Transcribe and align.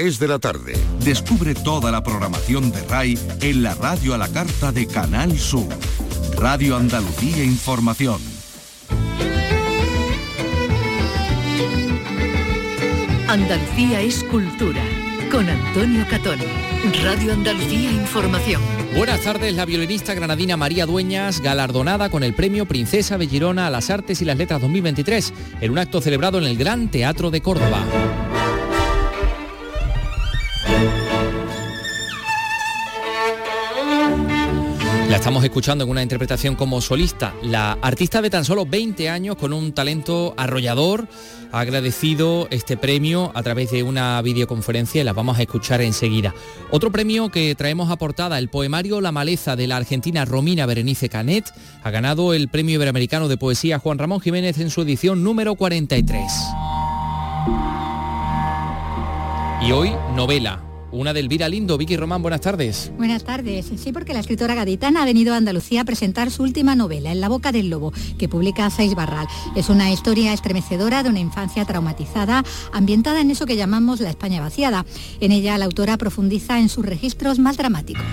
es 0.00 0.18
de 0.18 0.28
la 0.28 0.38
tarde. 0.38 0.74
Descubre 1.04 1.54
toda 1.54 1.90
la 1.90 2.02
programación 2.02 2.72
de 2.72 2.82
RAI 2.84 3.18
en 3.42 3.62
la 3.62 3.74
radio 3.74 4.14
a 4.14 4.18
la 4.18 4.28
carta 4.28 4.72
de 4.72 4.86
Canal 4.86 5.38
Sur. 5.38 5.68
Radio 6.36 6.76
Andalucía 6.76 7.44
Información. 7.44 8.20
Andalucía 13.28 14.00
es 14.00 14.24
cultura. 14.24 14.82
Con 15.30 15.48
Antonio 15.48 16.06
Catón. 16.08 16.38
Radio 17.02 17.34
Andalucía 17.34 17.92
Información. 17.92 18.62
Buenas 18.96 19.20
tardes, 19.20 19.54
la 19.54 19.66
violinista 19.66 20.14
granadina 20.14 20.56
María 20.56 20.86
Dueñas, 20.86 21.40
galardonada 21.40 22.08
con 22.08 22.24
el 22.24 22.34
premio 22.34 22.66
Princesa 22.66 23.16
Bellirona 23.18 23.66
a 23.66 23.70
las 23.70 23.90
Artes 23.90 24.20
y 24.22 24.24
las 24.24 24.38
Letras 24.38 24.62
2023, 24.62 25.32
en 25.60 25.70
un 25.70 25.78
acto 25.78 26.00
celebrado 26.00 26.38
en 26.38 26.44
el 26.44 26.56
Gran 26.56 26.90
Teatro 26.90 27.30
de 27.30 27.40
Córdoba. 27.40 27.84
La 35.10 35.16
estamos 35.16 35.42
escuchando 35.42 35.82
en 35.82 35.90
una 35.90 36.04
interpretación 36.04 36.54
como 36.54 36.80
solista. 36.80 37.34
La 37.42 37.72
artista 37.82 38.22
de 38.22 38.30
tan 38.30 38.44
solo 38.44 38.64
20 38.64 39.10
años 39.10 39.34
con 39.34 39.52
un 39.52 39.72
talento 39.72 40.34
arrollador 40.36 41.08
ha 41.50 41.58
agradecido 41.58 42.46
este 42.52 42.76
premio 42.76 43.32
a 43.34 43.42
través 43.42 43.72
de 43.72 43.82
una 43.82 44.22
videoconferencia 44.22 45.00
y 45.00 45.04
la 45.04 45.12
vamos 45.12 45.36
a 45.36 45.42
escuchar 45.42 45.80
enseguida. 45.80 46.32
Otro 46.70 46.92
premio 46.92 47.28
que 47.28 47.56
traemos 47.56 47.90
a 47.90 47.96
portada, 47.96 48.38
el 48.38 48.50
poemario 48.50 49.00
La 49.00 49.10
maleza 49.10 49.56
de 49.56 49.66
la 49.66 49.78
argentina 49.78 50.24
Romina 50.24 50.64
Berenice 50.64 51.08
Canet, 51.08 51.52
ha 51.82 51.90
ganado 51.90 52.32
el 52.32 52.46
Premio 52.46 52.76
Iberoamericano 52.76 53.26
de 53.26 53.36
Poesía 53.36 53.80
Juan 53.80 53.98
Ramón 53.98 54.20
Jiménez 54.20 54.58
en 54.58 54.70
su 54.70 54.82
edición 54.82 55.24
número 55.24 55.56
43. 55.56 56.32
Y 59.62 59.72
hoy, 59.72 59.90
novela, 60.14 60.69
una 60.92 61.12
de 61.12 61.20
Elvira 61.20 61.48
Lindo. 61.48 61.78
Vicky 61.78 61.96
Román, 61.96 62.22
buenas 62.22 62.40
tardes. 62.40 62.92
Buenas 62.96 63.24
tardes. 63.24 63.70
Sí, 63.76 63.92
porque 63.92 64.12
la 64.12 64.20
escritora 64.20 64.54
gaditana 64.54 65.02
ha 65.02 65.04
venido 65.04 65.34
a 65.34 65.36
Andalucía 65.36 65.82
a 65.82 65.84
presentar 65.84 66.30
su 66.30 66.42
última 66.42 66.74
novela, 66.74 67.12
En 67.12 67.20
la 67.20 67.28
boca 67.28 67.52
del 67.52 67.70
lobo, 67.70 67.92
que 68.18 68.28
publica 68.28 68.68
Seis 68.70 68.94
Barral. 68.94 69.26
Es 69.56 69.68
una 69.68 69.90
historia 69.90 70.32
estremecedora 70.32 71.02
de 71.02 71.10
una 71.10 71.20
infancia 71.20 71.64
traumatizada, 71.64 72.44
ambientada 72.72 73.20
en 73.20 73.30
eso 73.30 73.46
que 73.46 73.56
llamamos 73.56 74.00
la 74.00 74.10
España 74.10 74.40
vaciada. 74.40 74.84
En 75.20 75.32
ella 75.32 75.58
la 75.58 75.66
autora 75.66 75.96
profundiza 75.96 76.58
en 76.58 76.68
sus 76.68 76.84
registros 76.84 77.38
más 77.38 77.56
dramáticos. 77.56 78.04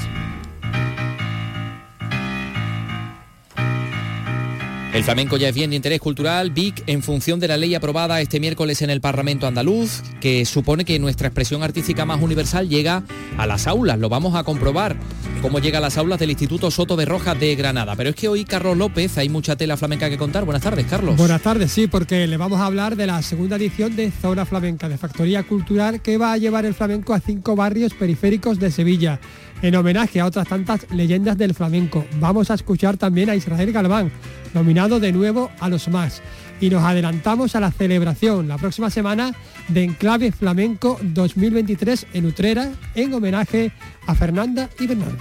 El 4.97 5.03
flamenco 5.03 5.37
ya 5.37 5.49
es 5.49 5.53
bien 5.53 5.69
de 5.69 5.75
interés 5.75 5.99
cultural, 5.99 6.49
VIC, 6.49 6.85
en 6.87 7.03
función 7.03 7.39
de 7.39 7.47
la 7.47 7.55
ley 7.55 7.75
aprobada 7.75 8.19
este 8.19 8.39
miércoles 8.39 8.81
en 8.81 8.89
el 8.89 8.99
Parlamento 8.99 9.45
andaluz, 9.45 10.01
que 10.19 10.43
supone 10.43 10.85
que 10.85 10.97
nuestra 10.97 11.27
expresión 11.27 11.61
artística 11.61 12.03
más 12.03 12.19
universal 12.19 12.67
llega 12.67 13.03
a 13.37 13.45
las 13.45 13.67
aulas. 13.67 13.99
Lo 13.99 14.09
vamos 14.09 14.33
a 14.33 14.43
comprobar, 14.43 14.97
cómo 15.43 15.59
llega 15.59 15.77
a 15.77 15.81
las 15.81 15.99
aulas 15.99 16.17
del 16.17 16.31
Instituto 16.31 16.71
Soto 16.71 16.95
de 16.95 17.05
Rojas 17.05 17.39
de 17.39 17.53
Granada. 17.53 17.95
Pero 17.95 18.09
es 18.09 18.15
que 18.15 18.27
hoy, 18.27 18.43
Carlos 18.43 18.75
López, 18.75 19.19
hay 19.19 19.29
mucha 19.29 19.55
tela 19.55 19.77
flamenca 19.77 20.09
que 20.09 20.17
contar. 20.17 20.45
Buenas 20.45 20.63
tardes, 20.63 20.87
Carlos. 20.87 21.15
Buenas 21.15 21.43
tardes, 21.43 21.71
sí, 21.71 21.85
porque 21.85 22.25
le 22.25 22.37
vamos 22.37 22.59
a 22.59 22.65
hablar 22.65 22.95
de 22.95 23.05
la 23.05 23.21
segunda 23.21 23.57
edición 23.57 23.95
de 23.95 24.09
Zona 24.09 24.47
Flamenca, 24.47 24.89
de 24.89 24.97
Factoría 24.97 25.43
Cultural, 25.43 26.01
que 26.01 26.17
va 26.17 26.33
a 26.33 26.37
llevar 26.39 26.65
el 26.65 26.73
flamenco 26.73 27.13
a 27.13 27.19
cinco 27.19 27.55
barrios 27.55 27.93
periféricos 27.93 28.57
de 28.57 28.71
Sevilla 28.71 29.19
en 29.61 29.75
homenaje 29.75 30.19
a 30.19 30.25
otras 30.25 30.47
tantas 30.47 30.87
leyendas 30.91 31.37
del 31.37 31.53
flamenco. 31.53 32.05
Vamos 32.19 32.51
a 32.51 32.55
escuchar 32.55 32.97
también 32.97 33.29
a 33.29 33.35
Israel 33.35 33.71
Galván, 33.71 34.11
nominado 34.53 34.99
de 34.99 35.11
nuevo 35.11 35.51
a 35.59 35.69
los 35.69 35.87
más. 35.87 36.21
Y 36.59 36.69
nos 36.69 36.83
adelantamos 36.83 37.55
a 37.55 37.59
la 37.59 37.71
celebración 37.71 38.47
la 38.47 38.57
próxima 38.57 38.89
semana 38.89 39.33
de 39.67 39.83
Enclave 39.83 40.31
Flamenco 40.31 40.99
2023 41.01 42.07
en 42.13 42.25
Utrera, 42.25 42.71
en 42.95 43.13
homenaje 43.13 43.71
a 44.07 44.15
Fernanda 44.15 44.69
y 44.79 44.87
Bernardo. 44.87 45.17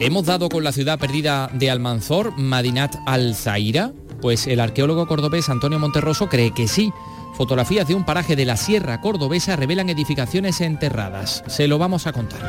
Hemos 0.00 0.26
dado 0.26 0.48
con 0.48 0.62
la 0.62 0.72
ciudad 0.72 0.98
perdida 0.98 1.50
de 1.52 1.70
Almanzor, 1.70 2.38
Madinat 2.38 2.94
al-Zaira. 3.04 3.92
Pues 4.22 4.46
el 4.46 4.60
arqueólogo 4.60 5.06
cordobés 5.08 5.48
Antonio 5.48 5.78
Monterroso 5.78 6.28
cree 6.28 6.54
que 6.54 6.68
sí. 6.68 6.92
Fotografías 7.34 7.86
de 7.86 7.94
un 7.94 8.04
paraje 8.04 8.36
de 8.36 8.44
la 8.44 8.56
Sierra 8.56 9.00
Cordobesa 9.00 9.56
revelan 9.56 9.88
edificaciones 9.90 10.60
enterradas. 10.60 11.44
Se 11.46 11.68
lo 11.68 11.78
vamos 11.78 12.06
a 12.06 12.12
contar. 12.12 12.40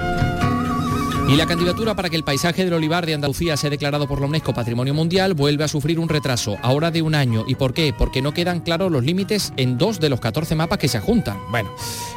Y 1.29 1.35
la 1.35 1.45
candidatura 1.45 1.95
para 1.95 2.09
que 2.09 2.15
el 2.15 2.23
paisaje 2.23 2.65
del 2.65 2.73
olivar 2.73 3.05
de 3.05 3.13
Andalucía 3.13 3.55
sea 3.55 3.69
declarado 3.69 4.07
por 4.07 4.19
la 4.19 4.25
UNESCO 4.25 4.51
Patrimonio 4.51 4.95
Mundial 4.95 5.35
vuelve 5.35 5.63
a 5.63 5.67
sufrir 5.67 5.99
un 5.99 6.09
retraso, 6.09 6.57
ahora 6.63 6.89
de 6.89 7.03
un 7.03 7.13
año. 7.13 7.43
¿Y 7.47 7.53
por 7.53 7.75
qué? 7.75 7.93
Porque 7.95 8.23
no 8.23 8.33
quedan 8.33 8.61
claros 8.61 8.91
los 8.91 9.03
límites 9.03 9.53
en 9.55 9.77
dos 9.77 9.99
de 9.99 10.09
los 10.09 10.19
14 10.19 10.55
mapas 10.55 10.79
que 10.79 10.87
se 10.87 10.99
juntan. 10.99 11.37
Bueno, 11.51 11.69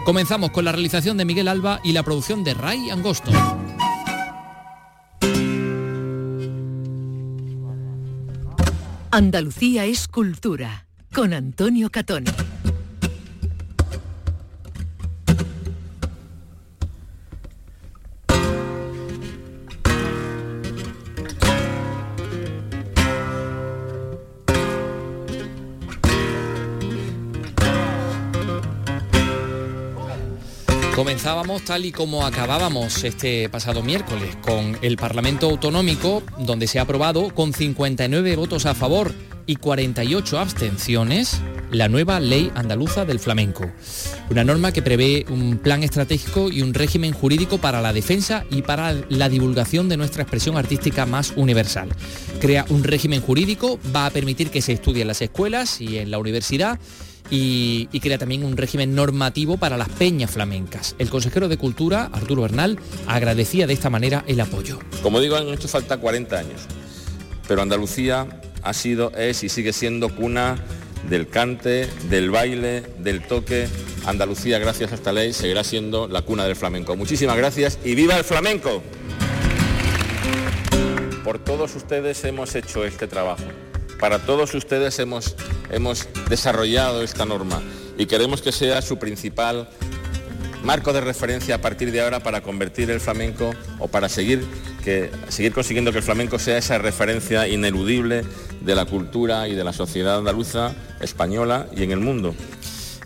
comenzamos 0.06 0.50
con 0.50 0.64
la 0.64 0.72
realización 0.72 1.18
de 1.18 1.26
Miguel 1.26 1.48
Alba 1.48 1.80
y 1.84 1.92
la 1.92 2.02
producción 2.02 2.42
de 2.42 2.54
Ray 2.54 2.88
Angosto. 2.88 3.30
Andalucía 9.10 9.84
es 9.84 10.08
cultura, 10.08 10.86
con 11.12 11.34
Antonio 11.34 11.90
Catón. 11.90 12.24
Comenzábamos 30.94 31.64
tal 31.64 31.84
y 31.84 31.92
como 31.92 32.24
acabábamos 32.24 33.02
este 33.04 33.48
pasado 33.48 33.82
miércoles 33.82 34.36
con 34.36 34.78
el 34.82 34.96
Parlamento 34.96 35.50
Autonómico, 35.50 36.22
donde 36.38 36.66
se 36.66 36.78
ha 36.78 36.82
aprobado 36.82 37.34
con 37.34 37.52
59 37.52 38.36
votos 38.36 38.66
a 38.66 38.74
favor 38.74 39.12
y 39.46 39.56
48 39.56 40.38
abstenciones 40.38 41.40
la 41.72 41.88
nueva 41.88 42.20
ley 42.20 42.50
andaluza 42.54 43.04
del 43.04 43.18
flamenco. 43.18 43.70
Una 44.30 44.44
norma 44.44 44.72
que 44.72 44.82
prevé 44.82 45.24
un 45.30 45.58
plan 45.58 45.82
estratégico 45.82 46.50
y 46.50 46.62
un 46.62 46.74
régimen 46.74 47.12
jurídico 47.12 47.58
para 47.58 47.80
la 47.80 47.92
defensa 47.92 48.44
y 48.50 48.62
para 48.62 48.92
la 49.08 49.28
divulgación 49.28 49.88
de 49.88 49.96
nuestra 49.96 50.22
expresión 50.22 50.56
artística 50.56 51.06
más 51.06 51.32
universal. 51.36 51.88
Crea 52.40 52.66
un 52.68 52.84
régimen 52.84 53.20
jurídico, 53.22 53.78
va 53.94 54.06
a 54.06 54.10
permitir 54.10 54.50
que 54.50 54.62
se 54.62 54.72
estudie 54.72 55.02
en 55.02 55.08
las 55.08 55.22
escuelas 55.22 55.80
y 55.80 55.98
en 55.98 56.10
la 56.10 56.18
universidad 56.18 56.78
y, 57.30 57.86
crea 58.00 58.18
también 58.18 58.44
un 58.44 58.56
régimen 58.56 58.94
normativo 58.94 59.56
para 59.56 59.78
las 59.78 59.88
peñas 59.88 60.30
flamencas. 60.30 60.94
El 60.98 61.08
consejero 61.08 61.48
de 61.48 61.56
Cultura, 61.56 62.10
Arturo 62.12 62.42
Bernal, 62.42 62.78
agradecía 63.06 63.66
de 63.66 63.72
esta 63.72 63.88
manera 63.88 64.24
el 64.26 64.40
apoyo. 64.40 64.78
Como 65.02 65.20
digo, 65.20 65.36
han 65.36 65.48
hecho 65.48 65.68
falta 65.68 65.96
40 65.96 66.38
años, 66.38 66.62
pero 67.48 67.62
Andalucía 67.62 68.26
ha 68.62 68.72
sido, 68.72 69.12
es 69.16 69.42
y 69.42 69.48
sigue 69.48 69.72
siendo 69.72 70.14
cuna 70.14 70.56
del 71.08 71.28
cante, 71.28 71.88
del 72.08 72.30
baile, 72.30 72.82
del 72.98 73.22
toque. 73.26 73.68
Andalucía, 74.06 74.58
gracias 74.58 74.92
a 74.92 74.94
esta 74.94 75.12
ley, 75.12 75.32
seguirá 75.32 75.64
siendo 75.64 76.08
la 76.08 76.22
cuna 76.22 76.44
del 76.44 76.56
flamenco. 76.56 76.96
Muchísimas 76.96 77.36
gracias 77.36 77.78
y 77.84 77.94
viva 77.94 78.16
el 78.16 78.24
flamenco. 78.24 78.82
Por 81.24 81.38
todos 81.38 81.74
ustedes 81.76 82.24
hemos 82.24 82.54
hecho 82.54 82.84
este 82.84 83.06
trabajo. 83.06 83.44
Para 84.00 84.18
todos 84.18 84.54
ustedes 84.54 84.98
hemos, 84.98 85.36
hemos 85.70 86.08
desarrollado 86.28 87.02
esta 87.02 87.24
norma 87.24 87.62
y 87.96 88.06
queremos 88.06 88.42
que 88.42 88.50
sea 88.50 88.82
su 88.82 88.98
principal 88.98 89.68
marco 90.64 90.92
de 90.92 91.00
referencia 91.00 91.56
a 91.56 91.58
partir 91.58 91.92
de 91.92 92.00
ahora 92.00 92.20
para 92.20 92.40
convertir 92.40 92.90
el 92.90 93.00
flamenco 93.00 93.52
o 93.78 93.88
para 93.88 94.08
seguir, 94.08 94.44
que, 94.84 95.10
seguir 95.28 95.52
consiguiendo 95.52 95.92
que 95.92 95.98
el 95.98 96.04
flamenco 96.04 96.38
sea 96.38 96.58
esa 96.58 96.78
referencia 96.78 97.48
ineludible 97.48 98.24
de 98.64 98.74
la 98.74 98.84
cultura 98.84 99.48
y 99.48 99.54
de 99.54 99.64
la 99.64 99.72
sociedad 99.72 100.18
andaluza, 100.18 100.74
española 101.00 101.66
y 101.76 101.82
en 101.82 101.92
el 101.92 102.00
mundo 102.00 102.34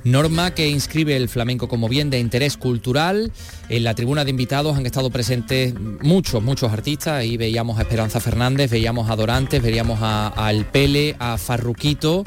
norma 0.07 0.55
que 0.55 0.69
inscribe 0.69 1.17
el 1.17 1.29
flamenco 1.29 1.69
como 1.69 1.89
bien 1.89 2.11
de 2.11 2.19
interés 2.19 2.57
cultural. 2.57 3.33
En 3.69 3.85
la 3.85 3.95
tribuna 3.95 4.25
de 4.25 4.31
invitados 4.31 4.77
han 4.77 4.87
estado 4.87 5.11
presentes 5.11 5.75
muchos, 6.01 6.43
muchos 6.43 6.73
artistas. 6.73 7.15
Ahí 7.15 7.37
veíamos 7.37 7.79
a 7.79 7.83
Esperanza 7.83 8.21
Fernández, 8.21 8.71
veíamos 8.71 9.11
a 9.11 9.17
Dorantes, 9.17 9.63
veíamos 9.63 9.99
a, 10.01 10.49
El 10.51 10.65
Pele, 10.65 11.17
a 11.19 11.37
Farruquito 11.39 12.25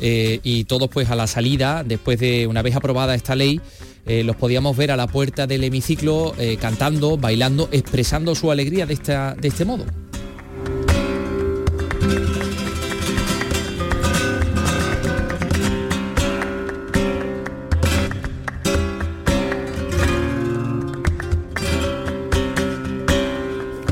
eh, 0.00 0.40
y 0.42 0.64
todos 0.64 0.88
pues 0.88 1.10
a 1.10 1.14
la 1.14 1.26
salida, 1.26 1.84
después 1.84 2.18
de 2.18 2.46
una 2.46 2.62
vez 2.62 2.74
aprobada 2.74 3.14
esta 3.14 3.34
ley, 3.34 3.60
eh, 4.06 4.24
los 4.24 4.36
podíamos 4.36 4.76
ver 4.76 4.90
a 4.90 4.96
la 4.96 5.06
puerta 5.06 5.46
del 5.46 5.62
hemiciclo 5.62 6.34
eh, 6.38 6.56
cantando, 6.58 7.18
bailando, 7.18 7.68
expresando 7.70 8.34
su 8.34 8.50
alegría 8.50 8.86
de, 8.86 8.94
esta, 8.94 9.34
de 9.34 9.48
este 9.48 9.66
modo. 9.66 9.84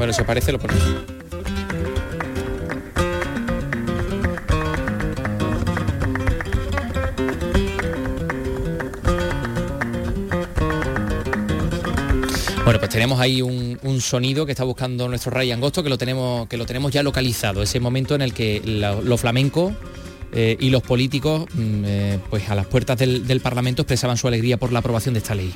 Bueno, 0.09 0.17
si 0.17 0.23
aparece 0.23 0.53
lo 0.53 0.59
ponemos. 0.59 0.83
Bueno, 12.65 12.79
pues 12.79 12.89
tenemos 12.89 13.21
ahí 13.21 13.43
un, 13.43 14.01
sonido 14.01 14.47
que 14.47 14.53
está 14.53 14.65
buscando 14.65 15.09
nuestro 15.09 15.31
Ray 15.31 15.53
Angosto, 15.53 15.83
que 15.83 15.91
lo 15.91 15.99
tenemos, 15.99 16.49
que 16.49 16.57
lo 16.57 16.65
tenemos 16.65 16.91
ya 16.91 17.03
localizado, 17.03 17.63
ese 17.63 17.79
momento 17.79 18.15
en 18.15 18.23
el 18.23 18.33
que 18.33 18.63
lo, 18.65 19.03
lo 19.03 19.19
flamenco 19.19 19.75
eh, 20.33 20.57
y 20.59 20.71
los 20.71 20.83
políticos, 20.83 21.45
mm, 21.53 21.85
eh, 21.85 22.19
pues 22.31 22.49
a 22.49 22.55
las 22.55 22.65
puertas 22.65 22.97
del 22.99 23.41
Parlamento, 23.43 23.83
expresaban 23.83 24.17
su 24.17 24.27
alegría 24.27 24.57
por 24.57 24.73
la 24.73 24.79
aprobación 24.79 25.13
de 25.13 25.19
esta 25.19 25.35
ley. 25.35 25.53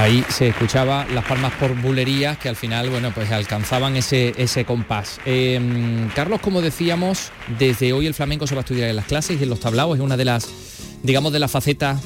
Ahí 0.00 0.24
se 0.30 0.48
escuchaba 0.48 1.04
las 1.12 1.26
palmas 1.26 1.52
por 1.60 1.78
bulerías 1.78 2.38
que 2.38 2.48
al 2.48 2.56
final, 2.56 2.88
bueno, 2.88 3.12
pues 3.14 3.30
alcanzaban 3.32 3.96
ese, 3.96 4.32
ese 4.38 4.64
compás. 4.64 5.20
Em, 5.26 6.08
Carlos, 6.14 6.40
como 6.40 6.62
decíamos, 6.62 7.30
desde 7.58 7.92
hoy 7.92 8.06
el 8.06 8.14
flamenco 8.14 8.46
se 8.46 8.54
va 8.54 8.60
a 8.60 8.64
estudiar 8.64 8.88
en 8.88 8.96
las 8.96 9.04
clases 9.04 9.38
y 9.38 9.42
en 9.42 9.50
los 9.50 9.60
tablaos, 9.60 9.98
es 9.98 10.02
una 10.02 10.16
de 10.16 10.24
las, 10.24 10.48
digamos, 11.02 11.34
de 11.34 11.38
las 11.38 11.50
facetas 11.50 12.00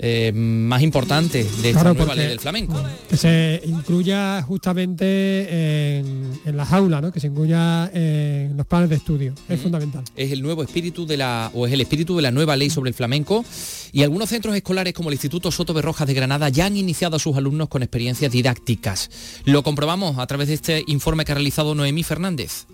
eh, 0.00 0.32
más 0.32 0.82
importante 0.82 1.44
de 1.60 1.70
esta 1.70 1.92
nueva 1.92 2.14
ley 2.14 2.28
del 2.28 2.40
flamenco. 2.40 2.80
Que 3.08 3.16
se 3.16 3.60
incluya 3.64 4.42
justamente 4.42 5.98
en, 5.98 6.56
las 6.56 6.72
aulas, 6.72 7.02
¿no? 7.02 7.12
que 7.12 7.20
se 7.20 7.26
incluya 7.26 7.90
en 7.92 8.56
los 8.56 8.66
planes 8.66 8.90
de 8.90 8.96
estudio. 8.96 9.34
Es 9.48 9.60
fundamental. 9.60 10.04
Es 10.16 10.30
el 10.30 10.42
nuevo 10.42 10.62
espíritu 10.62 11.06
de 11.06 11.16
la, 11.16 11.50
o 11.52 11.66
es 11.66 11.72
el 11.72 11.80
espíritu 11.80 12.16
de 12.16 12.22
la 12.22 12.30
nueva 12.30 12.56
ley 12.56 12.70
sobre 12.70 12.90
el 12.90 12.94
flamenco. 12.94 13.44
Y 13.92 14.02
algunos 14.02 14.28
centros 14.28 14.54
escolares 14.54 14.94
como 14.94 15.08
el 15.08 15.14
Instituto 15.14 15.50
Soto 15.50 15.74
de 15.74 15.82
Rojas 15.82 16.06
de 16.06 16.14
Granada 16.14 16.48
ya 16.48 16.66
han 16.66 16.76
iniciado 16.76 17.16
a 17.16 17.18
sus 17.18 17.36
alumnos 17.36 17.68
con 17.68 17.82
experiencias 17.82 18.30
didácticas. 18.30 19.10
Lo 19.44 19.62
comprobamos 19.62 20.18
a 20.18 20.26
través 20.26 20.48
de 20.48 20.54
este 20.54 20.84
informe 20.86 21.24
que 21.24 21.32
ha 21.32 21.36
realizado 21.36 21.74
Noemí 21.74 22.02
Fernández. 22.02 22.66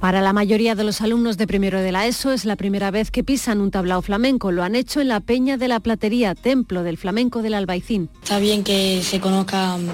Para 0.00 0.22
la 0.22 0.32
mayoría 0.32 0.74
de 0.74 0.82
los 0.82 1.02
alumnos 1.02 1.36
de 1.36 1.46
primero 1.46 1.78
de 1.82 1.92
la 1.92 2.06
ESO 2.06 2.32
es 2.32 2.46
la 2.46 2.56
primera 2.56 2.90
vez 2.90 3.10
que 3.10 3.22
pisan 3.22 3.60
un 3.60 3.70
tablao 3.70 4.00
flamenco. 4.00 4.50
Lo 4.50 4.62
han 4.62 4.74
hecho 4.74 5.02
en 5.02 5.08
la 5.08 5.20
Peña 5.20 5.58
de 5.58 5.68
la 5.68 5.78
Platería, 5.78 6.34
templo 6.34 6.82
del 6.82 6.96
flamenco 6.96 7.42
del 7.42 7.52
Albaicín. 7.52 8.08
Está 8.22 8.38
bien 8.38 8.64
que 8.64 9.02
se 9.02 9.20
conozcan 9.20 9.86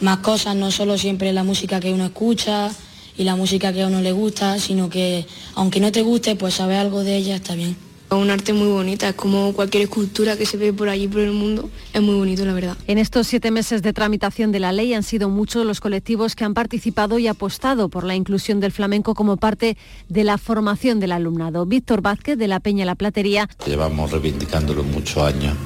más 0.00 0.18
cosas, 0.20 0.56
no 0.56 0.70
solo 0.70 0.96
siempre 0.96 1.34
la 1.34 1.44
música 1.44 1.78
que 1.78 1.92
uno 1.92 2.06
escucha 2.06 2.70
y 3.18 3.24
la 3.24 3.36
música 3.36 3.70
que 3.74 3.82
a 3.82 3.88
uno 3.88 4.00
le 4.00 4.12
gusta, 4.12 4.58
sino 4.58 4.88
que 4.88 5.26
aunque 5.54 5.78
no 5.78 5.92
te 5.92 6.00
guste, 6.00 6.36
pues 6.36 6.54
saber 6.54 6.78
algo 6.78 7.04
de 7.04 7.16
ella 7.16 7.36
está 7.36 7.54
bien. 7.54 7.76
Un 8.10 8.28
arte 8.28 8.52
muy 8.52 8.66
bonita, 8.66 9.10
es 9.10 9.14
como 9.14 9.52
cualquier 9.52 9.84
escultura 9.84 10.36
que 10.36 10.44
se 10.44 10.56
ve 10.56 10.72
por 10.72 10.88
allí 10.88 11.06
por 11.06 11.20
el 11.20 11.30
mundo, 11.30 11.70
es 11.92 12.02
muy 12.02 12.16
bonito 12.16 12.44
la 12.44 12.52
verdad. 12.52 12.76
En 12.88 12.98
estos 12.98 13.28
siete 13.28 13.52
meses 13.52 13.82
de 13.82 13.92
tramitación 13.92 14.50
de 14.50 14.58
la 14.58 14.72
ley 14.72 14.94
han 14.94 15.04
sido 15.04 15.28
muchos 15.28 15.64
los 15.64 15.80
colectivos 15.80 16.34
que 16.34 16.44
han 16.44 16.52
participado 16.52 17.20
y 17.20 17.28
apostado 17.28 17.88
por 17.88 18.02
la 18.02 18.16
inclusión 18.16 18.58
del 18.58 18.72
flamenco 18.72 19.14
como 19.14 19.36
parte 19.36 19.76
de 20.08 20.24
la 20.24 20.38
formación 20.38 20.98
del 20.98 21.12
alumnado. 21.12 21.66
Víctor 21.66 22.02
Vázquez 22.02 22.36
de 22.36 22.48
la 22.48 22.58
Peña 22.58 22.84
La 22.84 22.96
Platería. 22.96 23.48
Llevamos 23.64 24.10
reivindicándolo 24.10 24.82
muchos 24.82 25.18
años, 25.22 25.56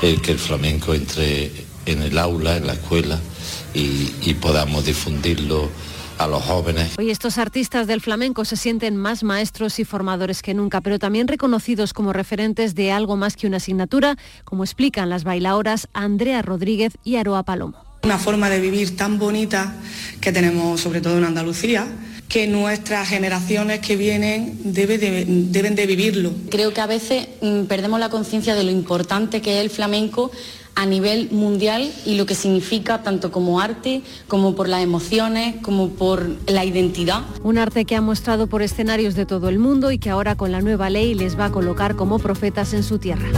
el 0.00 0.22
que 0.22 0.30
el 0.30 0.38
flamenco 0.38 0.94
entre 0.94 1.50
en 1.86 2.02
el 2.02 2.16
aula, 2.16 2.58
en 2.58 2.66
la 2.68 2.74
escuela 2.74 3.18
y, 3.74 4.12
y 4.22 4.34
podamos 4.34 4.84
difundirlo 4.84 5.68
a 6.18 6.26
los 6.26 6.42
jóvenes. 6.42 6.98
Hoy 6.98 7.10
estos 7.10 7.38
artistas 7.38 7.86
del 7.86 8.00
flamenco 8.00 8.44
se 8.44 8.56
sienten 8.56 8.96
más 8.96 9.22
maestros 9.22 9.78
y 9.78 9.84
formadores 9.84 10.42
que 10.42 10.54
nunca, 10.54 10.80
pero 10.80 10.98
también 10.98 11.28
reconocidos 11.28 11.92
como 11.92 12.12
referentes 12.12 12.74
de 12.74 12.92
algo 12.92 13.16
más 13.16 13.36
que 13.36 13.46
una 13.46 13.58
asignatura, 13.58 14.16
como 14.44 14.64
explican 14.64 15.08
las 15.08 15.24
bailadoras 15.24 15.88
Andrea 15.92 16.42
Rodríguez 16.42 16.94
y 17.04 17.16
Aroa 17.16 17.42
Palomo. 17.44 17.84
Una 18.02 18.18
forma 18.18 18.48
de 18.48 18.60
vivir 18.60 18.96
tan 18.96 19.18
bonita 19.18 19.74
que 20.20 20.32
tenemos 20.32 20.80
sobre 20.80 21.00
todo 21.00 21.18
en 21.18 21.24
Andalucía, 21.24 21.86
que 22.28 22.46
nuestras 22.46 23.08
generaciones 23.08 23.80
que 23.80 23.96
vienen 23.96 24.58
deben 24.62 25.74
de 25.74 25.86
vivirlo. 25.86 26.32
Creo 26.50 26.74
que 26.74 26.80
a 26.80 26.86
veces 26.86 27.28
mm, 27.40 27.64
perdemos 27.64 27.98
la 27.98 28.10
conciencia 28.10 28.54
de 28.54 28.64
lo 28.64 28.70
importante 28.70 29.40
que 29.40 29.58
es 29.58 29.64
el 29.64 29.70
flamenco 29.70 30.30
a 30.78 30.86
nivel 30.86 31.28
mundial 31.32 31.90
y 32.06 32.14
lo 32.14 32.24
que 32.24 32.36
significa 32.36 33.02
tanto 33.02 33.32
como 33.32 33.60
arte, 33.60 34.02
como 34.28 34.54
por 34.54 34.68
las 34.68 34.80
emociones, 34.80 35.56
como 35.60 35.88
por 35.88 36.30
la 36.46 36.64
identidad. 36.64 37.22
Un 37.42 37.58
arte 37.58 37.84
que 37.84 37.96
ha 37.96 38.00
mostrado 38.00 38.46
por 38.46 38.62
escenarios 38.62 39.16
de 39.16 39.26
todo 39.26 39.48
el 39.48 39.58
mundo 39.58 39.90
y 39.90 39.98
que 39.98 40.08
ahora 40.08 40.36
con 40.36 40.52
la 40.52 40.60
nueva 40.60 40.88
ley 40.88 41.14
les 41.14 41.36
va 41.36 41.46
a 41.46 41.50
colocar 41.50 41.96
como 41.96 42.20
profetas 42.20 42.74
en 42.74 42.84
su 42.84 43.00
tierra. 43.00 43.28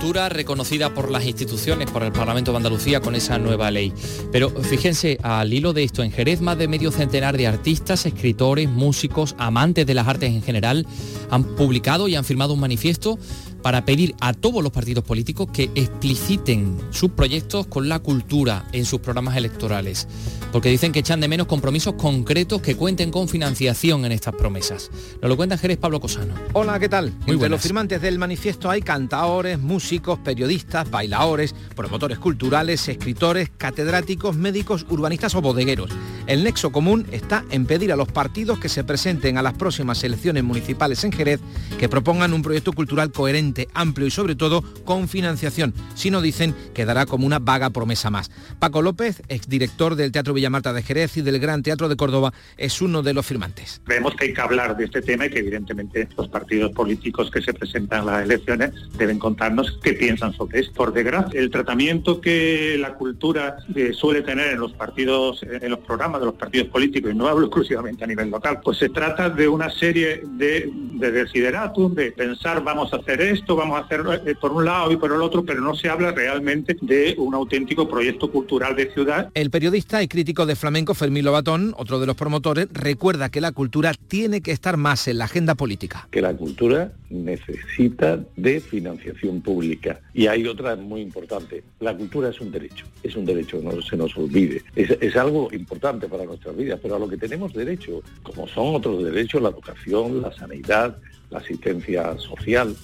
Cultura 0.00 0.30
reconocida 0.30 0.94
por 0.94 1.10
las 1.10 1.26
instituciones, 1.26 1.90
por 1.90 2.02
el 2.02 2.10
Parlamento 2.10 2.52
de 2.52 2.56
Andalucía 2.56 3.02
con 3.02 3.14
esa 3.14 3.38
nueva 3.38 3.70
ley. 3.70 3.92
Pero 4.32 4.48
fíjense, 4.48 5.18
al 5.22 5.52
hilo 5.52 5.74
de 5.74 5.82
esto, 5.84 6.02
en 6.02 6.10
Jerez 6.10 6.40
más 6.40 6.56
de 6.56 6.68
medio 6.68 6.90
centenar 6.90 7.36
de 7.36 7.46
artistas, 7.46 8.06
escritores, 8.06 8.66
músicos, 8.66 9.34
amantes 9.36 9.84
de 9.84 9.92
las 9.92 10.08
artes 10.08 10.30
en 10.30 10.42
general, 10.42 10.86
han 11.28 11.44
publicado 11.44 12.08
y 12.08 12.14
han 12.14 12.24
firmado 12.24 12.54
un 12.54 12.60
manifiesto 12.60 13.18
para 13.60 13.84
pedir 13.84 14.14
a 14.20 14.32
todos 14.32 14.62
los 14.62 14.72
partidos 14.72 15.04
políticos 15.04 15.48
que 15.52 15.64
expliciten 15.74 16.78
sus 16.90 17.10
proyectos 17.10 17.66
con 17.66 17.88
la 17.88 17.98
cultura 17.98 18.64
en 18.72 18.84
sus 18.86 19.00
programas 19.00 19.36
electorales, 19.36 20.08
porque 20.50 20.70
dicen 20.70 20.92
que 20.92 21.00
echan 21.00 21.20
de 21.20 21.28
menos 21.28 21.46
compromisos 21.46 21.94
concretos 21.94 22.62
que 22.62 22.74
cuenten 22.74 23.10
con 23.10 23.28
financiación 23.28 24.04
en 24.04 24.12
estas 24.12 24.34
promesas. 24.34 24.90
Nos 25.20 25.28
lo 25.28 25.36
cuenta 25.36 25.58
Jerez 25.58 25.76
Pablo 25.76 26.00
Cosano. 26.00 26.34
Hola, 26.54 26.78
¿qué 26.78 26.88
tal? 26.88 27.12
Muy 27.26 27.34
Entre 27.34 27.48
los 27.48 27.60
firmantes 27.60 28.00
del 28.00 28.18
manifiesto 28.18 28.70
hay 28.70 28.80
cantaores, 28.80 29.58
músicos, 29.58 29.89
periodistas, 29.98 30.88
bailadores, 30.88 31.54
promotores 31.74 32.18
culturales, 32.18 32.88
escritores, 32.88 33.50
catedráticos, 33.56 34.36
médicos, 34.36 34.86
urbanistas 34.88 35.34
o 35.34 35.42
bodegueros. 35.42 35.90
El 36.26 36.44
nexo 36.44 36.70
común 36.70 37.06
está 37.10 37.44
en 37.50 37.66
pedir 37.66 37.92
a 37.92 37.96
los 37.96 38.12
partidos 38.12 38.60
que 38.60 38.68
se 38.68 38.84
presenten 38.84 39.36
a 39.36 39.42
las 39.42 39.54
próximas 39.54 40.04
elecciones 40.04 40.44
municipales 40.44 41.02
en 41.02 41.10
Jerez 41.10 41.40
que 41.78 41.88
propongan 41.88 42.32
un 42.32 42.42
proyecto 42.42 42.72
cultural 42.72 43.10
coherente 43.10 43.68
amplio 43.74 44.06
y 44.06 44.10
sobre 44.12 44.36
todo 44.36 44.62
con 44.84 45.08
financiación. 45.08 45.74
Si 45.94 46.10
no 46.10 46.20
dicen, 46.20 46.54
quedará 46.72 47.06
como 47.06 47.26
una 47.26 47.40
vaga 47.40 47.70
promesa 47.70 48.10
más. 48.10 48.30
Paco 48.60 48.82
López, 48.82 49.22
exdirector 49.28 49.96
del 49.96 50.12
Teatro 50.12 50.34
Villamarta 50.34 50.72
de 50.72 50.82
Jerez 50.84 51.16
y 51.16 51.22
del 51.22 51.40
Gran 51.40 51.64
Teatro 51.64 51.88
de 51.88 51.96
Córdoba, 51.96 52.32
es 52.56 52.80
uno 52.80 53.02
de 53.02 53.12
los 53.12 53.26
firmantes. 53.26 53.80
Creemos 53.84 54.14
que 54.14 54.26
hay 54.26 54.34
que 54.34 54.40
hablar 54.40 54.76
de 54.76 54.84
este 54.84 55.02
tema 55.02 55.26
y 55.26 55.30
que 55.30 55.40
evidentemente 55.40 56.08
los 56.16 56.28
partidos 56.28 56.70
políticos 56.72 57.30
que 57.30 57.42
se 57.42 57.52
presentan 57.52 58.02
a 58.02 58.12
las 58.12 58.24
elecciones 58.24 58.70
deben 58.96 59.18
contarnos 59.18 59.79
qué 59.82 59.94
piensan 59.94 60.32
sobre 60.32 60.60
esto. 60.60 60.72
Por 60.74 60.92
desgracia, 60.92 61.40
el 61.40 61.50
tratamiento 61.50 62.20
que 62.20 62.76
la 62.78 62.94
cultura 62.94 63.56
eh, 63.74 63.92
suele 63.92 64.22
tener 64.22 64.52
en 64.52 64.60
los 64.60 64.72
partidos, 64.72 65.42
en 65.42 65.70
los 65.70 65.80
programas 65.80 66.20
de 66.20 66.26
los 66.26 66.34
partidos 66.34 66.68
políticos, 66.68 67.10
y 67.12 67.14
no 67.14 67.26
hablo 67.26 67.46
exclusivamente 67.50 68.04
a 68.04 68.06
nivel 68.06 68.30
local, 68.30 68.60
pues 68.62 68.78
se 68.78 68.88
trata 68.88 69.28
de 69.28 69.48
una 69.48 69.70
serie 69.70 70.22
de, 70.24 70.70
de 70.72 71.10
desideratum, 71.10 71.94
de 71.94 72.12
pensar 72.12 72.62
vamos 72.62 72.92
a 72.92 72.96
hacer 72.96 73.20
esto, 73.20 73.40
esto 73.40 73.56
vamos 73.56 73.80
a 73.80 73.84
hacer 73.84 74.02
eh, 74.26 74.34
por 74.38 74.52
un 74.52 74.64
lado 74.64 74.92
y 74.92 74.96
por 74.96 75.12
el 75.12 75.20
otro, 75.22 75.44
pero 75.44 75.60
no 75.60 75.74
se 75.74 75.88
habla 75.88 76.12
realmente 76.12 76.76
de 76.80 77.14
un 77.18 77.34
auténtico 77.34 77.88
proyecto 77.88 78.30
cultural 78.30 78.76
de 78.76 78.92
ciudad. 78.92 79.30
El 79.34 79.50
periodista 79.50 80.02
y 80.02 80.08
crítico 80.08 80.46
de 80.46 80.56
flamenco 80.56 80.94
Fermín 80.94 81.24
Lobatón, 81.24 81.74
otro 81.76 81.98
de 81.98 82.06
los 82.06 82.16
promotores, 82.16 82.68
recuerda 82.72 83.30
que 83.30 83.40
la 83.40 83.52
cultura 83.52 83.94
tiene 84.08 84.42
que 84.42 84.52
estar 84.52 84.76
más 84.76 85.08
en 85.08 85.18
la 85.18 85.24
agenda 85.24 85.54
política. 85.54 86.06
Que 86.10 86.20
la 86.20 86.34
cultura 86.34 86.92
necesita 87.08 88.20
de 88.36 88.60
financiación 88.60 89.40
pública. 89.40 89.69
Y 90.14 90.26
hay 90.26 90.46
otra 90.46 90.76
muy 90.76 91.00
importante, 91.00 91.62
la 91.80 91.96
cultura 91.96 92.30
es 92.30 92.40
un 92.40 92.50
derecho, 92.50 92.86
es 93.02 93.16
un 93.16 93.24
derecho, 93.24 93.60
no 93.62 93.80
se 93.82 93.96
nos 93.96 94.16
olvide. 94.16 94.62
Es, 94.74 94.90
es 95.00 95.16
algo 95.16 95.48
importante 95.52 96.08
para 96.08 96.24
nuestras 96.24 96.56
vidas, 96.56 96.78
pero 96.82 96.96
a 96.96 96.98
lo 96.98 97.08
que 97.08 97.16
tenemos 97.16 97.52
derecho, 97.52 98.02
como 98.22 98.46
son 98.48 98.74
otros 98.76 99.04
derechos, 99.04 99.42
la 99.42 99.50
educación, 99.50 100.22
la 100.22 100.32
sanidad, 100.32 100.96
la 101.30 101.38
asistencia 101.38 102.18
social, 102.18 102.74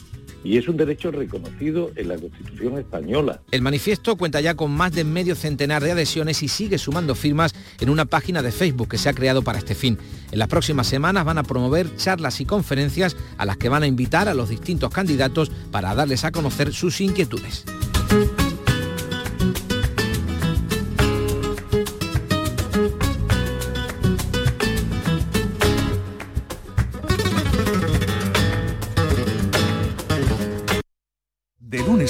y 0.47 0.59
es 0.59 0.69
un 0.69 0.77
derecho 0.77 1.11
reconocido 1.11 1.91
en 1.97 2.09
la 2.09 2.17
Constitución 2.17 2.79
española. 2.79 3.43
El 3.51 3.63
manifiesto 3.63 4.17
cuenta 4.17 4.41
ya 4.41 4.55
con 4.55 4.71
más 4.71 4.93
de 4.93 5.03
medio 5.03 5.35
centenar 5.35 5.83
de 5.83 5.91
adhesiones 5.91 6.43
y 6.43 6.49
sigue 6.49 6.79
sumando 6.79 7.17
firmas 7.17 7.53
en 7.81 7.91
una 7.91 8.05
página 8.05 8.43
de 8.43 8.53
Facebook 8.53 8.89
que 8.89 8.99
se 8.99 9.09
ha 9.09 9.13
creado 9.13 9.43
para 9.43 9.59
este 9.59 9.75
fin. 9.75 9.99
En 10.31 10.39
las 10.39 10.49
próximas 10.49 10.87
semanas 10.87 11.25
van 11.25 11.39
a 11.39 11.43
promover 11.43 11.97
charlas 11.97 12.41
y 12.41 12.45
conferencias 12.45 13.17
a 13.39 13.45
las 13.45 13.57
que 13.57 13.69
van 13.69 13.83
a 13.83 13.89
invitar 13.89 14.29
a 14.29 14.35
los 14.35 14.49
distintos 14.49 14.91
candidatos 14.91 15.51
para 15.73 15.95
darles 15.97 16.25
a 16.25 16.31
conocer 16.31 16.73
sus 16.73 17.01
inquietudes. 17.01 17.65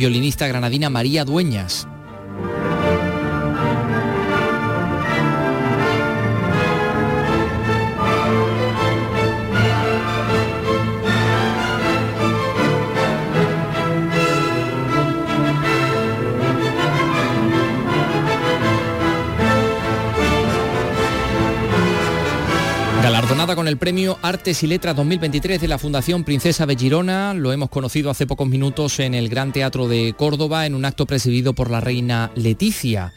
Violinista 0.00 0.48
granadina 0.48 0.88
María 0.88 1.26
Dueñas. 1.26 1.86
Galardonada 23.02 23.56
con 23.56 23.66
el 23.66 23.78
premio 23.78 24.18
Artes 24.20 24.62
y 24.62 24.66
Letras 24.66 24.94
2023 24.94 25.58
de 25.58 25.68
la 25.68 25.78
Fundación 25.78 26.22
Princesa 26.22 26.66
de 26.66 26.76
Girona, 26.76 27.32
lo 27.32 27.50
hemos 27.50 27.70
conocido 27.70 28.10
hace 28.10 28.26
pocos 28.26 28.46
minutos 28.46 29.00
en 29.00 29.14
el 29.14 29.30
Gran 29.30 29.52
Teatro 29.52 29.88
de 29.88 30.12
Córdoba 30.14 30.66
en 30.66 30.74
un 30.74 30.84
acto 30.84 31.06
presidido 31.06 31.54
por 31.54 31.70
la 31.70 31.80
reina 31.80 32.30
Leticia, 32.34 33.14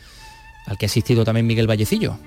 al 0.67 0.77
que 0.77 0.85
ha 0.85 0.87
asistido 0.87 1.25
también 1.25 1.47
Miguel 1.47 1.67
Vallecillo. 1.69 2.17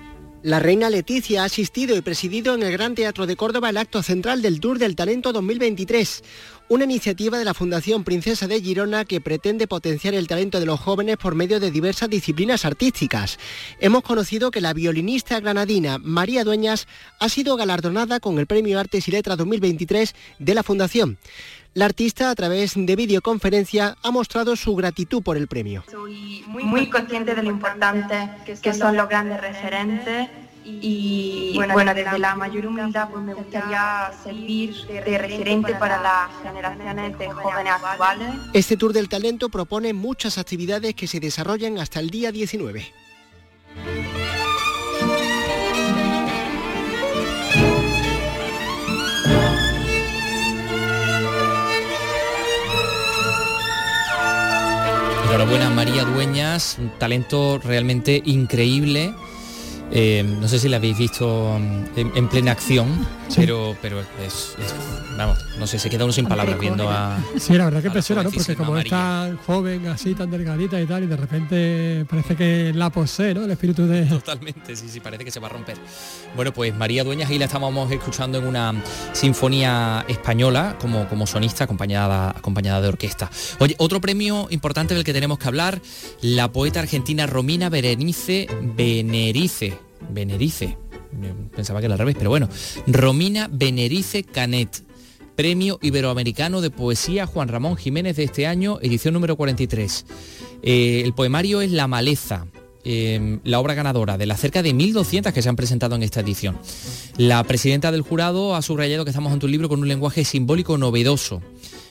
La 0.47 0.61
reina 0.61 0.91
Leticia 0.91 1.43
ha 1.43 1.47
asistido 1.47 1.97
y 1.97 2.03
presidido 2.03 2.55
en 2.55 2.63
el 2.63 2.71
Gran 2.71 2.95
Teatro 2.95 3.27
de 3.27 3.35
Córdoba 3.35 3.71
el 3.71 3.79
acto 3.79 4.01
central 4.05 4.43
del 4.43 4.61
Tour 4.61 4.79
del 4.79 4.95
Talento 4.95 5.33
2023, 5.33 6.23
una 6.69 6.85
iniciativa 6.85 7.37
de 7.37 7.45
la 7.45 7.53
Fundación 7.53 8.05
Princesa 8.05 8.47
de 8.47 8.61
Girona 8.61 9.05
que 9.05 9.21
pretende 9.21 9.67
potenciar 9.67 10.15
el 10.15 10.29
talento 10.29 10.61
de 10.61 10.67
los 10.67 10.79
jóvenes 10.79 11.17
por 11.17 11.35
medio 11.35 11.59
de 11.59 11.73
diversas 11.73 12.11
disciplinas 12.11 12.65
artísticas. 12.65 13.41
Hemos 13.81 14.05
conocido 14.05 14.53
que 14.53 14.61
la 14.61 14.73
violinista 14.73 15.41
granadina 15.41 15.99
María 15.99 16.45
Dueñas 16.45 16.87
ha 17.19 17.29
sido 17.29 17.57
galardonada 17.57 18.21
con 18.21 18.39
el 18.39 18.47
Premio 18.47 18.79
Artes 18.79 19.09
y 19.09 19.11
Letras 19.11 19.39
2023 19.39 20.15
de 20.39 20.55
la 20.55 20.63
Fundación. 20.63 21.19
La 21.77 21.85
artista, 21.85 22.31
a 22.31 22.35
través 22.35 22.73
de 22.75 22.97
videoconferencia, 22.97 23.99
ha 24.03 24.11
mostrado 24.11 24.57
su 24.57 24.75
gratitud 24.75 25.23
por 25.23 25.37
el 25.37 25.47
premio. 25.47 25.85
Soy 25.91 26.43
muy 26.49 26.89
consciente 26.89 27.35
de 27.35 27.43
lo 27.43 27.51
importante 27.51 28.31
que 28.63 28.73
son 28.73 28.97
los 28.97 29.07
grandes 29.11 29.39
referentes 29.43 30.31
y 30.65 31.53
bueno, 31.55 31.93
desde 31.93 32.19
la 32.19 32.35
mayor 32.35 32.69
humildad 32.69 33.11
pues 33.11 33.23
me 33.23 33.35
gustaría 33.35 34.11
servir 34.25 34.75
de 34.87 35.19
referente 35.19 35.75
para 35.75 36.01
las 36.01 36.31
generaciones 36.43 37.19
de 37.19 37.31
jóvenes 37.31 37.75
actuales. 37.75 38.29
Este 38.55 38.79
Tour 38.79 38.95
del 38.95 39.11
Talento 39.11 39.51
propone 39.51 39.93
muchas 39.93 40.39
actividades 40.39 40.95
que 40.95 41.07
se 41.07 41.21
desarrollan 41.21 41.77
hasta 41.77 42.01
el 42.01 42.09
día 42.09 42.33
19. 42.33 42.91
Enhorabuena 55.27 55.69
María 55.71 56.05
Dueñas, 56.05 56.77
un 56.79 56.89
talento 57.01 57.59
realmente 57.59 58.23
increíble. 58.25 59.13
Eh, 59.93 60.25
no 60.41 60.49
sé 60.49 60.59
si 60.59 60.69
la 60.69 60.79
habéis 60.79 60.99
visto 60.99 61.59
mm, 61.61 61.99
en, 61.99 62.13
en 62.17 62.29
plena 62.29 62.53
acción, 62.53 62.89
pero, 63.37 63.77
pero 63.81 64.01
es, 64.01 64.55
es- 64.59 64.75
vamos, 65.17 65.39
no 65.59 65.67
sé, 65.67 65.79
se 65.79 65.89
queda 65.89 66.05
uno 66.05 66.13
sin 66.13 66.27
palabras 66.27 66.59
viendo 66.59 66.91
a... 66.91 67.19
Sí, 67.39 67.55
la 67.55 67.67
verdad 67.67 67.81
que 67.81 67.87
impresiona, 67.87 68.23
¿no? 68.25 68.31
Porque 68.31 68.57
como 68.57 68.77
es 68.77 68.89
tan 68.91 69.37
joven, 69.39 69.87
así, 69.87 70.15
tan 70.15 70.31
delgadita 70.31 70.81
y 70.81 70.87
tal, 70.87 71.05
y 71.05 71.07
de 71.07 71.17
repente 71.17 72.05
parece 72.11 72.35
que 72.37 72.73
la 72.75 72.91
posee, 72.91 73.33
¿no? 73.33 73.45
El 73.45 73.51
espíritu 73.53 73.87
de... 73.87 74.07
Totalmente, 74.07 74.75
sí, 74.77 74.89
sí, 74.89 75.01
parece 75.01 75.25
que 75.25 75.31
se 75.31 75.41
va 75.41 75.47
a 75.47 75.51
romper. 75.51 75.77
Bueno, 76.35 76.53
pues 76.53 76.75
María 76.75 77.03
Dueñas 77.05 77.31
ahí 77.31 77.39
la 77.39 77.47
estábamos 77.47 77.91
escuchando 77.91 78.39
en 78.39 78.47
una 78.47 78.75
sinfonía 79.13 80.05
española 80.09 80.77
como, 80.81 81.09
como 81.09 81.27
sonista 81.27 81.65
acompañada, 81.65 82.31
acompañada 82.31 82.81
de 82.83 82.89
orquesta. 82.89 83.31
Oye, 83.61 83.75
otro 83.79 84.01
premio 84.01 84.49
importante 84.51 84.95
del 84.95 85.05
que 85.05 85.13
tenemos 85.15 85.39
que 85.39 85.47
hablar, 85.49 85.81
la 86.21 86.51
poeta 86.53 86.81
argentina 86.81 87.27
Romina 87.27 87.71
Berenice 87.71 88.49
Benerice. 88.77 89.79
Benerice. 90.11 90.77
Yo 91.21 91.29
Pensaba 91.55 91.81
que 91.81 91.87
era 91.87 91.95
al 91.95 91.99
revés, 91.99 92.17
pero 92.19 92.31
bueno. 92.31 92.49
Romina 92.87 93.49
Benerice 93.51 94.23
Canet. 94.25 94.85
Premio 95.37 95.79
Iberoamericano 95.83 96.63
de 96.63 96.71
Poesía 96.71 97.27
Juan 97.27 97.49
Ramón 97.49 97.77
Jiménez 97.77 98.17
de 98.17 98.25
este 98.25 98.47
año, 98.47 98.79
edición 98.81 99.13
número 99.13 99.37
43. 99.37 100.07
Eh, 100.63 101.03
el 101.05 101.13
poemario 101.13 101.61
es 101.61 101.71
La 101.71 101.87
Maleza, 101.87 102.47
eh, 102.85 103.39
la 103.45 103.61
obra 103.61 103.75
ganadora 103.75 104.17
de 104.17 104.25
las 104.25 104.41
cerca 104.41 104.63
de 104.63 104.75
1.200 104.75 105.33
que 105.33 105.43
se 105.43 105.49
han 105.49 105.57
presentado 105.57 105.95
en 105.95 106.03
esta 106.03 106.21
edición. 106.21 106.57
La 107.19 107.45
presidenta 107.45 107.93
del 107.93 108.01
jurado 108.01 108.55
ha 108.55 108.63
subrayado 108.63 109.05
que 109.05 109.11
estamos 109.11 109.31
ante 109.31 109.45
un 109.45 109.53
libro 109.53 109.69
con 109.69 109.81
un 109.81 109.89
lenguaje 109.89 110.25
simbólico 110.25 110.79
novedoso. 110.79 111.43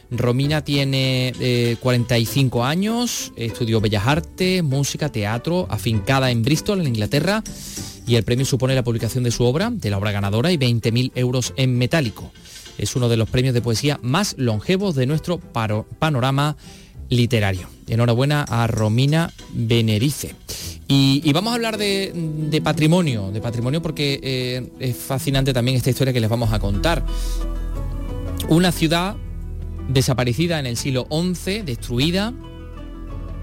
Romina 0.09 0.63
tiene 0.63 1.33
eh, 1.39 1.77
45 1.81 2.63
años, 2.63 3.33
estudió 3.35 3.81
Bellas 3.81 4.07
Artes, 4.07 4.63
música, 4.63 5.11
teatro, 5.11 5.67
afincada 5.69 6.31
en 6.31 6.43
Bristol, 6.43 6.81
en 6.81 6.87
Inglaterra, 6.87 7.43
y 8.07 8.15
el 8.15 8.23
premio 8.23 8.45
supone 8.45 8.75
la 8.75 8.83
publicación 8.83 9.23
de 9.23 9.31
su 9.31 9.43
obra, 9.43 9.69
de 9.71 9.89
la 9.89 9.97
obra 9.97 10.11
ganadora, 10.11 10.51
y 10.51 10.57
20.000 10.57 11.11
euros 11.15 11.53
en 11.57 11.77
metálico. 11.77 12.31
Es 12.77 12.95
uno 12.95 13.09
de 13.09 13.17
los 13.17 13.29
premios 13.29 13.53
de 13.53 13.61
poesía 13.61 13.99
más 14.01 14.35
longevos 14.37 14.95
de 14.95 15.05
nuestro 15.05 15.39
panorama 15.39 16.57
literario. 17.09 17.67
Enhorabuena 17.87 18.43
a 18.43 18.67
Romina 18.67 19.31
Benerice. 19.53 20.35
Y, 20.87 21.31
vamos 21.33 21.51
a 21.51 21.55
hablar 21.55 21.77
de, 21.77 22.61
patrimonio, 22.63 23.31
de 23.31 23.41
patrimonio 23.41 23.81
porque 23.81 24.19
eh, 24.21 24.69
es 24.79 24.95
fascinante 24.95 25.51
también 25.51 25.77
esta 25.77 25.89
historia 25.89 26.13
que 26.13 26.19
les 26.19 26.29
vamos 26.29 26.53
a 26.53 26.59
contar. 26.59 27.03
Una 28.49 28.71
ciudad 28.71 29.15
desaparecida 29.89 30.59
en 30.59 30.67
el 30.67 30.77
siglo 30.77 31.07
XI, 31.09 31.63
destruida, 31.63 32.33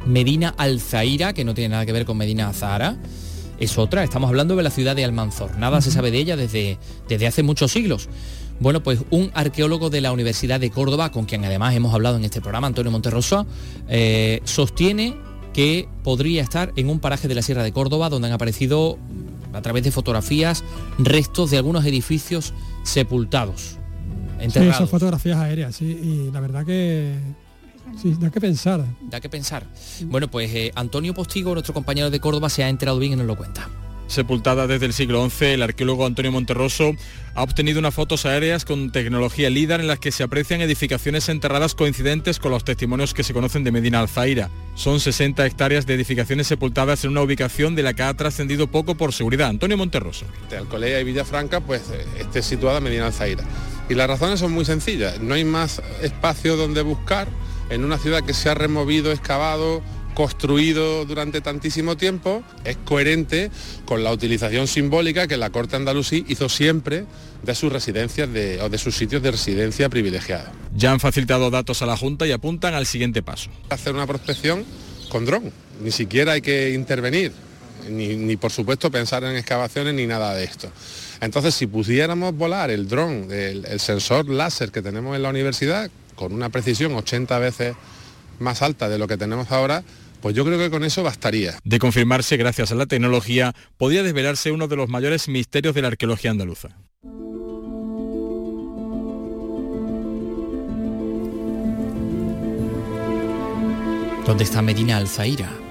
Medina 0.06 0.54
Alzaira, 0.56 1.32
que 1.32 1.44
no 1.44 1.54
tiene 1.54 1.70
nada 1.70 1.86
que 1.86 1.92
ver 1.92 2.04
con 2.04 2.16
Medina 2.16 2.48
Azahara, 2.48 2.96
es 3.64 3.78
otra. 3.78 4.02
Estamos 4.04 4.28
hablando 4.28 4.56
de 4.56 4.62
la 4.62 4.70
ciudad 4.70 4.96
de 4.96 5.04
Almanzor. 5.04 5.56
Nada 5.58 5.80
se 5.80 5.90
sabe 5.90 6.10
de 6.10 6.18
ella 6.18 6.36
desde, 6.36 6.78
desde 7.08 7.26
hace 7.26 7.42
muchos 7.42 7.70
siglos. 7.72 8.08
Bueno, 8.60 8.82
pues 8.82 9.00
un 9.10 9.30
arqueólogo 9.34 9.90
de 9.90 10.00
la 10.00 10.12
Universidad 10.12 10.60
de 10.60 10.70
Córdoba, 10.70 11.10
con 11.10 11.24
quien 11.24 11.44
además 11.44 11.74
hemos 11.74 11.94
hablado 11.94 12.16
en 12.16 12.24
este 12.24 12.40
programa, 12.40 12.66
Antonio 12.66 12.90
Monterroso, 12.92 13.46
eh, 13.88 14.40
sostiene 14.44 15.16
que 15.52 15.88
podría 16.02 16.42
estar 16.42 16.72
en 16.76 16.88
un 16.88 16.98
paraje 16.98 17.28
de 17.28 17.34
la 17.34 17.42
Sierra 17.42 17.62
de 17.62 17.72
Córdoba 17.72 18.08
donde 18.08 18.28
han 18.28 18.34
aparecido 18.34 18.98
a 19.52 19.60
través 19.62 19.84
de 19.84 19.90
fotografías 19.90 20.64
restos 20.98 21.50
de 21.50 21.58
algunos 21.58 21.84
edificios 21.84 22.54
sepultados, 22.84 23.60
Sí, 24.38 24.44
enterrados. 24.46 24.76
son 24.78 24.88
fotografías 24.88 25.38
aéreas, 25.38 25.76
sí, 25.76 25.84
y 25.86 26.30
la 26.32 26.40
verdad 26.40 26.64
que... 26.64 27.14
Sí, 28.00 28.16
da 28.18 28.30
que 28.30 28.40
pensar. 28.40 28.84
Da 29.02 29.20
que 29.20 29.28
pensar. 29.28 29.66
Bueno, 30.04 30.28
pues 30.28 30.52
eh, 30.54 30.72
Antonio 30.74 31.14
Postigo, 31.14 31.52
nuestro 31.52 31.74
compañero 31.74 32.10
de 32.10 32.20
Córdoba, 32.20 32.48
se 32.48 32.64
ha 32.64 32.68
enterado 32.68 32.98
bien 32.98 33.12
y 33.12 33.16
nos 33.16 33.26
lo 33.26 33.36
cuenta. 33.36 33.68
Sepultada 34.12 34.66
desde 34.66 34.84
el 34.84 34.92
siglo 34.92 35.26
XI, 35.30 35.46
el 35.46 35.62
arqueólogo 35.62 36.04
Antonio 36.04 36.30
Monterroso 36.30 36.92
ha 37.34 37.42
obtenido 37.42 37.78
unas 37.78 37.94
fotos 37.94 38.26
aéreas 38.26 38.66
con 38.66 38.92
tecnología 38.92 39.48
LIDAR 39.48 39.80
en 39.80 39.86
las 39.86 40.00
que 40.00 40.12
se 40.12 40.22
aprecian 40.22 40.60
edificaciones 40.60 41.30
enterradas 41.30 41.74
coincidentes 41.74 42.38
con 42.38 42.50
los 42.50 42.62
testimonios 42.62 43.14
que 43.14 43.22
se 43.22 43.32
conocen 43.32 43.64
de 43.64 43.72
Medina 43.72 44.00
Alzaira. 44.00 44.50
Son 44.74 45.00
60 45.00 45.46
hectáreas 45.46 45.86
de 45.86 45.94
edificaciones 45.94 46.46
sepultadas 46.46 47.04
en 47.04 47.12
una 47.12 47.22
ubicación 47.22 47.74
de 47.74 47.84
la 47.84 47.94
que 47.94 48.02
ha 48.02 48.12
trascendido 48.12 48.66
poco 48.66 48.96
por 48.96 49.14
seguridad. 49.14 49.48
Antonio 49.48 49.78
Monterroso. 49.78 50.26
de 50.50 50.58
Alcolea 50.58 51.00
y 51.00 51.04
Villafranca, 51.04 51.60
pues 51.60 51.82
eh, 51.90 52.04
esté 52.18 52.42
situada 52.42 52.80
Medina 52.80 53.06
Alzaira. 53.06 53.44
Y 53.88 53.94
las 53.94 54.08
razones 54.08 54.40
son 54.40 54.52
muy 54.52 54.66
sencillas. 54.66 55.20
No 55.20 55.32
hay 55.32 55.44
más 55.44 55.80
espacio 56.02 56.56
donde 56.56 56.82
buscar 56.82 57.28
en 57.70 57.84
una 57.84 57.98
ciudad 57.98 58.22
que 58.22 58.34
se 58.34 58.48
ha 58.48 58.54
removido, 58.54 59.12
excavado 59.12 59.82
construido 60.14 61.04
durante 61.04 61.40
tantísimo 61.40 61.96
tiempo, 61.96 62.42
es 62.64 62.76
coherente 62.84 63.50
con 63.84 64.04
la 64.04 64.12
utilización 64.12 64.66
simbólica 64.66 65.26
que 65.26 65.36
la 65.36 65.50
Corte 65.50 65.76
Andalusí 65.76 66.24
hizo 66.28 66.48
siempre 66.48 67.04
de 67.42 67.54
sus 67.54 67.72
residencias 67.72 68.28
o 68.28 68.68
de 68.68 68.78
sus 68.78 68.96
sitios 68.96 69.22
de 69.22 69.30
residencia 69.30 69.88
privilegiados. 69.88 70.50
Ya 70.76 70.92
han 70.92 71.00
facilitado 71.00 71.50
datos 71.50 71.82
a 71.82 71.86
la 71.86 71.96
Junta 71.96 72.26
y 72.26 72.32
apuntan 72.32 72.74
al 72.74 72.86
siguiente 72.86 73.22
paso. 73.22 73.50
Hacer 73.70 73.94
una 73.94 74.06
prospección 74.06 74.64
con 75.08 75.24
dron, 75.24 75.52
ni 75.82 75.90
siquiera 75.90 76.32
hay 76.32 76.42
que 76.42 76.72
intervenir, 76.72 77.32
ni, 77.90 78.36
por 78.36 78.52
supuesto 78.52 78.90
pensar 78.90 79.24
en 79.24 79.36
excavaciones 79.36 79.94
ni 79.94 80.06
nada 80.06 80.34
de 80.34 80.44
esto. 80.44 80.70
Entonces, 81.20 81.54
si 81.54 81.66
pudiéramos 81.66 82.34
volar 82.34 82.70
el 82.70 82.88
dron, 82.88 83.28
el 83.30 83.80
sensor 83.80 84.28
láser 84.28 84.70
que 84.70 84.82
tenemos 84.82 85.14
en 85.16 85.22
la 85.22 85.30
universidad, 85.30 85.90
con 86.22 86.32
una 86.32 86.50
precisión 86.50 86.94
80 86.94 87.36
veces 87.40 87.74
más 88.38 88.62
alta 88.62 88.88
de 88.88 88.96
lo 88.96 89.08
que 89.08 89.16
tenemos 89.16 89.50
ahora, 89.50 89.82
pues 90.20 90.36
yo 90.36 90.44
creo 90.44 90.56
que 90.56 90.70
con 90.70 90.84
eso 90.84 91.02
bastaría. 91.02 91.58
De 91.64 91.80
confirmarse 91.80 92.36
gracias 92.36 92.70
a 92.70 92.76
la 92.76 92.86
tecnología, 92.86 93.56
podría 93.76 94.04
desvelarse 94.04 94.52
uno 94.52 94.68
de 94.68 94.76
los 94.76 94.88
mayores 94.88 95.26
misterios 95.26 95.74
de 95.74 95.82
la 95.82 95.88
arqueología 95.88 96.30
andaluza. 96.30 96.68
¿Dónde 104.24 104.44
está 104.44 104.62
Medina 104.62 104.98
Alzaira? 104.98 105.61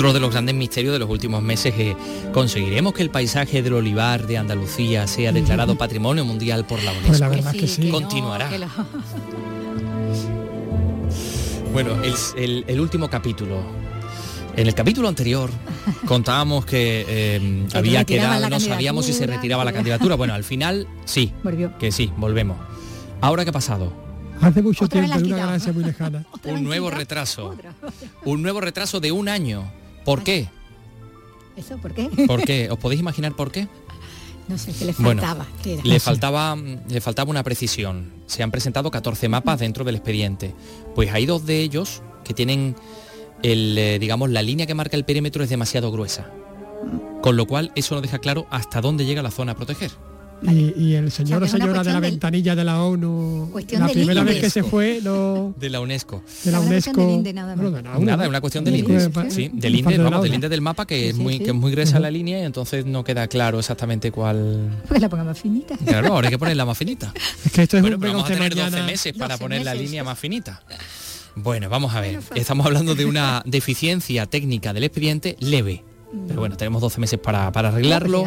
Otro 0.00 0.14
de 0.14 0.20
los 0.20 0.30
grandes 0.30 0.54
misterios 0.54 0.94
de 0.94 0.98
los 0.98 1.10
últimos 1.10 1.42
meses 1.42 1.74
es, 1.76 1.94
¿conseguiremos 2.32 2.94
que 2.94 3.02
el 3.02 3.10
paisaje 3.10 3.62
del 3.62 3.74
olivar 3.74 4.26
de 4.26 4.38
Andalucía 4.38 5.06
sea 5.06 5.30
declarado 5.30 5.76
Patrimonio 5.76 6.24
Mundial 6.24 6.64
por 6.64 6.82
la 6.82 6.94
pues 7.06 7.20
UNESCO? 7.20 7.90
Continuará. 7.90 8.48
Bueno, 11.74 11.98
el, 12.02 12.80
último 12.80 13.10
capítulo. 13.10 13.60
En 14.56 14.66
el 14.68 14.74
capítulo 14.74 15.06
anterior 15.06 15.50
contábamos 16.06 16.64
que 16.64 17.04
eh, 17.06 17.66
había 17.74 18.02
quedado, 18.06 18.48
no 18.48 18.58
sabíamos 18.58 19.04
si 19.04 19.12
se 19.12 19.26
retiraba 19.26 19.66
la 19.66 19.72
candidatura. 19.74 20.14
Bueno, 20.14 20.32
al 20.32 20.44
final 20.44 20.88
sí, 21.04 21.30
que 21.78 21.92
sí, 21.92 22.10
volvemos. 22.16 22.56
¿Ahora 23.20 23.44
qué 23.44 23.50
ha 23.50 23.52
pasado? 23.52 23.92
Hace 24.40 24.62
mucho 24.62 24.88
tiempo, 24.88 25.18
una 25.18 25.36
galaxia 25.36 25.74
muy 25.74 25.84
lejana. 25.84 26.24
un 26.44 26.64
nuevo 26.64 26.90
retraso. 26.90 27.54
Un 28.24 28.40
nuevo 28.40 28.62
retraso 28.62 28.98
de 28.98 29.12
un 29.12 29.28
año. 29.28 29.70
¿Por 30.04 30.22
qué? 30.22 30.48
¿Eso 31.56 31.76
por 31.78 31.92
qué? 31.92 32.08
¿Por 32.26 32.44
qué? 32.44 32.70
¿Os 32.70 32.78
podéis 32.78 33.00
imaginar 33.00 33.34
por 33.34 33.50
qué? 33.50 33.68
No 34.48 34.58
sé, 34.58 34.72
qué 34.72 34.84
le 34.84 34.92
faltaba. 34.92 35.46
le, 35.84 36.00
faltaba 36.00 36.56
le 36.56 37.00
faltaba 37.00 37.30
una 37.30 37.44
precisión. 37.44 38.12
Se 38.26 38.42
han 38.42 38.50
presentado 38.50 38.90
14 38.90 39.28
mapas 39.28 39.60
dentro 39.60 39.84
del 39.84 39.96
expediente. 39.96 40.54
Pues 40.94 41.12
hay 41.12 41.26
dos 41.26 41.46
de 41.46 41.60
ellos 41.60 42.02
que 42.24 42.34
tienen, 42.34 42.74
el, 43.42 43.78
eh, 43.78 43.98
digamos, 43.98 44.30
la 44.30 44.42
línea 44.42 44.66
que 44.66 44.74
marca 44.74 44.96
el 44.96 45.04
perímetro 45.04 45.44
es 45.44 45.50
demasiado 45.50 45.92
gruesa. 45.92 46.30
Con 47.22 47.36
lo 47.36 47.46
cual 47.46 47.70
eso 47.76 47.94
no 47.94 48.00
deja 48.00 48.18
claro 48.18 48.46
hasta 48.50 48.80
dónde 48.80 49.04
llega 49.04 49.22
la 49.22 49.30
zona 49.30 49.52
a 49.52 49.56
proteger. 49.56 49.90
Y, 50.42 50.94
el 50.94 51.10
señor 51.10 51.42
o, 51.42 51.46
señora 51.46 51.82
de 51.82 51.92
la 51.92 52.00
ventanilla 52.00 52.54
de 52.54 52.64
la 52.64 52.82
ONU, 52.82 53.52
la 53.70 53.88
primera 53.88 54.24
vez 54.24 54.40
que 54.40 54.50
se 54.50 54.62
fue, 54.62 55.00
no... 55.02 55.54
De 55.58 55.68
la 55.68 55.80
UNESCO. 55.80 56.22
De 56.44 56.50
la 56.50 56.60
UNESCO. 56.60 57.22
nada, 58.00 58.24
es 58.24 58.28
una 58.28 58.40
cuestión 58.40 58.64
del 58.64 58.76
INDE. 58.76 59.10
Sí, 59.30 59.50
del 59.52 59.74
INDE, 59.74 59.98
vamos, 59.98 60.22
del 60.22 60.34
INDE 60.34 60.48
del 60.48 60.60
mapa, 60.60 60.86
que 60.86 61.10
es 61.10 61.16
muy, 61.16 61.38
que 61.38 61.50
es 61.50 61.54
muy 61.54 61.72
gruesa 61.72 62.00
la 62.00 62.10
línea 62.10 62.40
y 62.40 62.44
entonces 62.44 62.86
no 62.86 63.04
queda 63.04 63.28
claro 63.28 63.58
exactamente 63.58 64.10
cuál... 64.10 64.82
Pues 64.88 65.00
la 65.00 65.08
ponga 65.08 65.24
más 65.24 65.38
finita. 65.38 65.76
Claro, 65.76 66.14
ahora 66.14 66.28
hay 66.28 66.32
que 66.32 66.38
ponerla 66.38 66.64
más 66.64 66.78
finita. 66.78 67.12
Es 67.44 67.52
que 67.52 67.62
esto 67.62 67.76
es 67.76 67.82
bueno, 67.82 67.98
pero 67.98 68.12
vamos 68.12 68.30
a 68.30 68.34
tener 68.34 68.54
12 68.54 68.82
meses 68.82 69.12
para 69.14 69.38
poner 69.38 69.64
la 69.64 69.74
línea 69.74 70.04
más 70.04 70.18
finita. 70.18 70.62
Bueno, 71.34 71.68
vamos 71.68 71.94
a 71.94 72.00
ver. 72.00 72.20
Estamos 72.34 72.66
hablando 72.66 72.94
de 72.94 73.06
una 73.06 73.42
deficiencia 73.46 74.26
técnica 74.26 74.72
del 74.72 74.84
expediente 74.84 75.36
leve 75.40 75.84
pero 76.26 76.40
bueno, 76.40 76.56
tenemos 76.56 76.80
12 76.80 77.00
meses 77.00 77.18
para, 77.18 77.46
arreglarlo. 77.48 78.24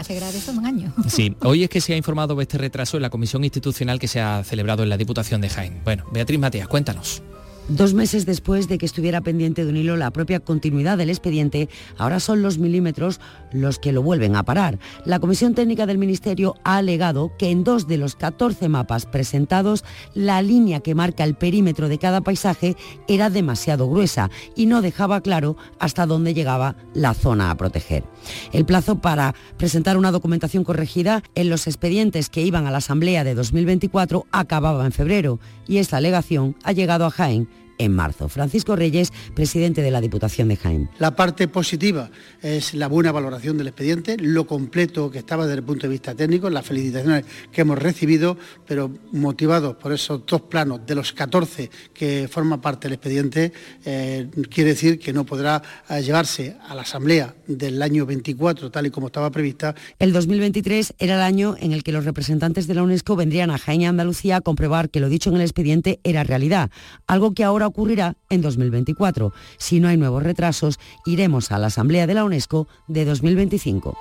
Sí, 1.08 1.36
hoy 1.42 1.64
es 1.64 1.70
que 1.70 1.82
se 1.82 1.94
ha 1.94 1.98
informado 1.98 2.36
de 2.36 2.44
este 2.44 2.58
retraso 2.58 2.98
en 2.98 3.04
la 3.04 3.10
comisión 3.10 3.44
institucional 3.44 4.00
que 4.00 4.08
se 4.08 4.22
ha 4.22 4.44
celebrado 4.44 4.84
en 4.84 4.90
la 4.90 4.98
Diputación 4.98 5.42
de 5.42 5.50
Jaén. 5.50 5.82
Bueno, 5.84 6.06
Beatriz 6.12 6.40
Matías, 6.40 6.68
cuéntanos. 6.68 7.22
Dos 7.70 7.94
meses 7.94 8.26
después 8.26 8.68
de 8.68 8.78
que 8.78 8.86
estuviera 8.86 9.22
pendiente 9.22 9.64
de 9.64 9.72
un 9.72 9.78
hilo 9.78 9.96
la 9.96 10.12
propia 10.12 10.42
continuidad 10.42 10.98
del 10.98 11.10
expediente, 11.10 11.70
ahora 11.98 12.20
son 12.20 12.42
los 12.42 12.58
milímetros 12.58 13.22
los 13.54 13.80
que 13.80 13.94
lo 13.94 14.04
vuelven 14.04 14.36
a 14.36 14.44
parar. 14.44 14.80
La 15.06 15.20
Comisión 15.20 15.56
Técnica 15.56 15.86
del 15.86 15.98
Ministerio 15.98 16.56
ha 16.66 16.76
alegado 16.76 17.32
que 17.38 17.52
en 17.52 17.64
dos 17.64 17.88
de 17.88 17.98
los 17.98 18.18
14 18.18 18.68
mapas 18.68 19.06
presentados, 19.06 19.86
la 20.14 20.42
línea 20.42 20.82
que 20.82 20.94
marca 20.94 21.24
el 21.24 21.36
perímetro 21.36 21.88
de 21.88 22.00
cada 22.00 22.20
paisaje 22.20 22.76
era 23.08 23.30
demasiado 23.30 23.90
gruesa 23.90 24.30
y 24.58 24.66
no 24.66 24.82
dejaba 24.82 25.22
claro 25.22 25.56
hasta 25.80 26.06
dónde 26.06 26.34
llegaba 26.34 26.76
la 26.94 27.14
zona 27.14 27.50
a 27.50 27.56
proteger. 27.56 28.04
El 28.52 28.66
plazo 28.66 29.00
para 29.00 29.36
presentar 29.56 29.98
una 29.98 30.12
documentación 30.12 30.66
corregida 30.66 31.24
en 31.34 31.50
los 31.50 31.66
expedientes 31.68 32.30
que 32.30 32.42
iban 32.42 32.68
a 32.68 32.72
la 32.72 32.80
Asamblea 32.80 33.24
de 33.24 33.36
2024 33.36 34.26
acababa 34.32 34.86
en 34.86 34.92
febrero 34.92 35.40
y 35.66 35.78
esta 35.78 35.96
alegación 35.96 36.58
ha 36.64 36.74
llegado 36.74 37.06
a 37.06 37.10
Jaén 37.10 37.53
en 37.84 37.94
marzo. 37.94 38.30
Francisco 38.30 38.76
Reyes, 38.76 39.12
presidente 39.34 39.82
de 39.82 39.92
la 39.92 40.02
Diputación 40.02 40.48
de 40.48 40.56
Jaén. 40.56 40.90
La 41.00 41.16
parte 41.16 41.48
positiva 41.48 42.10
es 42.42 42.74
la 42.74 42.88
buena 42.88 43.12
valoración 43.12 43.58
del 43.58 43.68
expediente, 43.68 44.18
lo 44.18 44.48
completo 44.48 45.12
que 45.12 45.20
estaba 45.20 45.46
desde 45.46 45.58
el 45.58 45.64
punto 45.64 45.88
de 45.88 45.92
vista 45.92 46.16
técnico, 46.16 46.50
las 46.50 46.66
felicitaciones 46.66 47.26
que 47.52 47.62
hemos 47.62 47.78
recibido, 47.80 48.38
pero 48.66 48.92
motivados 49.12 49.76
por 49.76 49.92
esos 49.92 50.26
dos 50.26 50.42
planos 50.42 50.86
de 50.86 50.96
los 50.96 51.14
14 51.14 51.70
que 51.94 52.28
forman 52.30 52.62
parte 52.62 52.88
del 52.88 52.94
expediente, 52.94 53.52
eh, 53.86 54.28
quiere 54.50 54.72
decir 54.72 55.00
que 55.00 55.14
no 55.14 55.26
podrá 55.26 55.62
eh, 55.90 56.02
llevarse 56.02 56.56
a 56.68 56.76
la 56.76 56.84
Asamblea 56.84 57.36
del 57.48 57.82
año 57.82 58.06
24 58.06 58.72
tal 58.72 58.86
y 58.86 58.92
como 58.92 59.08
estaba 59.08 59.32
prevista. 59.32 59.76
El 60.00 60.14
2023 60.14 60.96
era 61.00 61.16
el 61.16 61.22
año 61.22 61.56
en 61.60 61.74
el 61.74 61.84
que 61.84 61.92
los 61.92 62.06
representantes 62.06 62.68
de 62.68 62.74
la 62.74 62.84
UNESCO 62.84 63.16
vendrían 63.16 63.52
a 63.52 63.58
Jaén 63.58 63.82
y 63.82 63.86
Andalucía 63.86 64.38
a 64.38 64.42
comprobar 64.42 64.90
que 64.90 65.00
lo 65.00 65.10
dicho 65.10 65.30
en 65.30 65.38
el 65.38 65.42
expediente 65.42 66.00
era 66.04 66.24
realidad, 66.24 66.70
algo 67.08 67.34
que 67.34 67.44
ahora 67.44 67.70
ocurrirá 67.74 68.16
en 68.30 68.42
2024. 68.42 69.34
Si 69.58 69.80
no 69.80 69.88
hay 69.88 69.98
nuevos 69.98 70.22
retrasos, 70.22 70.80
iremos 71.06 71.52
a 71.52 71.58
la 71.58 71.68
Asamblea 71.68 72.06
de 72.06 72.14
la 72.14 72.24
UNESCO 72.24 72.68
de 72.88 73.04
2025. 73.04 73.98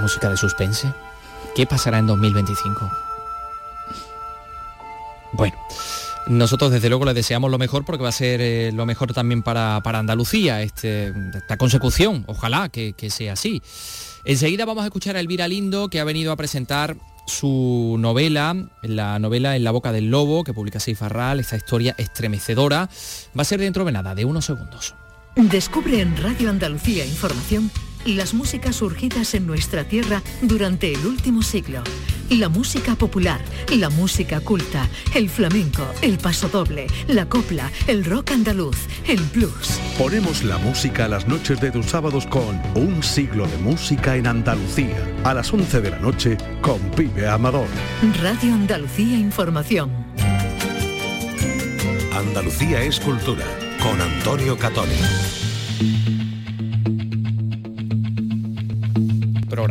Música 0.00 0.30
de 0.30 0.36
suspense. 0.36 0.92
¿Qué 1.54 1.66
pasará 1.66 1.98
en 1.98 2.06
2025? 2.06 2.90
Bueno, 5.34 5.56
nosotros 6.26 6.72
desde 6.72 6.88
luego 6.88 7.04
le 7.04 7.14
deseamos 7.14 7.50
lo 7.50 7.58
mejor 7.58 7.84
porque 7.84 8.02
va 8.02 8.08
a 8.08 8.12
ser 8.12 8.40
eh, 8.40 8.72
lo 8.72 8.86
mejor 8.86 9.12
también 9.12 9.42
para, 9.42 9.76
Andalucía, 9.84 10.62
este, 10.62 11.12
esta 11.34 11.58
consecución. 11.58 12.24
Ojalá 12.26 12.70
que, 12.70 12.94
que 12.94 13.10
sea 13.10 13.34
así. 13.34 13.62
Enseguida 14.24 14.64
vamos 14.64 14.84
a 14.84 14.86
escuchar 14.86 15.16
a 15.16 15.20
Elvira 15.20 15.48
Lindo 15.48 15.88
que 15.88 16.00
ha 16.00 16.04
venido 16.04 16.32
a 16.32 16.36
presentar 16.36 16.96
su 17.26 17.96
novela, 17.98 18.54
la 18.82 19.18
novela 19.18 19.56
En 19.56 19.64
la 19.64 19.70
boca 19.70 19.92
del 19.92 20.10
lobo, 20.10 20.44
que 20.44 20.54
publica 20.54 20.80
Seifarral, 20.80 21.40
esta 21.40 21.56
historia 21.56 21.94
estremecedora, 21.98 22.88
va 23.36 23.42
a 23.42 23.44
ser 23.44 23.60
dentro 23.60 23.84
de 23.84 23.92
nada, 23.92 24.14
de 24.14 24.24
unos 24.24 24.44
segundos. 24.44 24.94
Descubre 25.36 26.00
en 26.00 26.16
Radio 26.16 26.50
Andalucía 26.50 27.04
Información 27.04 27.70
las 28.06 28.34
músicas 28.34 28.76
surgidas 28.76 29.34
en 29.34 29.46
nuestra 29.46 29.84
tierra 29.84 30.22
durante 30.42 30.92
el 30.92 31.06
último 31.06 31.42
siglo. 31.42 31.82
La 32.30 32.48
música 32.48 32.94
popular, 32.96 33.40
la 33.70 33.90
música 33.90 34.40
culta, 34.40 34.88
el 35.14 35.28
flamenco, 35.28 35.86
el 36.00 36.18
pasodoble, 36.18 36.86
la 37.06 37.28
copla, 37.28 37.70
el 37.86 38.04
rock 38.04 38.32
andaluz, 38.32 38.76
el 39.06 39.20
blues. 39.34 39.78
Ponemos 39.98 40.42
la 40.42 40.56
música 40.58 41.04
a 41.04 41.08
las 41.08 41.28
noches 41.28 41.60
de 41.60 41.70
tus 41.70 41.86
sábados 41.86 42.26
con 42.26 42.60
Un 42.74 43.02
siglo 43.02 43.46
de 43.46 43.58
música 43.58 44.16
en 44.16 44.26
Andalucía. 44.26 44.96
A 45.24 45.34
las 45.34 45.52
11 45.52 45.80
de 45.80 45.90
la 45.90 45.98
noche 45.98 46.38
con 46.62 46.78
Pibe 46.92 47.28
Amador. 47.28 47.68
Radio 48.22 48.54
Andalucía 48.54 49.18
Información. 49.18 49.90
Andalucía 52.14 52.82
es 52.82 52.98
cultura 53.00 53.44
con 53.82 54.00
Antonio 54.00 54.56
Catoni. 54.56 55.43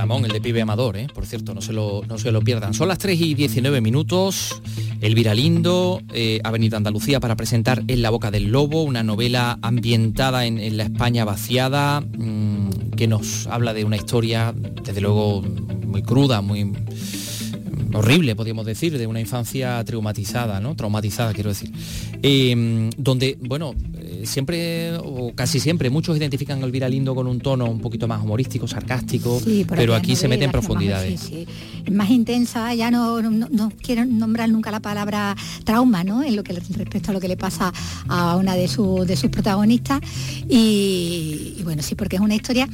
El 0.04 0.32
de 0.32 0.42
Pibe 0.42 0.62
Amador, 0.62 0.98
¿eh? 0.98 1.08
por 1.14 1.26
cierto, 1.26 1.54
no 1.54 1.62
se, 1.62 1.72
lo, 1.72 2.04
no 2.08 2.18
se 2.18 2.32
lo 2.32 2.42
pierdan. 2.42 2.74
Son 2.74 2.90
las 2.90 2.98
3 2.98 3.20
y 3.22 3.34
19 3.36 3.80
minutos. 3.80 4.62
Elvira 5.00 5.34
Lindo 5.34 6.02
eh, 6.14 6.42
ha 6.44 6.52
venido 6.52 6.76
a 6.76 6.78
Andalucía 6.78 7.22
para 7.22 7.36
presentar 7.36 7.84
En 7.88 8.02
la 8.02 8.10
boca 8.10 8.30
del 8.30 8.52
lobo, 8.52 8.84
una 8.84 9.02
novela 9.02 9.58
ambientada 9.62 10.46
en, 10.46 10.78
la 10.78 10.84
España 10.84 11.24
vaciada, 11.24 12.02
mm, 12.02 12.92
que 12.98 13.08
nos 13.08 13.48
habla 13.48 13.74
de 13.74 13.86
una 13.86 13.96
historia, 13.96 14.54
desde 14.84 15.00
luego, 15.00 15.42
muy 15.42 16.04
cruda, 16.04 16.42
muy 16.42 16.74
horrible, 17.94 18.36
podríamos 18.36 18.66
decir, 18.66 18.98
de 18.98 19.08
una 19.08 19.22
infancia 19.22 19.84
traumatizada, 19.86 20.60
¿no? 20.60 20.76
Traumatizada, 20.76 21.34
quiero 21.34 21.50
decir. 21.50 21.72
Em, 22.22 22.90
donde, 22.98 23.38
bueno, 23.40 23.74
siempre, 24.26 24.96
o 24.98 25.34
casi 25.36 25.60
siempre, 25.60 25.90
muchos 25.90 26.18
identifican 26.18 26.62
a 26.62 26.66
Elvira 26.66 26.90
Lindo 26.90 27.16
con 27.16 27.28
un 27.28 27.40
tono 27.40 27.66
un 27.66 27.80
poquito 27.80 28.08
más 28.08 28.24
humorístico, 28.24 28.68
sarcástico, 28.68 29.42
pero 29.70 29.96
aquí 29.96 30.16
se 30.16 30.28
mete 30.28 30.46
en 30.46 30.52
profundidades. 30.52 31.32
Es 31.86 31.92
más 31.92 32.10
intensa, 32.10 32.74
ya 32.74 32.92
no, 32.92 33.22
no, 33.22 33.72
quiero 33.82 34.06
nombrar 34.06 34.50
nunca 34.50 34.72
la 34.72 34.80
palabra 34.80 35.36
trauma, 35.64 36.04
¿no? 36.04 36.24
En 36.24 36.36
lo 36.36 36.44
que 36.44 36.54
respecto 36.54 37.12
a 37.12 37.14
lo 37.14 37.20
que 37.20 37.28
le 37.28 37.38
pasa 37.38 37.74
a 38.08 38.36
una 38.38 38.56
de, 38.56 38.68
de 38.68 39.16
sus 39.16 39.30
protagonistas. 39.30 40.02
y 40.48 41.62
bueno, 41.64 41.82
sí, 41.82 41.96
porque 41.96 42.16
es 42.16 42.22
una 42.22 42.36
historia 42.36 42.68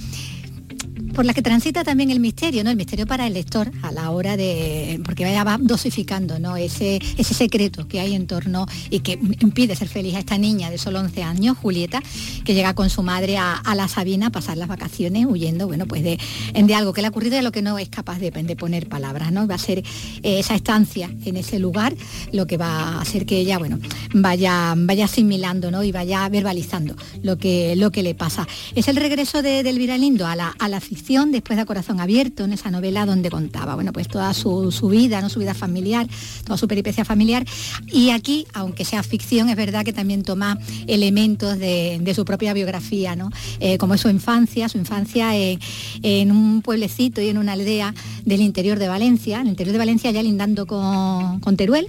por 1.19 1.25
la 1.25 1.33
que 1.33 1.41
transita 1.41 1.83
también 1.83 2.11
el 2.11 2.21
misterio, 2.21 2.63
¿no? 2.63 2.69
El 2.69 2.77
misterio 2.77 3.05
para 3.05 3.27
el 3.27 3.33
lector 3.33 3.69
a 3.81 3.91
la 3.91 4.09
hora 4.11 4.37
de. 4.37 5.01
porque 5.03 5.25
vaya 5.25 5.43
va 5.43 5.57
dosificando, 5.59 6.39
¿no? 6.39 6.55
Ese, 6.55 7.01
ese 7.17 7.33
secreto 7.33 7.89
que 7.89 7.99
hay 7.99 8.15
en 8.15 8.25
torno 8.25 8.65
y 8.89 9.01
que 9.01 9.19
impide 9.41 9.75
ser 9.75 9.89
feliz 9.89 10.15
a 10.15 10.19
esta 10.19 10.37
niña 10.37 10.69
de 10.69 10.77
solo 10.77 11.01
11 11.01 11.21
años, 11.23 11.57
Julieta, 11.57 12.01
que 12.45 12.53
llega 12.53 12.73
con 12.73 12.89
su 12.89 13.03
madre 13.03 13.37
a, 13.37 13.61
la 13.75 13.89
Sabina 13.89 14.27
a 14.27 14.29
pasar 14.29 14.55
las 14.55 14.69
vacaciones 14.69 15.25
huyendo, 15.25 15.67
bueno, 15.67 15.87
pues 15.87 16.03
de, 16.03 16.17
de 16.53 16.73
algo 16.73 16.93
que 16.93 17.01
le 17.01 17.07
ha 17.07 17.09
ocurrido 17.09 17.35
y 17.35 17.39
a 17.39 17.41
lo 17.41 17.51
que 17.51 17.61
no 17.61 17.77
es 17.79 17.89
capaz 17.89 18.17
de, 18.19 18.31
poner 18.55 18.87
palabras, 18.87 19.33
¿no? 19.33 19.45
Va 19.45 19.55
a 19.55 19.57
ser 19.57 19.79
eh, 19.79 20.39
esa 20.39 20.55
estancia 20.55 21.11
en 21.25 21.35
ese 21.35 21.59
lugar 21.59 21.97
lo 22.31 22.47
que 22.47 22.55
va 22.55 22.67
a 22.67 23.01
hacer 23.01 23.25
que 23.25 23.39
ella, 23.39 23.57
bueno, 23.57 23.77
vaya, 24.13 24.73
vaya 24.77 25.03
asimilando, 25.03 25.69
¿no? 25.69 25.83
Y 25.83 25.91
vaya 25.91 26.29
verbalizando 26.29 26.95
lo 27.23 27.37
que, 27.37 27.75
lo 27.75 27.91
que 27.91 28.03
le 28.03 28.15
pasa. 28.15 28.47
Es 28.73 28.87
el 28.87 28.95
regreso 28.95 29.41
de, 29.41 29.63
del 29.63 29.79
Viralindo 29.79 30.25
a 30.25 30.37
la, 30.37 30.55
a 30.57 30.69
la 30.69 30.79
después 31.09 31.57
de 31.57 31.65
Corazón 31.65 31.99
Abierto, 31.99 32.43
en 32.43 32.53
esa 32.53 32.69
novela 32.69 33.05
donde 33.07 33.31
contaba, 33.31 33.73
bueno, 33.73 33.91
pues 33.91 34.07
toda 34.07 34.31
su, 34.35 34.69
vida, 34.91 35.21
¿no? 35.21 35.29
su 35.29 35.39
vida 35.39 35.55
familiar, 35.55 36.07
toda 36.43 36.55
su 36.55 36.67
peripecia 36.67 37.03
familiar. 37.03 37.45
Y 37.87 38.11
aquí, 38.11 38.45
aunque 38.53 38.85
sea 38.85 39.01
ficción, 39.01 39.49
es 39.49 39.55
verdad 39.55 39.83
que 39.83 39.91
también 39.91 40.21
toma 40.21 40.59
elementos 40.85 41.57
de, 41.57 42.13
su 42.15 42.25
propia 42.25 42.53
biografía, 42.53 43.15
¿no? 43.15 43.31
Eh, 43.59 43.77
como 43.77 43.93
es 43.93 44.01
su 44.01 44.09
infancia, 44.09 44.67
su 44.69 44.77
infancia 44.77 45.31
en 45.35 46.31
un 46.31 46.61
pueblecito 46.61 47.21
y 47.21 47.29
en 47.29 47.37
una 47.37 47.53
aldea 47.53 47.93
del 48.25 48.41
interior 48.41 48.77
de 48.77 48.87
Valencia, 48.87 49.41
el 49.41 49.47
interior 49.47 49.73
de 49.73 49.79
Valencia 49.79 50.11
ya 50.11 50.21
lindando 50.21 50.67
con, 50.67 51.57
Teruel, 51.57 51.87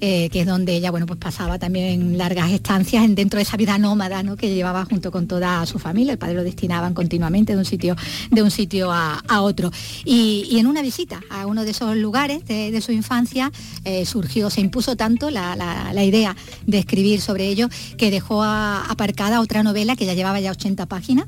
eh, 0.00 0.28
que 0.30 0.40
es 0.40 0.46
donde 0.46 0.74
ella 0.74 0.90
bueno, 0.90 1.06
pues 1.06 1.18
pasaba 1.18 1.58
también 1.58 2.16
largas 2.16 2.50
estancias 2.50 3.04
dentro 3.14 3.38
de 3.38 3.42
esa 3.42 3.56
vida 3.56 3.78
nómada 3.78 4.22
¿no? 4.22 4.36
que 4.36 4.54
llevaba 4.54 4.84
junto 4.84 5.10
con 5.10 5.26
toda 5.26 5.64
su 5.66 5.78
familia. 5.78 6.12
El 6.12 6.18
padre 6.18 6.34
lo 6.34 6.44
destinaban 6.44 6.94
continuamente 6.94 7.52
de 7.52 7.58
un 7.58 7.64
sitio 7.64 7.96
de 8.30 8.42
un 8.42 8.50
sitio 8.50 8.92
a, 8.92 9.22
otro. 9.40 9.70
Y, 10.04 10.58
en 10.58 10.66
una 10.66 10.82
visita 10.82 11.20
a 11.30 11.46
uno 11.46 11.64
de 11.64 11.70
esos 11.70 11.96
lugares 11.96 12.44
de, 12.46 12.80
su 12.80 12.92
infancia 12.92 13.52
eh, 13.84 14.04
surgió, 14.06 14.50
se 14.50 14.60
impuso 14.60 14.96
tanto 14.96 15.30
la, 15.30 16.04
idea 16.04 16.36
de 16.66 16.78
escribir 16.78 17.20
sobre 17.20 17.48
ello 17.48 17.68
que 17.96 18.10
dejó 18.10 18.42
aparcada 18.42 19.40
otra 19.40 19.62
novela 19.62 19.96
que 19.96 20.06
ya 20.06 20.14
llevaba 20.14 20.40
ya 20.40 20.50
80 20.52 20.86
páginas 20.86 21.26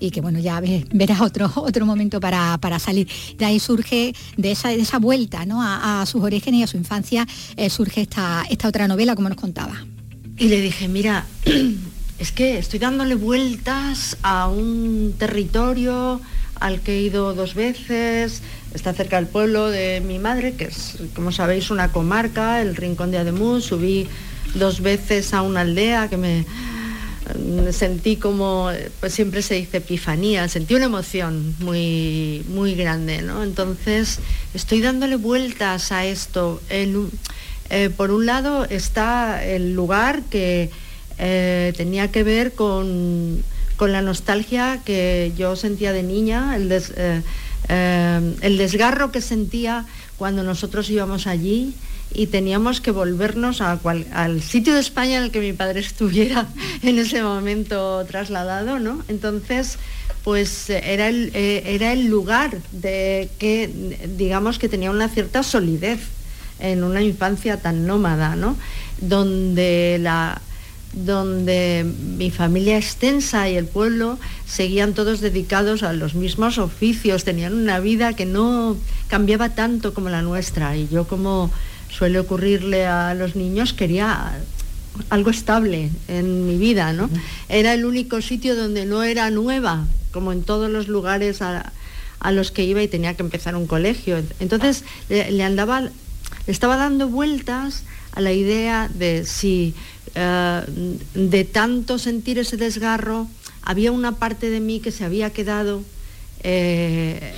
y 0.00 0.10
que 0.10 0.20
bueno, 0.20 0.38
ya 0.38 0.60
verás 0.60 1.20
otro, 1.20 1.52
otro 1.56 1.86
momento 1.86 2.20
para, 2.20 2.78
salir. 2.78 3.06
De 3.38 3.44
ahí 3.44 3.60
surge, 3.60 4.14
de 4.36 4.50
esa, 4.50 4.70
de 4.70 4.80
esa 4.80 4.98
vuelta 4.98 5.44
¿no? 5.44 5.60
a, 5.62 6.04
sus 6.06 6.22
orígenes 6.22 6.60
y 6.60 6.62
a 6.62 6.66
su 6.66 6.76
infancia, 6.76 7.26
eh, 7.56 7.70
surge 7.70 8.02
esta, 8.02 8.44
esta 8.50 8.68
otra 8.68 8.88
novela, 8.88 9.14
como 9.14 9.28
nos 9.28 9.38
contaba. 9.38 9.84
Y 10.38 10.48
le 10.48 10.60
dije, 10.62 10.88
mira, 10.88 11.26
es 12.20 12.32
que 12.32 12.58
estoy 12.58 12.78
dándole 12.78 13.14
vueltas 13.14 14.18
a 14.22 14.46
un 14.46 15.14
territorio 15.18 16.20
al 16.60 16.82
que 16.82 16.98
he 16.98 17.00
ido 17.00 17.32
dos 17.32 17.54
veces, 17.54 18.42
está 18.74 18.92
cerca 18.92 19.16
del 19.16 19.26
pueblo 19.26 19.70
de 19.70 20.02
mi 20.02 20.18
madre, 20.18 20.52
que 20.52 20.64
es, 20.64 20.98
como 21.14 21.32
sabéis, 21.32 21.70
una 21.70 21.90
comarca, 21.90 22.60
el 22.60 22.76
Rincón 22.76 23.10
de 23.10 23.16
Ademuz, 23.16 23.64
subí 23.64 24.06
dos 24.54 24.82
veces 24.82 25.32
a 25.32 25.40
una 25.40 25.62
aldea 25.62 26.08
que 26.10 26.18
me, 26.18 26.44
sentí 27.72 28.16
como, 28.16 28.70
pues 29.00 29.14
siempre 29.14 29.40
se 29.40 29.54
dice 29.54 29.78
epifanía, 29.78 30.46
sentí 30.48 30.74
una 30.74 30.86
emoción 30.86 31.54
muy, 31.60 32.44
muy 32.48 32.74
grande, 32.74 33.22
¿no? 33.22 33.42
Entonces, 33.42 34.18
estoy 34.52 34.82
dándole 34.82 35.16
vueltas 35.16 35.90
a 35.90 36.04
esto. 36.04 36.60
Eh, 36.68 37.88
por 37.96 38.10
un 38.10 38.26
lado 38.26 38.66
está 38.66 39.42
el 39.42 39.74
lugar 39.74 40.22
que 40.24 40.70
eh, 41.22 41.74
tenía 41.76 42.10
que 42.10 42.24
ver 42.24 42.52
con, 42.52 43.44
la 43.78 44.02
nostalgia 44.02 44.80
que 44.84 45.32
yo 45.36 45.54
sentía 45.56 45.92
de 45.92 46.02
niña, 46.02 46.56
el, 46.56 46.70
eh, 46.72 47.22
eh, 47.68 48.34
el 48.40 48.58
desgarro 48.58 49.10
que 49.10 49.20
sentía 49.20 49.86
cuando 50.16 50.42
nosotros 50.42 50.88
íbamos 50.90 51.26
allí 51.26 51.74
y 52.12 52.26
teníamos 52.26 52.80
que 52.80 52.90
volvernos 52.90 53.60
a 53.60 53.78
al 54.12 54.42
sitio 54.42 54.74
de 54.74 54.80
España 54.80 55.18
en 55.18 55.24
el 55.24 55.30
que 55.30 55.40
mi 55.40 55.52
padre 55.52 55.80
estuviera 55.88 56.46
en 56.82 56.98
ese 56.98 57.22
momento 57.22 58.04
trasladado, 58.06 58.78
¿no? 58.78 59.02
Entonces, 59.08 59.78
pues 60.24 60.70
era 60.70 61.08
el, 61.08 61.30
era 61.34 61.92
el 61.92 62.06
lugar 62.06 62.58
de 62.72 63.28
que, 63.38 63.98
digamos, 64.16 64.58
que 64.58 64.68
tenía 64.68 64.90
una 64.90 65.08
cierta 65.08 65.42
solidez 65.42 66.00
en 66.58 66.84
una 66.84 67.02
infancia 67.02 67.58
tan 67.58 67.86
nómada, 67.86 68.36
¿no? 68.36 68.56
Donde 69.00 69.98
la, 70.00 70.42
donde 70.92 71.86
mi 72.16 72.30
familia 72.30 72.76
extensa 72.76 73.48
y 73.48 73.56
el 73.56 73.66
pueblo 73.66 74.18
seguían 74.46 74.92
todos 74.92 75.20
dedicados 75.20 75.82
a 75.82 75.92
los 75.92 76.14
mismos 76.14 76.58
oficios, 76.58 77.24
tenían 77.24 77.54
una 77.54 77.78
vida 77.78 78.14
que 78.14 78.26
no 78.26 78.76
cambiaba 79.08 79.50
tanto 79.50 79.94
como 79.94 80.08
la 80.08 80.22
nuestra 80.22 80.76
y 80.76 80.88
yo 80.88 81.06
como 81.06 81.50
suele 81.90 82.18
ocurrirle 82.18 82.86
a 82.86 83.14
los 83.14 83.36
niños 83.36 83.72
quería 83.72 84.32
algo 85.08 85.30
estable 85.30 85.90
en 86.08 86.46
mi 86.46 86.56
vida, 86.56 86.92
¿no? 86.92 87.08
Era 87.48 87.74
el 87.74 87.84
único 87.84 88.20
sitio 88.20 88.56
donde 88.56 88.86
no 88.86 89.02
era 89.02 89.30
nueva, 89.30 89.86
como 90.12 90.32
en 90.32 90.42
todos 90.42 90.70
los 90.70 90.88
lugares 90.88 91.42
a, 91.42 91.72
los 92.32 92.50
que 92.50 92.64
iba 92.64 92.82
y 92.82 92.88
tenía 92.88 93.14
que 93.14 93.22
empezar 93.22 93.56
un 93.56 93.66
colegio. 93.66 94.22
Entonces 94.40 94.84
le, 95.08 95.42
andaba, 95.42 95.80
le 95.82 95.90
estaba 96.46 96.76
dando 96.76 97.08
vueltas 97.08 97.84
a 98.12 98.20
la 98.20 98.32
idea 98.32 98.90
de 98.92 99.24
si 99.24 99.74
eh, 100.14 100.62
de 101.14 101.44
tanto 101.44 101.98
sentir 101.98 102.38
ese 102.38 102.56
desgarro, 102.56 103.28
había 103.62 103.92
una 103.92 104.16
parte 104.16 104.50
de 104.50 104.60
mí 104.60 104.80
que 104.80 104.90
se 104.90 105.04
había 105.04 105.30
quedado 105.30 105.82
eh, 106.42 107.34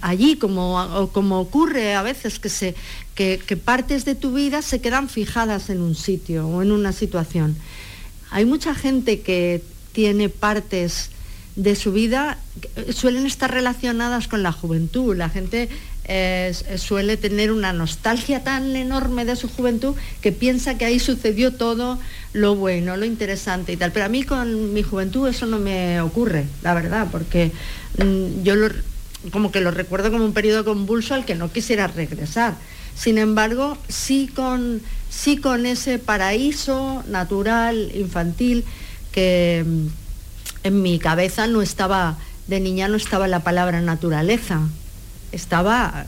allí, 0.00 0.36
como, 0.36 1.10
como, 1.12 1.40
ocurre 1.40 1.94
a 1.94 2.02
veces, 2.02 2.38
que, 2.38 2.48
se, 2.48 2.74
que, 3.14 3.38
partes 3.62 4.04
de 4.04 4.14
tu 4.14 4.32
vida 4.32 4.62
se 4.62 4.80
quedan 4.80 5.08
fijadas 5.08 5.70
en 5.70 5.80
un 5.80 5.94
sitio 5.94 6.46
o 6.48 6.62
en 6.62 6.72
una 6.72 6.92
situación. 6.92 7.56
Hay 8.30 8.44
mucha 8.44 8.74
gente 8.74 9.20
que 9.20 9.62
tiene 9.92 10.28
partes 10.28 11.10
de 11.56 11.74
su 11.74 11.92
vida 11.92 12.38
suelen 12.92 13.26
estar 13.26 13.50
relacionadas 13.50 14.28
con 14.28 14.42
la 14.42 14.52
juventud. 14.52 15.16
La 15.16 15.28
gente 15.28 15.68
suele 16.76 17.16
tener 17.16 17.50
una 17.50 17.72
nostalgia 17.72 18.44
tan 18.44 18.76
enorme 18.76 19.24
de 19.24 19.34
su 19.34 19.48
juventud 19.48 19.94
que 20.20 20.30
piensa 20.32 20.78
que 20.78 20.84
ahí 20.84 21.00
sucedió 21.00 21.52
todo 21.52 21.98
lo 22.32 22.54
bueno, 22.54 22.96
lo 22.96 23.04
interesante 23.04 23.72
y 23.72 23.76
tal. 23.76 23.92
Pero 23.92 24.06
a 24.06 24.08
mí 24.08 24.22
con 24.22 24.72
mi 24.72 24.82
juventud 24.82 25.28
eso 25.28 25.46
no 25.46 25.58
me 25.58 26.00
ocurre, 26.00 26.46
la 26.62 26.74
verdad, 26.74 27.08
porque 27.10 27.50
mm, 27.98 28.42
yo 28.42 28.54
como 29.32 29.50
que 29.50 29.60
lo 29.60 29.70
recuerdo 29.70 30.12
como 30.12 30.24
un 30.24 30.32
periodo 30.32 30.64
convulso 30.64 31.14
al 31.14 31.24
que 31.24 31.34
no 31.34 31.50
quisiera 31.50 31.86
regresar. 31.88 32.54
Sin 32.94 33.18
embargo, 33.18 33.76
sí 33.88 34.30
con, 34.34 34.80
sí 35.10 35.36
con 35.36 35.66
ese 35.66 35.98
paraíso 35.98 37.02
natural, 37.08 37.90
infantil, 37.94 38.64
que 39.12 39.64
mm, 39.66 39.86
en 40.64 40.82
mi 40.82 40.98
cabeza 40.98 41.46
no 41.46 41.62
estaba, 41.62 42.16
de 42.46 42.60
niña 42.60 42.88
no 42.88 42.96
estaba 42.96 43.28
la 43.28 43.40
palabra 43.40 43.80
naturaleza, 43.80 44.68
estaba 45.36 46.06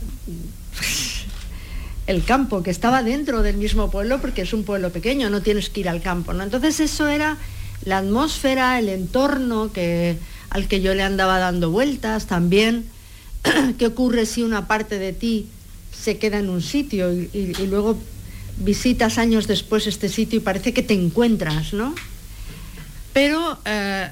el 2.08 2.24
campo, 2.24 2.62
que 2.62 2.70
estaba 2.70 3.02
dentro 3.02 3.42
del 3.42 3.58
mismo 3.58 3.90
pueblo, 3.90 4.18
porque 4.20 4.42
es 4.42 4.54
un 4.54 4.64
pueblo 4.64 4.90
pequeño, 4.90 5.28
no 5.28 5.42
tienes 5.42 5.68
que 5.68 5.80
ir 5.80 5.90
al 5.90 6.00
campo. 6.00 6.32
¿no? 6.32 6.42
Entonces 6.42 6.80
eso 6.80 7.06
era 7.06 7.36
la 7.84 7.98
atmósfera, 7.98 8.78
el 8.78 8.88
entorno 8.88 9.70
que, 9.72 10.16
al 10.48 10.68
que 10.68 10.80
yo 10.80 10.94
le 10.94 11.02
andaba 11.02 11.38
dando 11.38 11.70
vueltas 11.70 12.26
también. 12.26 12.86
¿Qué 13.78 13.86
ocurre 13.86 14.24
si 14.24 14.42
una 14.42 14.66
parte 14.66 14.98
de 14.98 15.12
ti 15.12 15.48
se 15.92 16.16
queda 16.16 16.38
en 16.38 16.48
un 16.48 16.62
sitio 16.62 17.12
y, 17.12 17.54
luego 17.68 17.98
visitas 18.56 19.18
años 19.18 19.46
después 19.46 19.86
este 19.86 20.08
sitio 20.08 20.38
y 20.38 20.40
parece 20.40 20.72
que 20.72 20.82
te 20.82 20.94
encuentras, 20.94 21.74
¿no? 21.74 21.94
Pero 23.12 23.58
eh, 23.66 24.08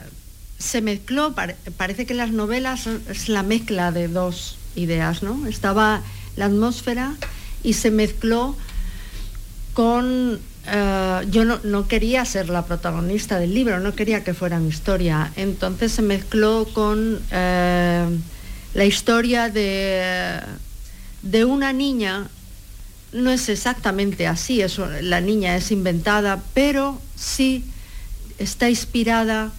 se 0.58 0.82
mezcló, 0.82 1.34
parece 1.76 2.04
que 2.04 2.14
las 2.14 2.30
novelas 2.30 2.86
es 2.86 3.30
la 3.30 3.42
mezcla 3.42 3.90
de 3.90 4.08
dos 4.08 4.58
ideas, 4.76 5.22
¿no? 5.22 5.46
Estaba 5.46 6.02
la 6.36 6.46
atmósfera 6.46 7.14
y 7.62 7.72
se 7.72 7.90
mezcló 7.90 8.56
con... 9.74 10.38
Eh, 10.68 11.20
yo 11.30 11.44
no, 11.44 11.88
quería 11.88 12.24
ser 12.24 12.48
la 12.48 12.64
protagonista 12.64 13.38
del 13.38 13.54
libro, 13.54 13.78
no 13.80 13.94
quería 13.94 14.24
que 14.24 14.34
fuera 14.34 14.58
mi 14.58 14.68
historia. 14.68 15.32
Entonces 15.36 15.92
se 15.92 16.02
mezcló 16.02 16.66
con 16.72 17.20
eh, 17.30 18.06
la 18.74 18.84
historia 18.84 19.48
de, 19.48 20.40
de 21.22 21.44
una 21.44 21.72
niña 21.72 22.28
no 23.12 23.30
es 23.30 23.48
exactamente 23.48 24.26
así, 24.26 24.60
eso, 24.60 24.86
la 25.00 25.20
niña 25.20 25.56
es 25.56 25.70
inventada, 25.70 26.42
pero 26.54 27.00
sí 27.16 27.64
está 28.38 28.68
inspirada 28.68 29.52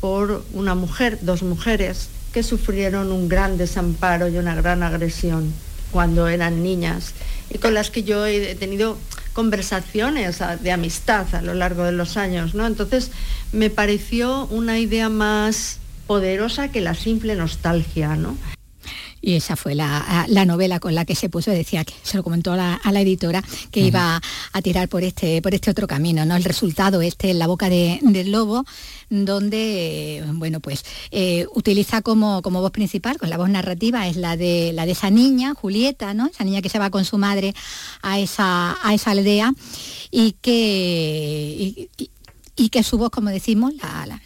por 0.00 0.44
una 0.52 0.74
mujer, 0.74 1.18
dos 1.22 1.42
mujeres, 1.42 2.08
que 2.34 2.42
sufrieron 2.42 3.12
un 3.12 3.28
gran 3.28 3.56
desamparo 3.56 4.26
y 4.28 4.38
una 4.38 4.56
gran 4.56 4.82
agresión 4.82 5.54
cuando 5.92 6.26
eran 6.26 6.64
niñas 6.64 7.14
y 7.48 7.58
con 7.58 7.74
las 7.74 7.92
que 7.92 8.02
yo 8.02 8.26
he 8.26 8.56
tenido 8.56 8.98
conversaciones 9.32 10.42
de 10.60 10.72
amistad 10.72 11.32
a 11.32 11.42
lo 11.42 11.54
largo 11.54 11.84
de 11.84 11.92
los 11.92 12.16
años, 12.16 12.56
¿no? 12.56 12.66
Entonces 12.66 13.12
me 13.52 13.70
pareció 13.70 14.46
una 14.46 14.80
idea 14.80 15.08
más 15.08 15.78
poderosa 16.08 16.72
que 16.72 16.80
la 16.80 16.94
simple 16.94 17.36
nostalgia, 17.36 18.16
¿no? 18.16 18.36
Y 19.24 19.36
esa 19.36 19.56
fue 19.56 19.74
la, 19.74 20.26
novela 20.46 20.80
con 20.80 20.94
la 20.94 21.06
que 21.06 21.14
se 21.14 21.30
puso, 21.30 21.50
decía 21.50 21.82
que 21.84 21.94
se 22.02 22.18
lo 22.18 22.22
comentó 22.22 22.52
a 22.52 22.56
la, 22.56 23.00
editora, 23.00 23.42
que 23.70 23.80
iba 23.80 24.20
a 24.52 24.62
tirar 24.62 24.88
por 24.88 25.02
este, 25.02 25.40
por 25.40 25.54
este 25.54 25.70
otro 25.70 25.86
camino, 25.86 26.26
¿no? 26.26 26.36
El 26.36 26.44
resultado 26.44 27.00
este 27.00 27.30
en 27.30 27.38
la 27.38 27.46
boca 27.46 27.70
del 27.70 28.30
lobo, 28.30 28.64
donde 29.08 30.22
bueno 30.34 30.60
pues 30.60 30.84
eh, 31.10 31.46
utiliza 31.54 32.02
como, 32.02 32.42
como 32.42 32.60
voz 32.60 32.70
principal, 32.70 33.16
con 33.16 33.30
la 33.30 33.38
voz 33.38 33.48
narrativa, 33.48 34.06
es 34.08 34.16
la 34.16 34.36
de 34.36 34.72
la 34.74 34.84
de 34.84 34.92
esa 34.92 35.08
niña, 35.08 35.54
Julieta, 35.54 36.12
¿no? 36.12 36.26
Esa 36.26 36.44
niña 36.44 36.60
que 36.60 36.68
se 36.68 36.78
va 36.78 36.90
con 36.90 37.06
su 37.06 37.16
madre 37.16 37.54
a 38.02 38.18
esa, 38.18 38.76
a 38.86 38.92
esa 38.92 39.12
aldea 39.12 39.54
y 40.10 40.32
que, 40.42 41.88
y 41.96 42.10
que 42.68 42.82
su 42.82 42.98
voz, 42.98 43.10
como 43.10 43.30
decimos, 43.30 43.72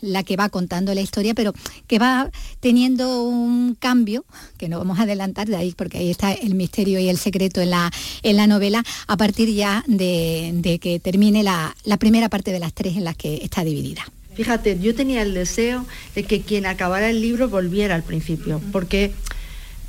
la, 0.01 0.23
que 0.23 0.37
va 0.37 0.49
contando 0.49 0.95
la 0.95 1.01
historia, 1.01 1.35
pero 1.35 1.53
que 1.87 1.99
va 1.99 2.31
teniendo 2.61 3.23
un 3.23 3.75
cambio, 3.75 4.25
que 4.57 4.69
no 4.69 4.79
vamos 4.79 4.99
a 4.99 5.03
adelantar 5.03 5.49
de 5.49 5.57
ahí, 5.57 5.75
porque 5.77 5.99
ahí 5.99 6.11
está 6.11 6.33
el 6.33 6.55
misterio 6.55 6.99
y 6.99 7.09
el 7.09 7.19
secreto 7.19 7.61
en 7.61 7.71
la, 7.71 7.91
en 8.23 8.37
la 8.37 8.47
novela, 8.47 8.85
a 9.07 9.17
partir 9.17 9.53
ya 9.53 9.85
de, 9.87 10.79
que 10.81 11.01
termine 11.01 11.43
la, 11.43 11.75
primera 11.99 12.29
parte 12.29 12.53
de 12.53 12.61
las 12.61 12.73
tres 12.73 12.97
en 12.97 13.05
las 13.05 13.17
que 13.17 13.37
está 13.43 13.64
dividida. 13.64 14.03
Fíjate, 14.35 14.79
yo 14.79 14.95
tenía 14.95 15.23
el 15.23 15.35
deseo 15.35 15.85
de 16.14 16.23
que 16.23 16.43
quien 16.43 16.67
acabara 16.67 17.11
el 17.11 17.21
libro 17.21 17.49
volviera 17.49 17.97
al 17.97 18.05
principio, 18.05 18.61
porque 18.71 19.12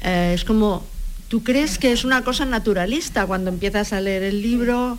eh, 0.04 0.32
es 0.34 0.44
como, 0.44 0.84
tú 1.28 1.44
crees 1.44 1.78
que 1.78 1.92
es 1.92 2.04
una 2.04 2.24
cosa 2.24 2.46
naturalista 2.46 3.28
cuando 3.28 3.52
empiezas 3.52 3.94
a 3.94 4.02
leer 4.02 4.24
el 4.24 4.42
libro, 4.42 4.98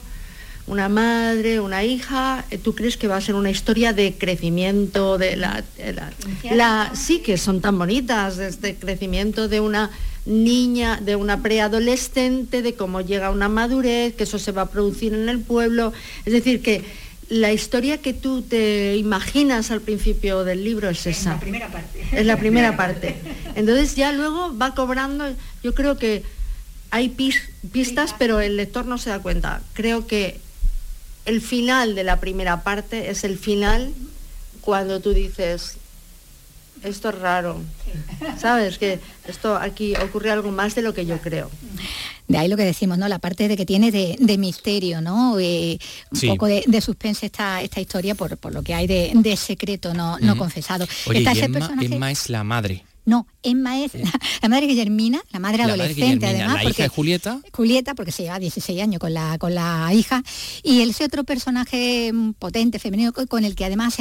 una 0.71 0.89
madre, 0.89 1.59
una 1.59 1.83
hija, 1.83 2.45
eh, 2.51 2.57
¿tú 2.57 2.77
crees 2.77 2.97
que 2.97 3.09
va 3.09 3.17
a 3.17 3.21
ser 3.21 3.35
una 3.35 3.51
historia 3.51 3.93
de 3.93 4.15
crecimiento 4.17 5.19
de 5.19 5.37
la, 5.37 5.65
la, 6.53 6.95
sí 6.95 7.19
que 7.19 7.37
son 7.39 7.61
tan 7.61 7.77
bonitas, 7.77 8.39
este 8.39 8.77
crecimiento 8.77 9.49
de 9.49 9.61
una 9.61 9.91
niña, 10.27 11.01
de 11.03 11.17
una 11.17 11.43
preadolescente, 11.43 12.63
de 12.63 12.75
cómo 12.75 13.01
llega 13.01 13.27
a 13.27 13.31
una 13.33 13.49
madurez, 13.49 14.15
que 14.15 14.23
eso 14.23 14.39
se 14.39 14.53
va 14.53 14.63
a 14.63 14.71
producir 14.71 15.13
en 15.13 15.29
el 15.29 15.41
pueblo, 15.41 15.93
es 16.25 16.33
decir 16.33 16.63
que 16.63 16.85
la 17.29 17.53
historia 17.53 17.99
que 17.99 18.13
tú 18.13 18.43
te 18.43 18.97
imaginas 18.97 19.73
al 19.73 19.81
principio 19.81 20.45
del 20.45 20.63
libro 20.63 20.89
es 20.89 21.05
esa. 21.07 21.35
Es 21.35 21.35
la 21.35 21.41
primera 21.41 21.69
parte. 21.69 22.07
Es 22.13 22.27
la 22.27 22.37
primera 22.37 22.77
parte. 22.77 23.17
Entonces 23.57 23.97
ya 23.97 24.13
luego 24.13 24.57
va 24.57 24.75
cobrando, 24.75 25.25
yo 25.65 25.75
creo 25.75 25.99
que 25.99 26.23
hay 26.93 27.09
pistas, 27.09 28.15
pero 28.19 28.41
el 28.41 28.57
lector 28.57 28.87
no 28.87 28.99
se 28.99 29.11
da 29.11 29.21
cuenta. 29.21 29.63
Creo 29.75 30.07
que 30.07 30.41
el 31.31 31.41
final 31.41 31.95
de 31.95 32.05
la 32.05 32.19
primera 32.19 32.63
parte 32.63 33.11
es 33.11 33.23
el 33.25 33.39
final 33.39 33.93
cuando 34.61 35.01
tú 35.01 35.15
dices, 35.15 35.77
esto 36.83 37.11
es 37.11 37.19
raro, 37.19 37.61
¿sabes? 38.39 38.79
Que 38.79 38.99
esto 39.29 39.57
aquí 39.57 39.95
ocurre 39.97 40.33
algo 40.33 40.51
más 40.51 40.75
de 40.75 40.83
lo 40.83 40.93
que 40.93 41.07
yo 41.07 41.19
creo. 41.19 41.49
De 42.27 42.37
ahí 42.37 42.49
lo 42.49 42.57
que 42.57 42.65
decimos, 42.65 42.99
¿no? 42.99 43.09
La 43.09 43.21
parte 43.21 43.47
de 43.47 43.57
que 43.57 43.65
tiene 43.65 43.91
de, 43.93 44.39
misterio, 44.39 45.01
¿no? 45.01 45.39
Eh, 45.39 45.79
un 46.11 46.21
poco 46.29 46.47
de, 46.47 46.81
suspense 46.81 47.27
esta, 47.27 47.63
esta 47.63 47.81
historia 47.81 48.15
por, 48.17 48.37
lo 48.53 48.63
que 48.63 48.75
hay 48.75 48.87
de, 48.89 49.37
secreto 49.37 49.95
no, 49.95 50.19
no 50.19 50.37
confesado. 50.37 50.87
Oye, 51.07 51.25
Emma 51.81 52.11
es 52.11 52.29
la 52.29 52.43
madre. 52.43 52.85
No, 53.11 53.27
Emma 53.43 53.83
es 53.83 53.91
la, 54.43 54.49
madre 54.49 54.69
Guillermina, 54.69 55.21
la 55.33 55.41
madre 55.41 55.65
adolescente 55.65 56.27
además. 56.27 56.63
La 56.63 56.71
hija 56.71 56.85
de 56.85 56.89
Julieta. 56.89 57.41
Julieta, 57.53 57.95
porque 57.97 58.13
se 58.13 58.23
lleva 58.23 58.39
16 58.39 58.81
años 58.81 59.01
con 59.01 59.13
la, 59.13 59.37
con 59.37 59.53
la 59.53 59.93
hija. 59.93 60.23
Y 60.63 60.83
ese 60.83 61.07
otro 61.07 61.25
personaje 61.25 62.13
mm, 62.13 62.35
potente, 62.35 62.79
femenino, 62.79 63.13
con 63.13 63.45
el 63.45 63.57
que 63.57 63.65
además 63.65 63.97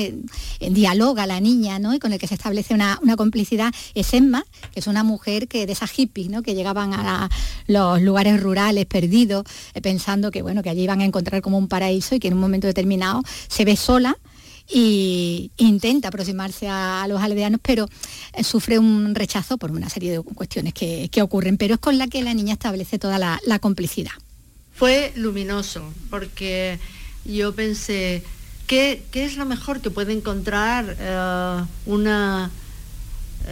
dialoga 0.60 1.26
la 1.26 1.40
niña, 1.40 1.80
¿no? 1.80 1.96
Y 1.96 2.00
con 2.00 2.14
el 2.14 2.20
que 2.20 2.28
se 2.28 2.36
establece 2.36 2.76
una, 2.76 3.00
complicidad, 3.18 3.74
es 3.96 4.14
Emma, 4.14 4.46
que 4.72 4.80
es 4.80 4.86
una 4.86 5.04
mujer 5.04 5.48
que 5.48 5.66
de 5.66 5.74
esas 5.74 5.90
hippies, 5.90 6.30
¿no? 6.30 6.44
Que 6.44 6.54
llegaban 6.54 6.94
a 6.94 7.30
los 7.66 8.04
lugares 8.04 8.40
rurales 8.40 8.86
perdidos, 8.86 9.44
eh, 9.74 9.82
pensando 9.82 10.30
que 10.30 10.44
bueno, 10.44 10.62
que 10.62 10.70
allí 10.70 10.84
iban 10.84 11.02
a 11.02 11.06
encontrar 11.06 11.42
como 11.42 11.58
un 11.58 11.68
paraíso 11.68 12.14
y 12.14 12.20
que 12.20 12.28
en 12.28 12.36
un 12.36 12.42
momento 12.42 12.68
determinado 12.68 13.24
se 13.48 13.66
ve 13.66 13.76
sola 13.76 14.16
y 14.72 15.52
intenta 15.58 16.10
aproximarse 16.10 16.68
a, 16.70 17.06
los 17.08 17.22
aldeanos, 17.22 17.60
pero 17.64 17.90
eh, 18.34 18.44
sufre 18.44 18.78
un 18.78 19.16
rechazo 19.16 19.58
por 19.58 19.72
una 19.72 19.90
serie 19.90 20.12
de 20.12 20.22
cuestiones 20.22 20.74
que, 20.74 21.10
ocurren, 21.22 21.58
pero 21.58 21.76
es 21.76 21.80
con 21.80 21.98
la 21.98 22.08
que 22.08 22.22
la 22.22 22.34
niña 22.34 22.54
establece 22.54 23.00
toda 23.00 23.18
la, 23.18 23.60
complicidad. 23.60 24.12
Fue 24.74 25.12
luminoso, 25.16 25.84
porque 26.10 26.80
yo 27.26 27.54
pensé, 27.54 28.24
¿qué, 28.68 29.04
es 29.14 29.36
lo 29.36 29.46
mejor 29.46 29.82
que 29.82 29.90
puede 29.90 30.14
encontrar 30.14 30.96
eh, 31.00 31.64
una 31.86 32.52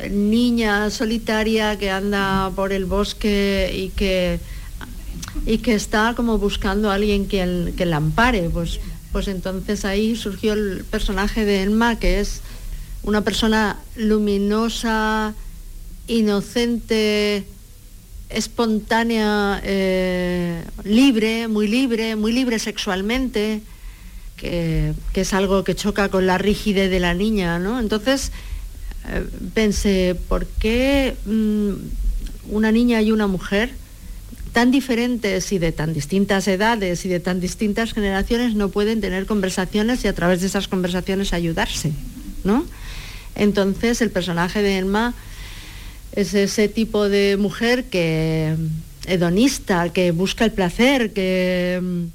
niña 0.09 0.89
solitaria 0.91 1.77
que 1.77 1.89
anda 1.89 2.51
por 2.55 2.71
el 2.71 2.85
bosque 2.85 3.73
y 3.75 3.89
que, 3.89 4.39
y 5.45 5.57
que 5.57 5.73
está 5.73 6.13
como 6.15 6.37
buscando 6.37 6.91
a 6.91 6.93
alguien 6.93 7.27
que, 7.27 7.73
que 7.75 7.85
la 7.85 7.97
ampare? 7.97 8.49
Pues 8.49 8.79
pues 9.11 9.27
entonces 9.27 9.85
ahí 9.85 10.15
surgió 10.15 10.53
el 10.53 10.85
personaje 10.89 11.45
de 11.45 11.63
Elma, 11.63 11.97
que 11.99 12.19
es 12.19 12.41
una 13.03 13.21
persona 13.21 13.77
luminosa, 13.95 15.33
inocente, 16.07 17.45
espontánea, 18.29 19.61
eh, 19.63 20.63
libre, 20.83 21.47
muy 21.47 21.67
libre, 21.67 22.15
muy 22.15 22.33
libre 22.33 22.59
sexualmente, 22.59 23.61
que, 24.35 24.93
es 25.13 25.33
algo 25.33 25.63
que 25.63 25.75
choca 25.75 26.09
con 26.09 26.27
la 26.27 26.37
rigidez 26.37 26.91
de 26.91 26.99
la 26.99 27.13
niña, 27.13 27.59
¿no? 27.59 27.79
Entonces 27.79 28.31
eh, 29.09 29.25
pensé, 29.53 30.15
¿por 30.27 30.45
qué 30.45 31.15
mm, 31.25 31.71
una 32.51 32.71
niña 32.71 33.01
y 33.01 33.11
una 33.11 33.27
mujer 33.27 33.71
tan 34.57 34.71
diferentes 34.71 35.51
y 35.51 35.59
de 35.59 35.71
tan 35.71 35.93
distintas 35.93 36.47
edades 36.47 37.05
y 37.05 37.09
de 37.09 37.19
tan 37.19 37.39
distintas 37.39 37.93
generaciones 37.93 38.55
no 38.55 38.69
pueden 38.69 39.01
tener 39.01 39.27
conversaciones 39.27 40.03
y 40.03 40.07
a 40.07 40.15
través 40.15 40.41
de 40.41 40.47
esas 40.47 40.67
conversaciones 40.67 41.31
ayudarse, 41.31 41.91
¿no? 42.43 42.65
Entonces 43.35 44.01
el 44.01 44.09
personaje 44.09 44.63
de 44.63 44.79
Elma 44.79 45.13
es 46.13 46.33
ese 46.33 46.69
tipo 46.69 47.07
de 47.07 47.37
mujer 47.37 47.83
que 47.83 48.55
hedonista, 49.05 49.89
que 49.89 50.09
busca 50.09 50.45
el 50.45 50.53
placer, 50.53 51.13
que, 51.13 52.07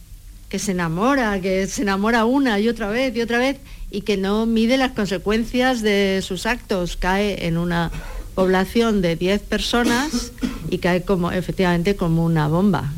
que 0.49 0.59
se 0.59 0.73
enamora, 0.73 1.41
que 1.41 1.69
se 1.69 1.83
enamora 1.83 2.25
una 2.25 2.59
y 2.59 2.69
otra 2.69 2.89
vez 2.91 3.15
y 3.15 3.21
otra 3.21 3.39
vez 3.39 3.59
y 3.93 4.01
que 4.01 4.17
no 4.17 4.47
mide 4.47 4.79
las 4.79 4.91
consecuencias 4.91 5.81
de 5.81 6.19
sus 6.27 6.47
actos, 6.47 6.97
cae 6.97 7.47
en 7.47 7.57
una 7.57 7.93
población 8.35 9.03
de 9.03 9.17
10 9.17 9.43
personas 9.43 10.33
y 10.71 10.79
cae 10.79 11.03
como 11.03 11.33
efectivamente 11.33 11.97
como 11.97 12.25
una 12.25 12.49
bomba 12.49 12.93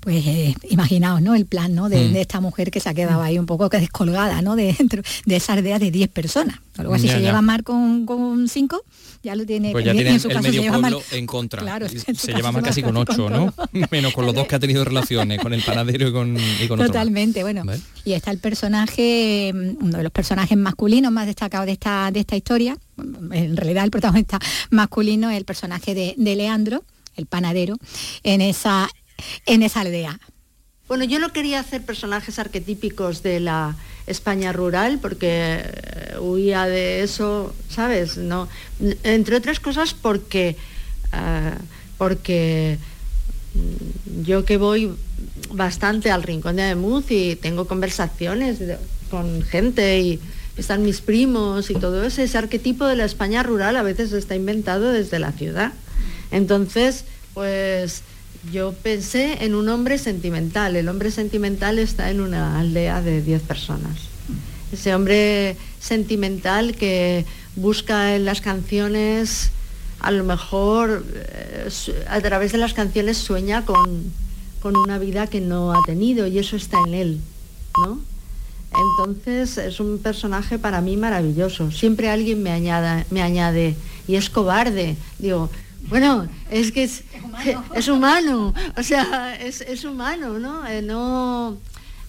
pues 0.00 0.26
eh, 0.26 0.54
imaginaos 0.70 1.20
¿no? 1.20 1.34
el 1.34 1.46
plan 1.46 1.74
¿no? 1.74 1.88
De, 1.88 2.08
mm. 2.08 2.16
esta 2.16 2.40
mujer 2.40 2.70
que 2.70 2.80
se 2.80 2.88
ha 2.88 2.94
quedado 2.94 3.22
ahí 3.22 3.38
un 3.38 3.46
poco 3.46 3.68
descolgada 3.68 4.42
¿no? 4.42 4.56
de, 4.56 4.74
dentro 4.78 5.02
de 5.26 5.36
esa 5.36 5.52
aldea 5.52 5.78
de 5.78 5.90
10 5.90 6.08
personas. 6.08 6.58
Luego 6.78 6.94
así 6.94 7.08
se 7.08 7.20
lleva 7.20 7.42
mar 7.42 7.62
con, 7.62 8.06
con 8.06 8.48
cinco, 8.48 8.82
ya 9.22 9.34
lo 9.36 9.44
tiene, 9.44 9.72
pues 9.72 9.84
ya 9.84 9.92
tiene 9.92 10.10
en 10.10 10.20
su 10.20 10.30
el 10.30 10.40
medio 10.40 10.62
pueblo 10.72 11.02
en 11.10 11.26
contra. 11.26 11.60
Claro, 11.60 11.86
se 11.88 12.32
lleva 12.32 12.52
más 12.52 12.62
casi 12.62 12.82
con 12.82 12.96
ocho, 12.96 13.28
¿no? 13.28 13.52
Menos 13.90 14.14
con 14.14 14.24
los 14.24 14.34
dos 14.34 14.46
que 14.46 14.54
ha 14.54 14.58
tenido 14.58 14.82
relaciones, 14.82 15.40
con 15.40 15.52
el 15.52 15.62
panadero 15.62 16.08
y 16.08 16.12
con, 16.12 16.38
y 16.38 16.68
con 16.68 16.78
Totalmente, 16.78 17.42
bueno. 17.42 17.64
Y 18.04 18.12
está 18.12 18.30
el 18.30 18.38
personaje, 18.38 19.52
mm, 19.54 19.84
uno 19.84 19.98
de 19.98 20.02
los 20.02 20.12
personajes 20.12 20.56
masculinos 20.56 21.12
más 21.12 21.26
destacados 21.26 21.66
de 21.66 21.72
esta, 21.72 22.10
de 22.10 22.20
esta 22.20 22.36
historia, 22.36 22.78
en 22.96 23.56
realidad 23.56 23.84
el 23.84 23.90
protagonista 23.90 24.38
masculino 24.70 25.28
es 25.30 25.36
el 25.36 25.44
personaje 25.44 25.94
de, 25.94 26.14
de 26.16 26.36
Leandro, 26.36 26.82
el 27.16 27.26
panadero, 27.26 27.76
en 28.22 28.40
esa, 28.40 28.88
en 29.46 29.62
esa 29.62 29.80
aldea. 29.80 30.18
Bueno, 30.88 31.04
yo 31.04 31.20
no 31.20 31.32
quería 31.32 31.60
hacer 31.60 31.84
personajes 31.84 32.40
arquetípicos 32.40 33.22
de 33.22 33.38
la 33.38 33.76
España 34.08 34.52
rural 34.52 34.98
porque 35.00 35.62
eh, 35.62 36.16
huía 36.18 36.66
de 36.66 37.02
eso, 37.02 37.54
¿sabes? 37.68 38.16
No, 38.16 38.48
entre 39.04 39.36
otras 39.36 39.60
cosas 39.60 39.94
porque, 39.94 40.56
eh, 41.12 41.54
porque 41.96 42.78
mm, 43.54 44.22
yo 44.24 44.44
que 44.44 44.56
voy 44.56 44.90
bastante 45.52 46.10
al 46.10 46.24
rincón 46.24 46.56
de 46.56 46.62
Ademuz 46.62 47.04
y 47.10 47.36
tengo 47.36 47.66
conversaciones 47.66 48.58
con 49.10 49.42
gente 49.42 50.00
y 50.00 50.20
están 50.56 50.82
mis 50.82 51.00
primos 51.00 51.70
y 51.70 51.74
todo 51.74 52.02
ese, 52.04 52.24
ese 52.24 52.36
arquetipo 52.36 52.84
de 52.86 52.96
la 52.96 53.04
España 53.04 53.44
rural 53.44 53.76
a 53.76 53.82
veces 53.82 54.12
está 54.12 54.34
inventado 54.34 54.92
desde 54.92 55.20
la 55.20 55.30
ciudad. 55.30 55.72
Entonces, 56.32 57.04
pues 57.32 58.02
yo 58.52 58.72
pensé 58.72 59.44
en 59.44 59.54
un 59.54 59.68
hombre 59.68 59.98
sentimental. 59.98 60.76
El 60.76 60.88
hombre 60.88 61.10
sentimental 61.10 61.78
está 61.78 62.10
en 62.10 62.20
una 62.20 62.58
aldea 62.58 63.02
de 63.02 63.22
10 63.22 63.42
personas. 63.42 64.08
ese 64.72 64.94
hombre 64.94 65.56
sentimental 65.80 66.76
que 66.76 67.24
busca 67.56 68.14
en 68.14 68.24
las 68.24 68.40
canciones, 68.40 69.50
a 69.98 70.10
lo 70.12 70.24
mejor 70.24 71.04
eh, 71.12 71.68
a 72.08 72.20
través 72.20 72.52
de 72.52 72.58
las 72.58 72.72
canciones 72.72 73.18
sueña 73.18 73.64
con, 73.64 74.12
con 74.62 74.76
una 74.76 74.98
vida 74.98 75.26
que 75.26 75.40
no 75.40 75.72
ha 75.72 75.82
tenido 75.84 76.26
y 76.26 76.38
eso 76.38 76.56
está 76.56 76.78
en 76.86 76.94
él, 76.94 77.20
¿no? 77.84 78.00
Entonces 78.72 79.58
es 79.58 79.80
un 79.80 79.98
personaje 79.98 80.58
para 80.58 80.80
mí 80.80 80.96
maravilloso. 80.96 81.72
Siempre 81.72 82.08
alguien 82.08 82.42
me, 82.42 82.50
añada, 82.52 83.04
me 83.10 83.20
añade, 83.20 83.74
y 84.06 84.14
es 84.14 84.30
cobarde. 84.30 84.96
Digo, 85.18 85.50
bueno, 85.88 86.28
es 86.50 86.72
que 86.72 86.84
es, 86.84 87.04
es 87.74 87.88
humano, 87.88 88.54
o 88.76 88.82
sea, 88.82 89.36
es, 89.36 89.84
humano, 89.84 90.38
¿no? 90.38 90.66
Eh, 90.66 90.82
no 90.82 91.58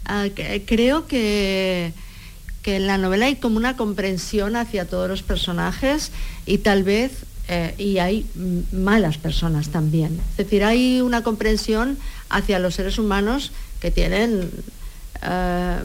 ah, 0.05 0.25
creo 0.65 1.07
que, 1.07 1.93
que 2.62 2.75
en 2.75 2.88
la 2.88 2.97
novela 2.97 3.25
hay 3.25 3.36
como 3.36 3.57
una 3.57 3.77
comprensión 3.77 4.55
hacia 4.55 4.86
todos 4.86 5.10
los 5.10 5.23
personajes 5.23 6.12
y 6.45 6.60
tal 6.60 6.84
vez 6.84 7.25
eh, 7.47 7.75
y 7.77 7.97
hay 7.97 8.25
malas 8.71 9.17
personas 9.17 9.69
también. 9.69 10.21
Es 10.31 10.38
decir, 10.38 10.63
hay 10.63 11.01
una 11.01 11.23
comprensión 11.23 11.97
hacia 12.29 12.60
los 12.60 12.75
seres 12.75 12.97
humanos 12.97 13.51
que 13.81 13.91
tienen 13.91 14.49
eh, 15.21 15.79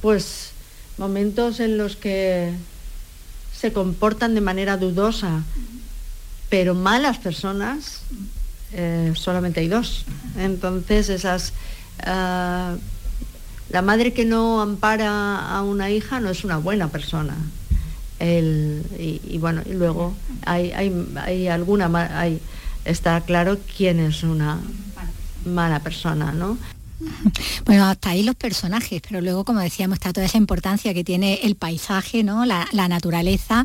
pues 0.00 0.52
momentos 0.98 1.60
en 1.60 1.78
los 1.78 1.96
que 1.96 2.52
se 3.54 3.72
comportan 3.72 4.34
de 4.34 4.40
manera 4.40 4.76
dudosa, 4.76 5.42
pero 6.52 6.74
malas 6.74 7.16
personas 7.16 8.02
eh, 8.74 9.14
solamente 9.16 9.60
hay 9.60 9.68
dos. 9.68 10.04
Entonces 10.36 11.08
esas 11.08 11.54
la 12.04 13.80
madre 13.82 14.12
que 14.12 14.26
no 14.26 14.60
ampara 14.60 15.48
a 15.48 15.62
una 15.62 15.88
hija 15.88 16.20
no 16.20 16.28
es 16.28 16.44
una 16.44 16.58
buena 16.58 16.88
persona 16.88 17.34
y, 18.20 19.38
bueno, 19.38 19.62
y 19.64 19.72
luego 19.72 20.14
hay, 20.44 20.72
hay, 20.72 21.48
alguna, 21.48 21.90
hay, 22.20 22.38
está 22.84 23.22
claro 23.22 23.56
quién 23.74 23.98
es 23.98 24.22
una 24.22 24.58
mala 25.46 25.80
persona, 25.80 26.32
¿no? 26.32 26.58
Bueno, 27.64 27.86
hasta 27.86 28.10
ahí 28.10 28.22
los 28.22 28.34
personajes, 28.34 29.00
pero 29.06 29.20
luego, 29.20 29.44
como 29.44 29.60
decíamos, 29.60 29.96
está 29.96 30.12
toda 30.12 30.26
esa 30.26 30.38
importancia 30.38 30.92
que 30.94 31.04
tiene 31.04 31.40
el 31.42 31.54
paisaje, 31.54 32.22
¿no? 32.22 32.44
la, 32.44 32.66
naturaleza, 32.88 33.64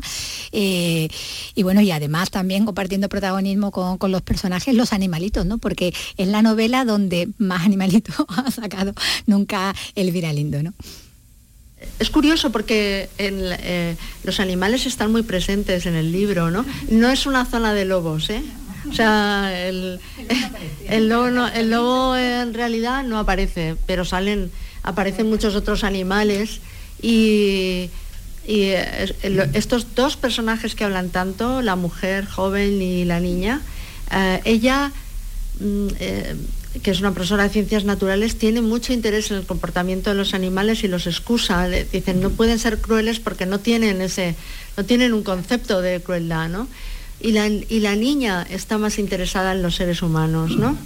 eh, 0.52 1.08
y 1.54 1.62
bueno, 1.62 1.80
y 1.80 1.90
además 1.90 2.30
también 2.30 2.64
compartiendo 2.64 3.08
protagonismo 3.08 3.70
con, 3.70 3.98
los 4.10 4.22
personajes, 4.22 4.74
los 4.74 4.92
animalitos, 4.92 5.44
¿no? 5.44 5.58
Porque 5.58 5.92
es 6.16 6.28
la 6.28 6.40
novela 6.40 6.84
donde 6.84 7.28
más 7.38 7.64
animalitos 7.64 8.14
ha 8.28 8.50
sacado 8.50 8.94
nunca 9.26 9.74
Elvira 9.94 10.32
Lindo, 10.32 10.62
¿no? 10.62 10.72
Es 11.98 12.10
curioso 12.10 12.50
porque 12.50 13.08
eh, 13.18 13.96
los 14.24 14.40
animales 14.40 14.86
están 14.86 15.12
muy 15.12 15.22
presentes 15.22 15.86
en 15.86 15.94
el 15.94 16.10
libro, 16.10 16.50
¿no? 16.50 16.64
No 16.90 17.10
es 17.10 17.26
una 17.26 17.44
zona 17.44 17.72
de 17.74 17.84
lobos, 17.84 18.30
¿eh? 18.30 18.42
O 18.90 18.92
sea, 18.92 19.50
el, 19.66 20.00
lobo, 21.08 22.16
en 22.16 22.54
realidad 22.54 23.04
no 23.04 23.18
aparece, 23.18 23.76
pero 23.86 24.04
salen, 24.04 24.50
aparecen 24.82 25.28
muchos 25.28 25.54
otros 25.54 25.84
animales 25.84 26.60
y, 27.00 27.90
eh, 28.46 29.14
estos 29.52 29.94
dos 29.94 30.16
personajes 30.16 30.74
que 30.74 30.84
hablan 30.84 31.10
tanto, 31.10 31.60
la 31.62 31.76
mujer 31.76 32.26
joven 32.26 32.80
y 32.80 33.04
la 33.04 33.20
niña, 33.20 33.60
eh, 34.10 34.40
ella 34.44 34.90
mm, 35.60 35.88
que 36.82 36.90
es 36.90 37.00
una 37.00 37.12
profesora 37.12 37.44
de 37.44 37.50
ciencias 37.50 37.84
naturales, 37.84 38.36
tiene 38.36 38.60
mucho 38.60 38.92
interés 38.92 39.30
en 39.30 39.38
el 39.38 39.46
comportamiento 39.46 40.10
de 40.10 40.16
los 40.16 40.34
animales 40.34 40.84
y 40.84 40.88
los 40.88 41.06
excusa. 41.06 41.66
Dicen, 41.68 42.20
no 42.20 42.30
pueden 42.30 42.58
ser 42.58 42.78
crueles 42.78 43.20
porque 43.20 43.46
no 43.46 43.58
tienen, 43.58 44.00
ese, 44.00 44.34
no 44.76 44.84
tienen 44.84 45.12
un 45.12 45.22
concepto 45.22 45.80
de 45.80 46.00
crueldad, 46.00 46.48
¿no? 46.48 46.68
Y 47.20 47.32
la, 47.32 47.96
niña 47.96 48.46
está 48.48 48.78
más 48.78 48.98
interesada 48.98 49.52
en 49.52 49.62
los 49.62 49.76
seres 49.76 50.02
humanos, 50.02 50.56
¿no? 50.56 50.76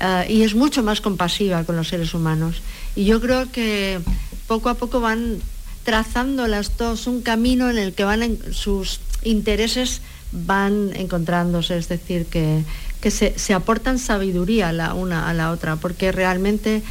Ah, 0.00 0.24
y 0.28 0.42
es 0.42 0.54
mucho 0.54 0.82
más 0.82 1.00
compasiva 1.00 1.64
con 1.64 1.76
los 1.76 1.88
seres 1.88 2.14
humanos. 2.14 2.62
Y 2.94 3.04
yo 3.04 3.20
creo 3.20 3.50
que 3.52 4.00
poco 4.46 4.68
a 4.68 4.74
poco 4.74 5.00
van 5.00 5.38
trazando 5.84 6.48
las 6.48 6.76
dos 6.76 7.06
un 7.06 7.22
camino 7.22 7.70
en 7.70 7.78
el 7.78 7.92
que 7.92 8.04
van 8.04 8.38
sus 8.52 9.00
intereses 9.22 10.00
van 10.32 10.90
encontrándose, 10.94 11.78
es 11.78 11.88
decir, 11.88 12.26
que 12.26 12.64
que 13.00 13.10
se, 13.10 13.54
aportan 13.54 13.98
sabiduría 13.98 14.72
la 14.72 14.94
una 14.94 15.28
a 15.28 15.34
la 15.34 15.52
otra, 15.52 15.76
porque 15.76 16.12
realmente 16.12 16.82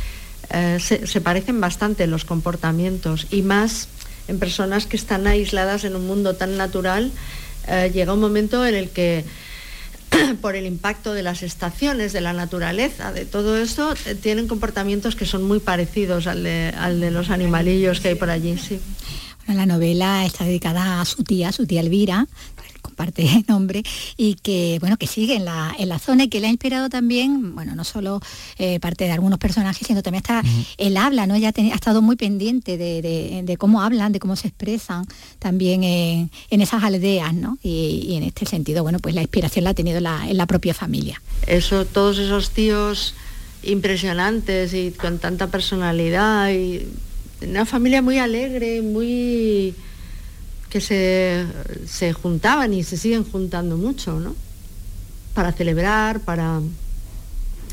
eh, 0.51 0.77
se, 0.79 1.21
parecen 1.21 1.59
bastante 1.59 2.07
los 2.07 2.25
comportamientos 2.25 3.27
y 3.31 3.41
más 3.41 3.87
en 4.27 4.39
personas 4.39 4.85
que 4.85 4.97
están 4.97 5.27
aisladas 5.27 5.83
en 5.83 5.95
un 5.95 6.07
mundo 6.07 6.35
tan 6.35 6.57
natural, 6.57 7.11
eh, 7.67 7.91
llega 7.93 8.13
un 8.13 8.19
momento 8.19 8.65
en 8.65 8.75
el 8.75 8.89
que 8.89 9.25
por 10.41 10.55
el 10.55 10.65
impacto 10.65 11.13
de 11.13 11.23
las 11.23 11.43
estaciones, 11.43 12.13
de 12.13 12.21
la 12.21 12.33
naturaleza, 12.33 13.11
de 13.11 13.25
todo 13.25 13.57
eso, 13.57 13.93
eh, 14.05 14.15
tienen 14.15 14.47
comportamientos 14.47 15.15
que 15.15 15.25
son 15.25 15.43
muy 15.43 15.59
parecidos 15.59 16.27
al 16.27 16.43
de, 16.43 16.73
al 16.77 16.99
de 16.99 17.11
los 17.11 17.29
animalillos 17.29 17.99
que 17.99 18.09
hay 18.09 18.15
por 18.15 18.29
allí. 18.29 18.57
Sí. 18.57 18.79
la 19.47 19.65
novela 19.65 20.25
está 20.25 20.45
dedicada 20.45 21.01
a 21.01 21.05
su 21.05 21.23
tía, 21.23 21.51
su 21.51 21.65
tía 21.65 21.81
Elvira, 21.81 22.27
parte 22.91 23.23
de 23.23 23.43
nombre, 23.47 23.83
y 24.17 24.35
que, 24.35 24.77
bueno, 24.79 24.97
que 24.97 25.07
sigue 25.07 25.35
en 25.35 25.45
la, 25.45 25.73
en 25.77 25.89
la 25.89 25.99
zona 25.99 26.25
y 26.25 26.27
que 26.29 26.39
le 26.39 26.47
ha 26.47 26.49
inspirado 26.49 26.89
también, 26.89 27.55
bueno, 27.55 27.75
no 27.75 27.83
solo 27.83 28.21
eh, 28.57 28.79
parte 28.79 29.05
de 29.05 29.11
algunos 29.11 29.39
personajes, 29.39 29.87
sino 29.87 30.01
también 30.03 30.21
está 30.21 30.43
el 30.77 30.97
habla, 30.97 31.27
¿no? 31.27 31.35
Ella 31.35 31.51
ha 31.55 31.75
estado 31.75 32.01
muy 32.01 32.15
pendiente 32.15 32.77
de, 32.77 33.55
cómo 33.57 33.81
hablan, 33.81 34.11
de 34.11 34.19
cómo 34.19 34.35
se 34.35 34.47
expresan 34.47 35.05
también 35.39 35.83
en, 35.83 36.29
esas 36.49 36.83
aldeas, 36.83 37.33
¿no? 37.33 37.57
Y, 37.61 38.15
en 38.15 38.23
este 38.23 38.45
sentido, 38.45 38.83
bueno, 38.83 38.99
pues 38.99 39.15
la 39.15 39.21
inspiración 39.21 39.65
la 39.65 39.71
ha 39.71 39.73
tenido 39.73 39.99
la, 39.99 40.29
en 40.29 40.37
la 40.37 40.45
propia 40.45 40.73
familia. 40.73 41.21
Eso, 41.47 41.85
todos 41.85 42.17
esos 42.17 42.51
tíos 42.51 43.15
impresionantes 43.63 44.73
y 44.73 44.91
con 44.91 45.19
tanta 45.19 45.47
personalidad 45.47 46.51
y 46.51 46.87
una 47.41 47.65
familia 47.65 48.01
muy 48.01 48.17
alegre, 48.17 48.81
muy 48.81 49.73
que 50.75 50.81
se, 51.87 52.13
juntaban 52.13 52.73
y 52.73 52.83
se 52.83 52.97
siguen 52.97 53.23
juntando 53.23 53.77
mucho, 53.77 54.19
¿no? 54.19 54.35
Para 55.33 55.53
celebrar, 55.53 56.19
para... 56.19 56.59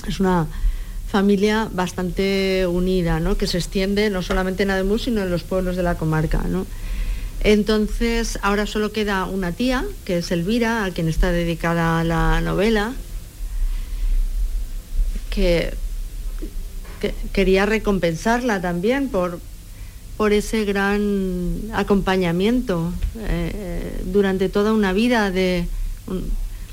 Es 0.06 0.20
una 0.20 0.46
familia 1.08 1.68
bastante 1.72 2.64
unida, 2.68 3.18
¿no? 3.18 3.36
Que 3.36 3.48
se 3.48 3.58
extiende 3.58 4.08
no 4.08 4.22
solamente 4.22 4.62
en 4.62 4.70
Ademuz, 4.70 5.02
sino 5.02 5.20
en 5.20 5.30
los 5.30 5.42
pueblos 5.42 5.74
de 5.74 5.82
la 5.82 5.96
comarca, 5.96 6.44
¿no? 6.46 6.64
Entonces, 7.40 8.38
ahora 8.40 8.66
solo 8.66 8.92
queda 8.92 9.24
una 9.24 9.50
tía, 9.50 9.84
que 10.04 10.18
es 10.18 10.30
Elvira, 10.30 10.84
a 10.84 10.92
quien 10.92 11.08
está 11.08 11.32
dedicada 11.32 12.04
la 12.04 12.40
novela, 12.40 12.92
que 15.28 15.74
quería 17.32 17.66
recompensarla 17.66 18.60
también 18.60 19.08
por, 19.08 19.40
por 20.22 20.32
ese 20.32 20.64
gran 20.64 21.62
acompañamiento 21.72 22.92
eh, 23.18 24.00
durante 24.04 24.48
toda 24.48 24.72
una 24.72 24.92
vida 24.92 25.32
de 25.32 25.66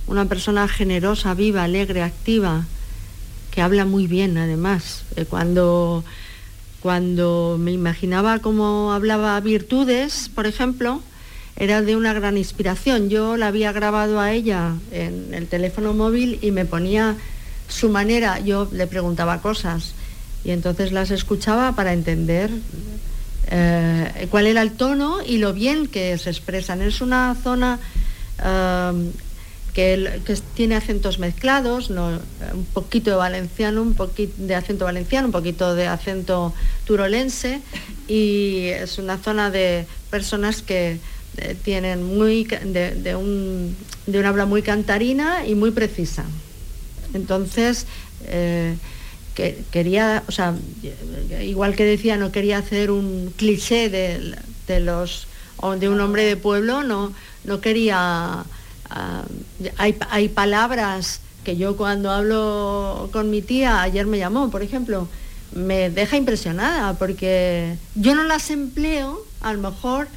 una 0.05 0.25
persona 0.25 0.67
generosa, 0.67 1.33
viva, 1.33 1.63
alegre, 1.63 2.03
activa, 2.03 2.67
que 3.49 3.63
habla 3.63 3.85
muy 3.85 4.05
bien 4.05 4.37
además. 4.37 5.01
Eh, 5.15 5.25
cuando, 5.25 6.03
cuando 6.79 7.57
me 7.59 7.71
imaginaba 7.71 8.37
cómo 8.37 8.93
hablaba 8.93 9.39
virtudes, 9.39 10.29
por 10.29 10.45
ejemplo, 10.45 11.01
era 11.55 11.81
de 11.81 11.95
una 11.95 12.13
gran 12.13 12.37
inspiración. 12.37 13.09
Yo 13.09 13.35
la 13.35 13.47
había 13.47 13.71
grabado 13.71 14.19
a 14.19 14.31
ella 14.31 14.75
en 14.91 15.33
el 15.33 15.47
teléfono 15.47 15.95
móvil 15.95 16.37
y 16.43 16.51
me 16.51 16.65
ponía 16.65 17.15
su 17.67 17.89
manera, 17.89 18.39
yo 18.41 18.69
le 18.71 18.85
preguntaba 18.85 19.41
cosas 19.41 19.95
y 20.43 20.51
entonces 20.51 20.91
las 20.91 21.09
escuchaba 21.09 21.71
para 21.71 21.93
entender 21.93 22.51
eh, 23.51 24.27
cuál 24.29 24.45
era 24.45 24.61
el 24.61 24.73
tono 24.73 25.19
y 25.25 25.37
lo 25.37 25.53
bien 25.53 25.87
que 25.87 26.17
se 26.17 26.29
expresan. 26.29 26.81
Es 26.81 27.01
una 27.01 27.35
zona 27.41 27.79
um, 28.43 29.11
que, 29.73 30.21
tiene 30.53 30.75
acentos 30.75 31.17
mezclados, 31.17 31.89
un 31.89 32.65
poquito 32.73 33.09
de 33.09 33.15
valenciano, 33.15 33.81
un 33.81 33.95
poquito 33.95 34.33
de 34.37 34.55
acento 34.55 34.85
valenciano, 34.85 35.27
un 35.27 35.31
poquito 35.31 35.73
de 35.73 35.87
acento 35.87 36.53
turolense 36.85 37.61
y 38.07 38.67
es 38.67 38.99
una 38.99 39.17
zona 39.17 39.49
de 39.49 39.85
personas 40.11 40.61
que 40.61 40.99
eh, 41.37 41.55
tienen 41.63 42.03
muy 42.03 42.43
de, 42.43 43.15
un, 43.15 43.75
de, 44.05 44.19
una 44.19 44.29
habla 44.29 44.45
muy 44.45 44.61
cantarina 44.61 45.45
y 45.47 45.55
muy 45.55 45.71
precisa. 45.71 46.25
Entonces, 47.13 47.87
quería, 49.71 50.23
o 50.27 50.31
sea, 50.31 50.55
igual 51.41 51.75
que 51.75 51.85
decía, 51.85 52.17
no 52.17 52.31
quería 52.31 52.57
hacer 52.57 52.91
un 52.91 53.33
cliché 53.35 53.89
de, 53.89 54.79
los 54.79 55.27
de 55.79 55.89
un 55.89 55.99
hombre 55.99 56.23
de 56.23 56.37
pueblo, 56.37 56.83
no, 56.83 57.13
no 57.43 57.61
quería. 57.61 58.45
Ah, 58.91 59.23
hay, 59.77 60.29
palabras 60.29 61.21
que 61.43 61.57
yo 61.57 61.77
cuando 61.77 62.09
hablo 62.09 63.09
con 63.11 63.29
mi 63.29 63.41
tía, 63.41 63.81
ayer 63.81 64.07
me 64.07 64.17
llamó, 64.17 64.49
por 64.49 64.63
ejemplo, 64.63 65.07
me 65.53 65.89
deja 65.89 66.17
impresionada 66.17 66.93
porque 66.93 67.77
yo 67.95 68.15
no 68.15 68.23
las 68.23 68.49
empleo 68.49 69.23
a 69.41 69.53
lo 69.53 69.69
mejor 69.69 70.07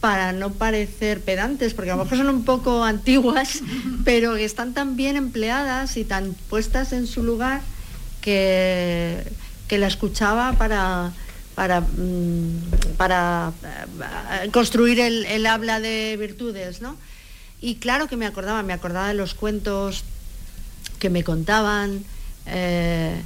para 0.00 0.32
no 0.32 0.50
parecer 0.50 1.20
pedantes, 1.20 1.74
porque 1.74 1.90
a 1.90 1.96
lo 1.96 2.04
mejor 2.04 2.18
son 2.18 2.28
un 2.28 2.44
poco 2.44 2.84
antiguas, 2.84 3.62
pero 4.04 4.36
están 4.36 4.72
tan 4.72 4.96
bien 4.96 5.16
empleadas 5.16 5.96
y 5.96 6.04
tan 6.04 6.34
puestas 6.48 6.92
en 6.92 7.06
su 7.06 7.22
lugar 7.22 7.60
que, 8.22 9.22
que 9.68 9.76
la 9.76 9.88
escuchaba 9.88 10.54
para, 10.54 11.12
para, 11.54 11.80
mm, 11.82 12.96
para 12.96 13.52
eh, 14.42 14.50
construir 14.50 15.00
el, 15.00 15.46
habla 15.46 15.80
de 15.80 16.16
virtudes, 16.18 16.80
¿no? 16.80 16.96
Y 17.60 17.76
claro 17.76 18.08
que 18.08 18.16
me 18.16 18.26
acordaba, 18.26 18.62
me 18.62 18.72
acordaba 18.72 19.08
de 19.08 19.14
los 19.14 19.34
cuentos 19.34 20.04
que 20.98 21.10
me 21.10 21.22
contaban, 21.22 22.04
eh, 22.46 23.22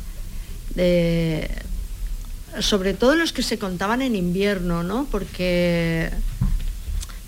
sobre 2.61 2.95
todo 2.95 3.15
los 3.15 3.33
que 3.33 3.43
se 3.43 3.59
contaban 3.59 4.03
en 4.03 4.17
invierno, 4.17 4.83
¿no? 4.83 5.07
Porque 5.11 6.11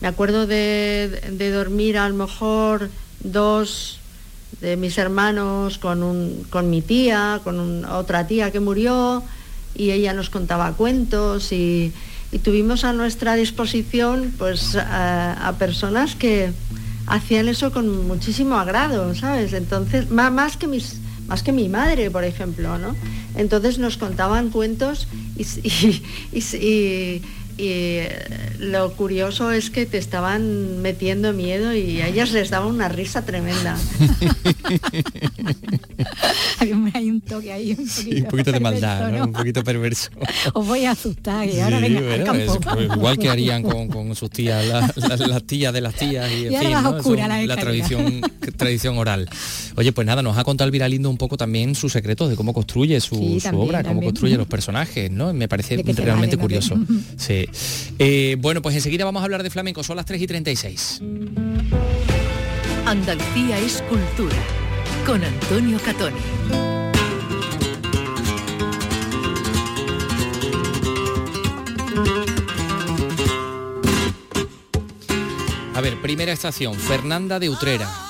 me 0.01 0.09
acuerdo 0.09 0.47
de, 0.47 1.51
dormir 1.53 1.99
a 1.99 2.09
lo 2.09 2.15
mejor 2.15 2.91
dos 3.21 4.01
de 4.61 4.77
mis 4.77 4.99
hermanos 4.99 5.79
con, 5.79 6.45
con 6.51 6.71
mi 6.71 6.83
tía, 6.83 7.41
con 7.45 7.85
otra 7.85 8.27
tía 8.27 8.51
que 8.51 8.61
murió 8.61 9.23
y 9.75 9.93
ella 9.93 10.13
nos 10.13 10.31
contaba 10.31 10.73
cuentos 10.73 11.53
y, 11.53 11.93
tuvimos 12.43 12.85
a 12.85 12.93
nuestra 12.93 13.37
disposición 13.37 14.35
pues 14.37 14.77
a, 14.77 15.55
personas 15.59 16.15
que 16.15 16.53
hacían 17.07 17.49
eso 17.49 17.73
con 17.73 18.07
muchísimo 18.07 18.57
agrado, 18.57 19.15
¿sabes? 19.15 19.55
Entonces, 19.55 20.11
más, 20.11 20.31
más 20.31 20.59
que 20.59 20.67
mis 20.67 21.01
más 21.27 21.43
que 21.43 21.53
mi 21.53 21.69
madre, 21.69 22.11
por 22.11 22.25
ejemplo, 22.25 22.79
¿no? 22.79 22.97
Entonces 23.35 23.79
nos 23.79 23.97
contaban 23.97 24.51
cuentos 24.51 25.09
y 25.37 25.45
eh, 27.59 28.25
lo 28.59 28.93
curioso 28.93 29.51
es 29.51 29.71
que 29.71 29.85
te 29.85 29.99
estaban 29.99 30.81
metiendo 30.81 31.33
miedo 31.33 31.75
y 31.75 32.01
a 32.01 32.07
ellas 32.07 32.31
les 32.31 32.51
daba 32.51 32.67
una 32.67 32.89
risa 32.89 33.25
tremenda. 33.25 33.77
Hay 36.95 37.11
un 37.11 37.21
toque 37.21 37.53
ahí, 37.53 37.77
un 37.79 38.25
poquito, 38.25 38.53
de 38.53 38.61
maldad, 38.61 39.23
un 39.23 39.33
poquito 39.33 39.65
perverso. 39.65 40.11
Os 40.55 40.67
voy 40.67 40.85
a 40.85 40.93
asustar 40.93 41.49
y 41.49 41.61
ahora 41.61 41.81
venga 41.81 42.33
pues, 42.33 42.51
igual 42.85 43.19
que 43.19 43.29
harían 43.29 43.63
con, 43.63 44.15
sus 44.15 44.31
tías, 44.31 44.65
las 44.97 45.43
tías 45.45 45.73
de 45.73 45.81
las 45.81 45.95
tías 45.95 46.31
y, 46.31 46.47
en 46.47 46.61
fin, 46.61 46.71
la, 47.47 47.57
tradición, 47.57 48.21
tradición 48.57 48.99
oral. 48.99 49.29
Oye, 49.79 49.93
pues 49.93 50.05
nada, 50.09 50.23
nos 50.23 50.37
ha 50.37 50.43
contado 50.43 50.67
Elvira 50.67 50.89
Lindo 50.89 51.09
un 51.09 51.17
poco 51.17 51.37
también 51.37 51.77
sus 51.77 51.93
secretos 51.93 52.29
de 52.29 52.35
cómo 52.35 52.53
construye 52.53 53.01
su, 53.01 53.41
obra, 53.53 53.85
cómo 53.85 54.03
construye 54.03 54.37
los 54.37 54.49
personajes, 54.49 55.09
¿no? 55.09 55.33
Me 55.33 55.47
parece 55.47 55.77
realmente 55.77 56.37
curioso. 56.37 56.75
Sí. 57.17 57.49
Eh, 57.99 58.37
bueno, 58.41 58.61
pues 58.63 58.75
enseguida 58.75 59.05
vamos 59.05 59.21
a 59.21 59.25
hablar 59.25 59.43
de 59.43 59.51
flamenco, 59.51 59.83
son 59.85 59.97
las 59.97 60.07
3 60.07 60.23
y 60.23 60.27
36. 60.27 61.03
Andalucía 62.87 63.59
es 63.59 63.83
cultura, 63.83 64.37
con 65.07 65.23
Antonio 65.23 65.79
Catoni. 65.85 66.17
A 75.75 75.81
ver, 75.81 76.01
primera 76.03 76.33
estación, 76.33 76.75
Fernanda 76.75 77.39
de 77.39 77.51
Utrera. 77.51 78.08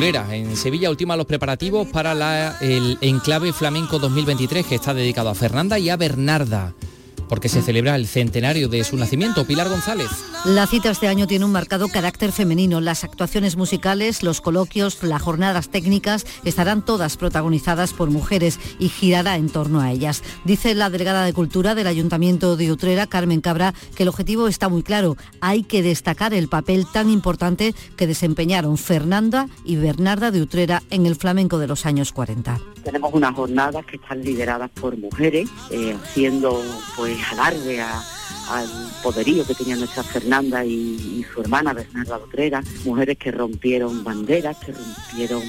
En 0.00 0.56
Sevilla 0.56 0.90
ultima 0.90 1.16
los 1.16 1.26
preparativos 1.26 1.86
para 1.86 2.56
el 2.60 2.98
Enclave 3.02 3.52
Flamenco 3.52 3.98
2023 3.98 4.66
que 4.66 4.74
está 4.74 4.94
dedicado 4.94 5.28
a 5.28 5.34
Fernanda 5.34 5.78
y 5.78 5.90
a 5.90 5.96
Bernarda 5.96 6.72
porque 7.32 7.48
se 7.48 7.62
celebra 7.62 7.96
el 7.96 8.06
centenario 8.06 8.68
de 8.68 8.84
su 8.84 8.94
nacimiento. 8.98 9.46
Pilar 9.46 9.70
González. 9.70 10.10
La 10.44 10.66
cita 10.66 10.90
este 10.90 11.08
año 11.08 11.26
tiene 11.26 11.46
un 11.46 11.52
marcado 11.52 11.88
carácter 11.88 12.30
femenino. 12.30 12.82
Las 12.82 13.04
actuaciones 13.04 13.56
musicales, 13.56 14.22
los 14.22 14.42
coloquios, 14.42 15.02
las 15.02 15.22
jornadas 15.22 15.70
técnicas 15.70 16.26
estarán 16.44 16.84
todas 16.84 17.16
protagonizadas 17.16 17.94
por 17.94 18.10
mujeres 18.10 18.60
y 18.78 18.90
girará 18.90 19.36
en 19.36 19.48
torno 19.48 19.80
a 19.80 19.90
ellas. 19.90 20.22
Dice 20.44 20.74
la 20.74 20.90
delegada 20.90 21.24
de 21.24 21.32
Cultura 21.32 21.74
del 21.74 21.86
Ayuntamiento 21.86 22.58
de 22.58 22.70
Utrera, 22.70 23.06
Carmen 23.06 23.40
Cabra, 23.40 23.72
que 23.96 24.02
el 24.02 24.10
objetivo 24.10 24.46
está 24.46 24.68
muy 24.68 24.82
claro. 24.82 25.16
Hay 25.40 25.62
que 25.62 25.82
destacar 25.82 26.34
el 26.34 26.48
papel 26.48 26.86
tan 26.92 27.08
importante 27.08 27.74
que 27.96 28.06
desempeñaron 28.06 28.76
Fernanda 28.76 29.48
y 29.64 29.76
Bernarda 29.76 30.32
de 30.32 30.42
Utrera 30.42 30.82
en 30.90 31.06
el 31.06 31.16
flamenco 31.16 31.56
de 31.56 31.68
los 31.68 31.86
años 31.86 32.12
40. 32.12 32.60
Tenemos 32.84 33.14
unas 33.14 33.34
jornadas 33.34 33.86
que 33.86 33.96
están 33.96 34.22
lideradas 34.22 34.70
por 34.72 34.98
mujeres, 34.98 35.48
eh, 35.70 35.96
haciendo 36.02 36.60
pues 36.96 37.21
alarde 37.30 37.80
al 37.80 38.68
poderío 39.02 39.46
que 39.46 39.54
tenía 39.54 39.76
nuestra 39.76 40.02
Fernanda 40.02 40.64
y, 40.64 41.24
su 41.32 41.40
hermana 41.40 41.72
Bernarda 41.72 42.18
Botrera, 42.18 42.62
mujeres 42.84 43.16
que 43.18 43.30
rompieron 43.30 44.04
banderas, 44.04 44.56
que 44.58 44.72
rompieron 44.72 45.42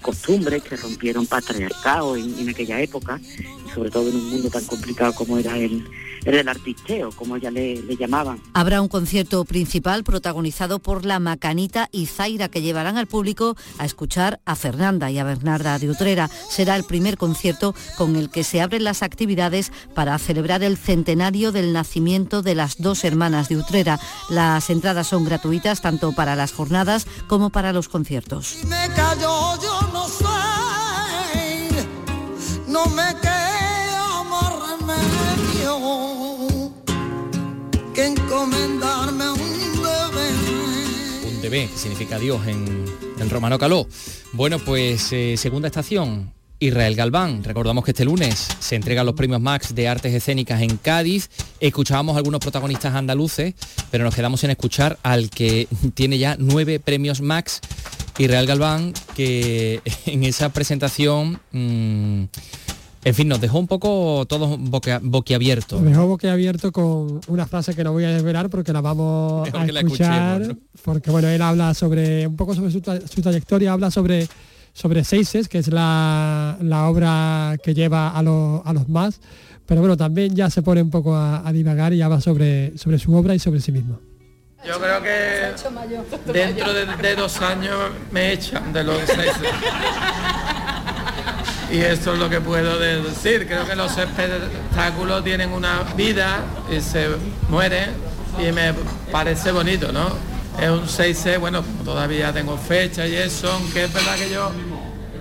costumbres, 0.00 0.62
que 0.62 0.76
rompieron 0.76 1.26
patriarcado 1.26 2.16
en, 2.16 2.48
aquella 2.48 2.80
época, 2.80 3.20
sobre 3.78 3.90
todo 3.90 4.08
en 4.08 4.16
un 4.16 4.30
mundo 4.30 4.50
tan 4.50 4.64
complicado 4.64 5.14
como 5.14 5.38
era 5.38 5.56
el, 5.56 5.88
el 6.24 6.48
artisteo, 6.48 7.12
como 7.12 7.36
ya 7.36 7.48
le, 7.50 7.80
llamaban. 7.96 8.40
Habrá 8.52 8.82
un 8.82 8.88
concierto 8.88 9.44
principal 9.44 10.02
protagonizado 10.02 10.80
por 10.80 11.04
la 11.04 11.20
Macanita 11.20 11.88
y 11.92 12.06
Zaira 12.06 12.48
que 12.48 12.60
llevarán 12.60 12.98
al 12.98 13.06
público 13.06 13.56
a 13.78 13.84
escuchar 13.84 14.40
a 14.44 14.56
Fernanda 14.56 15.12
y 15.12 15.18
a 15.18 15.24
Bernarda 15.24 15.78
de 15.78 15.88
Utrera. 15.88 16.28
Será 16.50 16.74
el 16.74 16.82
primer 16.82 17.18
concierto 17.18 17.72
con 17.96 18.16
el 18.16 18.30
que 18.30 18.42
se 18.42 18.60
abren 18.60 18.82
las 18.82 19.04
actividades 19.04 19.70
para 19.94 20.18
celebrar 20.18 20.64
el 20.64 20.76
centenario 20.76 21.52
del 21.52 21.72
nacimiento 21.72 22.42
de 22.42 22.56
las 22.56 22.78
dos 22.78 23.04
hermanas 23.04 23.48
de 23.48 23.58
Utrera. 23.58 24.00
Las 24.28 24.70
entradas 24.70 25.06
son 25.06 25.24
gratuitas 25.24 25.80
tanto 25.82 26.12
para 26.12 26.34
las 26.34 26.52
jornadas 26.52 27.06
como 27.28 27.50
para 27.50 27.72
los 27.72 27.88
conciertos. 27.88 28.56
no 32.68 32.86
me 32.86 33.37
que 37.94 38.06
encomendarme 38.06 39.30
un 39.30 41.42
bebé. 41.42 41.68
Significa 41.74 42.18
Dios 42.18 42.46
en, 42.46 42.84
en 43.18 43.30
romano 43.30 43.58
caló. 43.58 43.86
Bueno, 44.32 44.58
pues 44.58 45.12
eh, 45.12 45.36
segunda 45.36 45.68
estación, 45.68 46.32
Israel 46.60 46.94
Galván. 46.94 47.42
Recordamos 47.44 47.84
que 47.84 47.92
este 47.92 48.04
lunes 48.04 48.48
se 48.60 48.76
entregan 48.76 49.06
los 49.06 49.14
premios 49.14 49.40
Max 49.40 49.74
de 49.74 49.88
Artes 49.88 50.12
Escénicas 50.12 50.60
en 50.60 50.76
Cádiz. 50.76 51.30
Escuchábamos 51.60 52.14
a 52.14 52.18
algunos 52.18 52.40
protagonistas 52.40 52.94
andaluces, 52.94 53.54
pero 53.90 54.04
nos 54.04 54.14
quedamos 54.14 54.42
en 54.44 54.50
escuchar 54.50 54.98
al 55.02 55.30
que 55.30 55.68
tiene 55.94 56.18
ya 56.18 56.36
nueve 56.38 56.80
premios 56.80 57.20
Max, 57.20 57.60
Israel 58.18 58.46
Galván, 58.46 58.92
que 59.14 59.80
en 60.06 60.24
esa 60.24 60.50
presentación... 60.50 61.40
Mm, 61.52 62.24
en 63.08 63.14
fin, 63.14 63.28
nos 63.28 63.40
dejó 63.40 63.58
un 63.58 63.66
poco 63.66 64.26
todos 64.26 64.58
boquiabiertos. 65.02 65.80
Nos 65.80 65.90
dejó 65.90 66.06
boquiabierto 66.06 66.72
con 66.72 67.20
una 67.28 67.46
frase 67.46 67.74
que 67.74 67.82
no 67.82 67.92
voy 67.92 68.04
a 68.04 68.10
desvelar 68.10 68.50
porque 68.50 68.72
la 68.72 68.82
vamos 68.82 69.48
a 69.54 69.64
escuchar. 69.64 70.56
Porque 70.84 71.10
bueno, 71.10 71.28
él 71.28 71.40
habla 71.40 71.72
sobre, 71.72 72.26
un 72.26 72.36
poco 72.36 72.54
sobre 72.54 72.70
su, 72.70 72.80
trayectoria, 72.80 73.72
habla 73.72 73.90
sobre 73.90 74.28
sobre 74.74 75.02
Seises, 75.02 75.48
que 75.48 75.58
es 75.58 75.68
la, 75.68 76.56
obra 76.88 77.56
que 77.62 77.74
lleva 77.74 78.10
a, 78.10 78.18
a, 78.18 78.72
los 78.72 78.88
más, 78.88 79.20
pero 79.66 79.80
bueno, 79.80 79.96
también 79.96 80.36
ya 80.36 80.50
se 80.50 80.62
pone 80.62 80.80
un 80.82 80.90
poco 80.90 81.16
a, 81.16 81.50
divagar 81.52 81.92
y 81.94 82.02
habla 82.02 82.20
sobre, 82.20 82.78
sobre 82.78 82.98
su 83.00 83.12
obra 83.14 83.34
y 83.34 83.40
sobre 83.40 83.60
sí 83.60 83.72
mismo. 83.72 83.98
Yo 84.64 84.78
creo 84.78 85.02
que 85.02 86.32
dentro 86.32 86.72
de, 86.74 86.86
de 86.86 87.16
dos 87.16 87.40
años 87.40 87.74
me 88.12 88.34
echan 88.34 88.72
de 88.72 88.84
los 88.84 89.00
Seises. 89.00 89.34
y 91.70 91.78
esto 91.78 92.14
es 92.14 92.18
lo 92.18 92.30
que 92.30 92.40
puedo 92.40 92.78
decir. 92.78 93.46
Creo 93.46 93.66
que 93.66 93.74
los 93.74 93.96
espectáculos 93.96 95.24
tienen 95.24 95.52
una 95.52 95.82
vida 95.96 96.40
y 96.70 96.80
se 96.80 97.08
mueren 97.48 97.90
y 98.38 98.52
me 98.52 98.74
parece 99.12 99.52
bonito, 99.52 99.92
¿no? 99.92 100.08
Es 100.60 100.70
un 100.70 100.86
6C, 100.86 101.38
bueno, 101.38 101.62
todavía 101.84 102.32
tengo 102.32 102.56
fecha 102.56 103.06
y 103.06 103.14
eso, 103.14 103.50
aunque 103.52 103.84
es 103.84 103.92
verdad 103.92 104.16
que 104.16 104.30
yo 104.30 104.50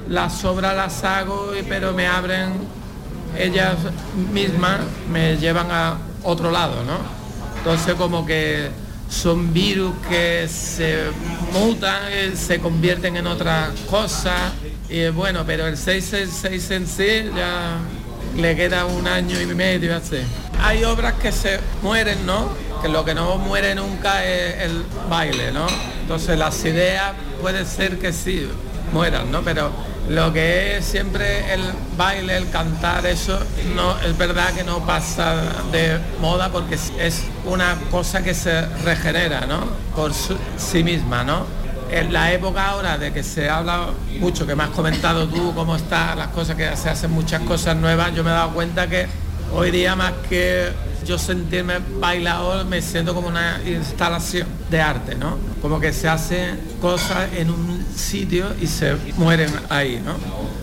las 0.10 0.44
obras 0.46 0.76
las 0.76 1.04
hago, 1.04 1.52
pero 1.68 1.94
me 1.94 2.08
abren 2.08 2.54
ellas 3.38 3.76
mismas, 4.34 4.80
me 5.12 5.38
llevan 5.38 5.68
a 5.70 5.98
otro 6.24 6.50
lado, 6.50 6.84
¿no? 6.84 6.98
Entonces 7.58 7.94
como 7.96 8.26
que 8.26 8.70
son 9.10 9.54
virus 9.54 9.94
que 10.10 10.48
se 10.48 11.04
mutan, 11.54 12.02
se 12.36 12.60
convierten 12.60 13.18
en 13.18 13.28
otras 13.28 13.70
cosas. 13.90 14.54
Y 14.90 15.10
bueno, 15.10 15.44
pero 15.46 15.68
el 15.68 15.78
666 15.78 16.72
en 16.72 16.88
sí 16.88 17.30
ya 17.36 17.78
le 18.36 18.56
queda 18.56 18.86
un 18.86 19.08
año 19.08 19.40
y 19.42 19.46
medio 19.48 19.96
así. 19.96 20.18
Hay 20.62 20.84
obras 20.84 21.14
que 21.16 21.32
se 21.32 21.60
mueren, 21.82 22.26
¿no? 22.26 22.50
Que 22.82 22.88
lo 22.88 23.04
que 23.04 23.14
no 23.14 23.38
muere 23.38 23.76
nunca 23.76 24.24
es 24.26 24.62
el 24.62 24.84
baile, 25.10 25.52
¿no? 25.52 25.68
Entonces 26.02 26.38
las 26.38 26.64
ideas 26.64 27.14
puede 27.42 27.66
ser 27.66 28.00
que 28.00 28.14
sí 28.14 28.48
mueran, 28.94 29.32
¿no? 29.32 29.42
Pero 29.42 29.72
Lo 30.10 30.32
que 30.32 30.78
es 30.78 30.86
siempre 30.86 31.54
el 31.54 31.62
baile, 31.98 32.38
el 32.38 32.50
cantar, 32.50 33.06
eso 33.06 33.38
no 33.76 34.00
es 34.00 34.18
verdad 34.18 34.54
que 34.54 34.64
no 34.64 34.86
pasa 34.86 35.36
de 35.74 36.00
moda 36.22 36.50
porque 36.50 36.76
es 36.76 37.24
una 37.44 37.76
cosa 37.92 38.24
que 38.24 38.34
se 38.34 38.62
regenera, 38.86 39.42
¿no? 39.46 39.66
Por 39.94 40.14
sí 40.14 40.82
misma, 40.82 41.26
¿no? 41.26 41.46
En 41.90 42.12
la 42.12 42.32
época 42.34 42.70
ahora 42.70 42.98
de 42.98 43.14
que 43.14 43.24
se 43.24 43.50
habla 43.50 43.90
mucho, 44.20 44.46
que 44.46 44.56
me 44.56 44.64
has 44.64 44.70
comentado 44.70 45.28
tú 45.28 45.54
cómo 45.56 45.76
están 45.76 46.18
las 46.18 46.28
cosas, 46.28 46.56
que 46.56 46.76
se 46.76 46.90
hacen 46.90 47.12
muchas 47.12 47.42
cosas 47.42 47.76
nuevas, 47.76 48.14
yo 48.14 48.24
me 48.24 48.30
he 48.30 48.34
dado 48.34 48.52
cuenta 48.52 48.88
que 48.88 49.08
hoy 49.54 49.72
día 49.72 49.96
más 49.96 50.14
que 50.28 50.72
yo 51.06 51.18
sentirme 51.18 51.76
bailador 52.00 52.66
me 52.66 52.82
siento 52.82 53.16
como 53.16 53.30
una 53.30 53.62
instalación 53.66 54.48
de 54.70 54.82
arte, 54.82 55.16
¿no? 55.16 55.38
Como 55.62 55.80
que 55.80 55.94
se 55.94 56.10
hacen 56.10 56.60
cosas 56.82 57.30
en 57.38 57.50
un 57.50 57.86
sitio 57.96 58.48
y 58.62 58.68
se 58.68 58.96
mueren 59.18 59.52
ahí, 59.70 60.02
¿no? 60.04 60.16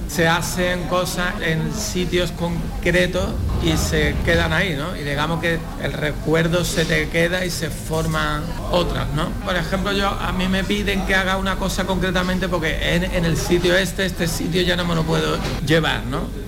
Se 0.09 0.29
hacen 0.29 0.85
cosas 0.85 1.35
en 1.43 1.75
sitios 1.75 2.31
concretos 2.33 3.31
y 3.65 3.77
se 3.77 4.15
quedan 4.25 4.53
ahí, 4.53 4.77
¿no? 4.77 4.97
Y 4.97 5.03
digamos 5.03 5.41
que 5.41 5.59
el 5.83 5.93
recuerdo 5.93 6.65
se 6.65 6.85
te 6.85 7.09
queda 7.09 7.45
y 7.45 7.51
se 7.51 7.71
forman 7.71 8.43
otras, 8.71 9.09
¿no? 9.15 9.29
Por 9.45 9.57
ejemplo, 9.57 9.93
yo 9.93 10.09
a 10.09 10.33
mí 10.33 10.47
me 10.47 10.63
piden 10.63 11.05
que 11.07 11.15
haga 11.15 11.37
una 11.37 11.57
cosa 11.57 11.85
concretamente 11.85 12.49
porque 12.49 12.95
en, 12.95 13.05
en 13.05 13.25
el 13.25 13.37
sitio 13.37 13.77
este, 13.77 14.05
este 14.07 14.29
sitio 14.29 14.63
ya 14.63 14.77
no 14.77 14.85
me 14.85 14.95
lo 14.95 15.03
puedo 15.03 15.39
llevar, 15.67 16.05
¿no? 16.05 16.45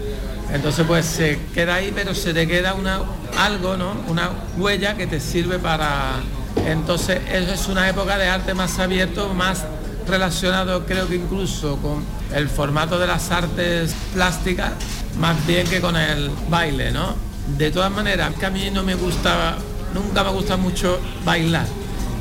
Entonces 0.53 0.85
pues 0.87 1.05
se 1.07 1.39
queda 1.55 1.77
ahí, 1.77 1.93
pero 1.95 2.15
se 2.15 2.33
te 2.33 2.47
queda 2.47 2.75
una, 2.75 3.01
algo, 3.39 3.77
¿no? 3.77 3.93
Una 4.09 4.31
huella 4.57 4.97
que 4.97 5.07
te 5.07 5.21
sirve 5.21 5.59
para... 5.59 6.21
Entonces 6.67 7.21
eso 7.31 7.53
es 7.53 7.69
una 7.69 7.89
época 7.89 8.17
de 8.17 8.29
arte 8.29 8.55
más 8.55 8.79
abierto, 8.79 9.33
más 9.35 9.65
relacionado 10.07 10.87
creo 10.87 11.09
que 11.09 11.17
incluso 11.17 11.77
con 11.79 12.05
el 12.35 12.49
formato 12.49 12.99
de 12.99 13.07
las 13.07 13.31
artes 13.31 13.95
plásticas, 14.13 14.73
más 15.19 15.47
bien 15.47 15.67
que 15.69 15.81
con 15.81 15.97
el 15.97 16.31
baile, 16.49 16.91
¿no? 16.91 17.15
De 17.59 17.71
todas 17.71 17.91
maneras, 17.91 18.35
que 18.39 18.47
a 18.47 18.51
mí 18.51 18.71
no 18.73 18.83
me 18.83 18.95
gustaba, 18.95 19.57
nunca 19.95 20.25
me 20.25 20.31
gusta 20.31 20.57
mucho 20.57 20.99
bailar. 21.25 21.67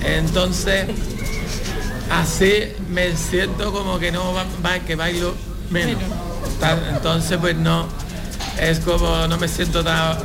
Entonces, 0.03 0.87
así 2.11 2.73
me 2.89 3.15
siento 3.15 3.71
como 3.71 3.97
que 3.97 4.11
no 4.11 4.33
va, 4.33 4.79
que 4.79 4.95
bailo 4.95 5.33
menos. 5.69 6.01
Entonces, 6.93 7.37
pues 7.39 7.55
no, 7.55 7.87
es 8.59 8.79
como 8.79 9.27
no 9.27 9.37
me 9.37 9.47
siento 9.47 9.83
tan 9.83 10.17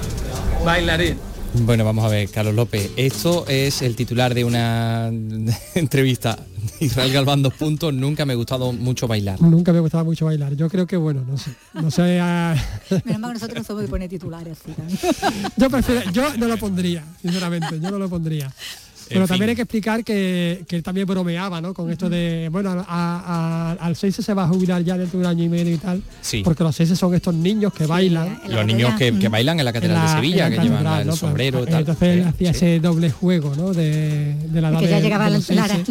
bailarín. 0.65 1.30
Bueno, 1.53 1.85
vamos 1.85 2.05
a 2.05 2.09
ver, 2.09 2.29
Carlos 2.31 2.55
López. 2.55 2.91
Esto 2.97 3.45
es 3.49 3.83
el 3.83 3.97
titular 3.97 4.35
de 4.35 4.45
una 4.45 5.09
entrevista. 5.75 6.39
Israel 6.79 7.13
Galván, 7.13 7.43
dos 7.43 7.55
puntos. 7.55 7.93
Nunca 7.93 8.25
me 8.25 8.35
ha 8.35 8.37
gustado 8.37 8.73
mucho 8.73 9.09
bailar. 9.09 9.41
Nunca 9.43 9.73
me 9.73 9.79
ha 9.79 9.81
gustado 9.81 10.05
mucho 10.05 10.27
bailar. 10.27 10.55
Yo 10.55 10.69
creo 10.69 10.87
que, 10.87 10.97
bueno, 10.97 11.23
no 11.27 11.37
sé. 11.37 11.51
No 11.75 11.91
sé 11.91 12.03
Menos 13.05 13.21
mal 13.21 13.33
nosotros 13.35 13.67
somos 13.67 13.83
de 13.83 13.89
poner 13.89 14.09
titulares. 14.09 14.59
yo 15.57 15.71
prefiero, 15.71 16.11
yo 16.13 16.37
no 16.37 16.47
lo 16.47 16.57
pondría, 16.57 17.05
sinceramente. 17.21 17.81
Yo 17.81 17.91
no 17.91 17.99
lo 17.99 18.09
pondría. 18.09 18.53
Pero 19.11 19.27
también 19.27 19.51
hay 19.51 19.57
que 19.57 19.63
explicar 19.63 20.05
que, 20.05 20.65
que, 20.67 20.77
él 20.77 20.83
también 20.83 21.07
bromeaba, 21.07 21.61
¿no? 21.61 21.75
Con 21.75 21.91
esto 21.91 22.09
de, 22.09 22.49
bueno, 22.51 22.85
al 22.89 23.97
6 23.97 24.15
se 24.15 24.35
va 24.35 24.45
a 24.45 24.49
jubilar 24.49 24.83
ya 24.83 24.97
dentro 24.97 25.19
de 25.19 25.27
un 25.27 25.31
año 25.31 25.45
y 25.45 25.49
medio 25.49 25.75
y 25.75 25.79
tal. 25.79 26.03
Sí. 26.21 26.43
Porque 26.45 26.63
los 26.63 26.75
6 26.77 26.97
son 26.97 27.15
estos 27.15 27.35
niños 27.35 27.73
que 27.73 27.87
bailan. 27.87 28.41
Los 28.49 28.65
niños 28.65 28.95
que, 28.97 29.11
bailan 29.29 29.59
en 29.59 29.65
la 29.65 29.73
Catedral 29.73 30.07
de 30.07 30.13
Sevilla, 30.13 30.51
que 30.51 30.59
llevan 30.59 30.87
el 31.01 31.07
pues, 31.09 31.19
sombrero 31.19 31.63
y 31.63 31.67
tal. 31.67 31.81
Entonces 31.81 32.09
él 32.09 32.25
hacía 32.25 32.51
ese 32.51 32.81
doble 32.81 33.11
juego, 33.11 33.55
¿no? 33.57 33.73
De, 33.73 34.35
de 34.35 34.61
la 34.61 34.79
que 34.79 34.89
ya 34.89 35.01
llegaba 35.01 35.29
la, 35.29 35.41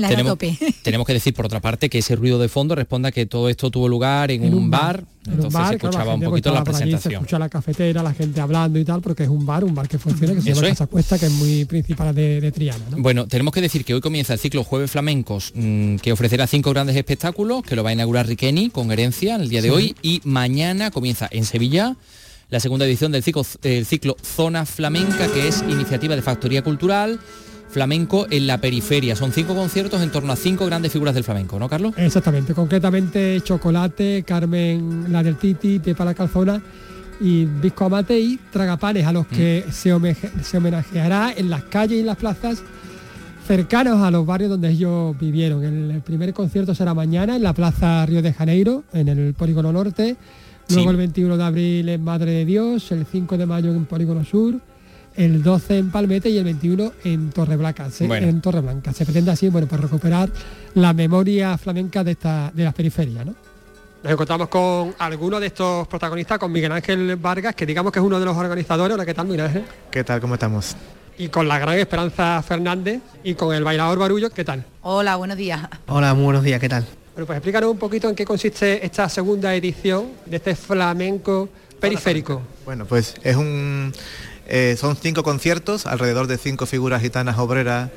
tenemos, 0.08 0.38
tenemos 0.82 1.08
que 1.08 1.14
decir, 1.14 1.34
por 1.34 1.46
otra 1.46 1.60
parte, 1.60 1.90
que 1.90 2.00
ese 2.00 2.16
ruido 2.16 2.40
de 2.40 2.50
fondo 2.50 2.76
responde 2.76 3.10
a 3.10 3.12
que 3.12 3.26
todo 3.26 3.50
esto 3.50 3.70
tuvo 3.70 3.88
lugar 3.88 4.32
en, 4.32 4.54
un, 4.54 4.70
bar, 4.70 5.04
entonces 5.32 5.68
se 5.68 5.76
escuchaba 5.76 6.14
un 6.14 6.22
poquito 6.22 6.54
la 6.54 6.64
presentación. 6.64 7.12
se 7.12 7.14
escucha 7.14 7.40
la 7.40 7.50
cafetera, 7.50 8.04
la 8.04 8.14
gente 8.14 8.42
hablando 8.42 8.80
y 8.80 8.86
tal, 8.86 9.02
porque 9.02 9.24
es 9.24 9.30
un 9.30 9.46
bar, 9.46 9.64
un 9.64 9.76
bar 9.76 9.88
que 9.88 9.98
funciona, 9.98 10.34
que 10.34 10.42
se 10.42 10.54
llama 10.54 10.70
Casa 10.70 10.88
Cuesta, 10.88 11.20
que 11.20 11.28
es 11.28 11.32
muy 11.32 11.66
principal 11.66 12.14
de, 12.14 12.52
Triana. 12.52 12.84
Bueno, 12.98 13.28
tenemos 13.28 13.54
que 13.54 13.62
decir 13.62 13.86
que 13.86 13.94
hoy 13.94 14.02
comienza 14.02 14.34
el 14.34 14.40
ciclo 14.40 14.64
Jueves 14.64 14.92
Flamencos, 14.92 15.52
mm, 15.56 15.98
que 15.98 16.12
ofrecerá 16.12 16.48
cinco 16.48 16.72
grandes 16.72 16.96
espectáculos, 16.96 17.64
que 17.64 17.76
lo 17.76 17.84
va 17.84 17.92
a 17.92 17.94
inaugurar 17.94 18.28
Riqueni 18.28 18.70
con 18.70 18.92
herencia 18.92 19.36
el 19.36 19.50
día 19.50 19.62
de 19.62 19.72
hoy, 19.72 19.96
y 20.02 20.22
mañana 20.24 20.92
comienza 20.92 21.28
en 21.32 21.46
Sevilla 21.46 21.96
la 22.50 22.60
segunda 22.60 22.86
edición 22.86 23.12
del 23.12 23.24
ciclo, 23.24 23.46
el 23.64 23.86
ciclo 23.86 24.18
Zona 24.24 24.66
Flamenca, 24.66 25.28
que 25.32 25.48
es 25.48 25.64
iniciativa 25.70 26.16
de 26.16 26.22
Factoría 26.22 26.64
Cultural, 26.64 27.20
flamenco 27.70 28.28
en 28.30 28.48
la 28.48 28.60
periferia. 28.60 29.16
Son 29.16 29.32
cinco 29.32 29.56
conciertos 29.56 30.02
en 30.02 30.12
torno 30.12 30.34
a 30.34 30.36
cinco 30.36 30.66
grandes 30.66 30.92
figuras 30.92 31.14
del 31.14 31.24
flamenco, 31.24 31.60
¿no, 31.60 31.70
Carlos? 31.70 31.94
Exactamente, 31.98 32.54
concretamente 32.54 33.42
Chocolate, 33.44 34.24
Carmen 34.24 35.12
la 35.12 35.24
del 35.24 35.36
Titi, 35.36 35.80
Tepa 35.80 36.06
la 36.06 36.14
Calzona 36.14 36.62
y 37.22 37.46
Visco 37.46 37.86
Amate 37.86 38.20
y 38.20 38.40
Tragapanes, 38.52 39.06
a 39.06 39.12
los 39.12 39.28
que 39.28 39.66
mm. 39.68 39.72
se, 39.72 40.58
homenajeará 40.58 41.34
en 41.36 41.50
las 41.50 41.64
calles 41.64 42.00
y 42.00 42.04
las 42.04 42.18
plazas 42.18 42.64
cercanos 43.46 44.02
a 44.04 44.12
los 44.12 44.26
barrios 44.26 44.50
donde 44.50 44.70
ellos 44.70 45.18
vivieron. 45.20 45.64
El, 45.64 46.02
primer 46.02 46.34
concierto 46.34 46.74
será 46.74 46.94
mañana 46.94 47.36
en 47.36 47.44
la 47.44 47.54
Plaza 47.54 48.06
Río 48.06 48.22
de 48.22 48.34
Janeiro, 48.34 48.84
en 48.94 49.10
el 49.10 49.34
Polígono 49.34 49.72
Norte, 49.72 50.16
luego 50.70 50.92
el 50.92 50.98
21 50.98 51.38
de 51.38 51.44
abril 51.44 51.90
en 51.90 52.04
Madre 52.04 52.32
de 52.32 52.46
Dios, 52.46 52.92
el 52.92 53.06
5 53.06 53.38
de 53.38 53.46
mayo 53.46 53.72
en 53.72 53.86
Polígono 53.86 54.24
Sur, 54.24 54.60
el 55.20 55.44
12 55.44 55.78
en 55.80 55.92
Palmete 55.92 56.30
y 56.30 56.38
el 56.38 56.46
21 56.46 56.94
en 57.04 57.30
Torreblanca. 57.32 57.92
Se, 57.92 58.06
en 58.06 58.40
Torreblanca. 58.40 58.94
Se 58.94 59.04
pretende 59.04 59.32
así, 59.32 59.50
bueno, 59.50 59.68
pues 59.68 59.82
recuperar 59.82 60.30
la 60.76 60.94
memoria 60.94 61.58
flamenca 61.58 62.06
de, 62.06 62.12
esta, 62.12 62.52
de 62.54 62.64
las 62.64 62.74
periferias, 62.74 63.26
¿no? 63.26 63.36
Nos 64.02 64.14
encontramos 64.14 64.48
con 64.48 64.96
alguno 64.98 65.42
de 65.42 65.48
estos 65.48 65.86
protagonistas, 65.90 66.40
con 66.40 66.54
Miguel 66.54 66.72
Ángel 66.72 67.18
Vargas, 67.18 67.54
que 67.54 67.66
digamos 67.66 67.92
que 67.92 68.00
es 68.00 68.06
uno 68.06 68.18
de 68.18 68.26
los 68.26 68.38
organizadores. 68.38 68.96
Hola, 68.96 69.06
¿qué 69.06 69.14
tal, 69.14 69.28
Miguel 69.28 69.48
Ángel? 69.48 69.66
¿Qué 69.92 70.06
tal? 70.06 70.22
¿Cómo 70.22 70.36
estamos? 70.36 70.78
Y 71.18 71.28
con 71.28 71.50
la 71.50 71.60
gran 71.60 71.78
Esperanza 71.78 72.42
Fernández 72.42 73.02
y 73.22 73.34
con 73.34 73.54
el 73.54 73.66
bailador 73.66 74.00
Barullo, 74.00 74.30
¿qué 74.30 74.46
tal? 74.46 74.64
Hola, 74.84 75.18
buenos 75.18 75.36
días. 75.36 75.68
Hola, 75.88 76.14
muy 76.14 76.24
buenos 76.24 76.44
días, 76.46 76.62
¿qué 76.62 76.70
tal? 76.70 76.86
Bueno, 77.14 77.28
pues 77.28 77.36
explícanos 77.36 77.70
un 77.70 77.78
poquito 77.78 78.08
en 78.08 78.16
qué 78.16 78.24
consiste 78.24 78.86
esta 78.86 79.10
segunda 79.10 79.54
edición 79.54 80.12
de 80.26 80.38
este 80.38 80.56
flamenco 80.56 81.50
periférico. 81.78 82.42
Bueno, 82.64 82.86
pues 82.86 83.16
es 83.22 83.36
un 83.36 83.92
eh, 84.50 84.76
son 84.78 84.96
cinco 84.96 85.24
conciertos, 85.24 85.86
alrededor 85.86 86.28
de 86.28 86.38
cinco 86.38 86.66
figuras 86.66 87.02
gitanas 87.02 87.38
obreras 87.38 87.92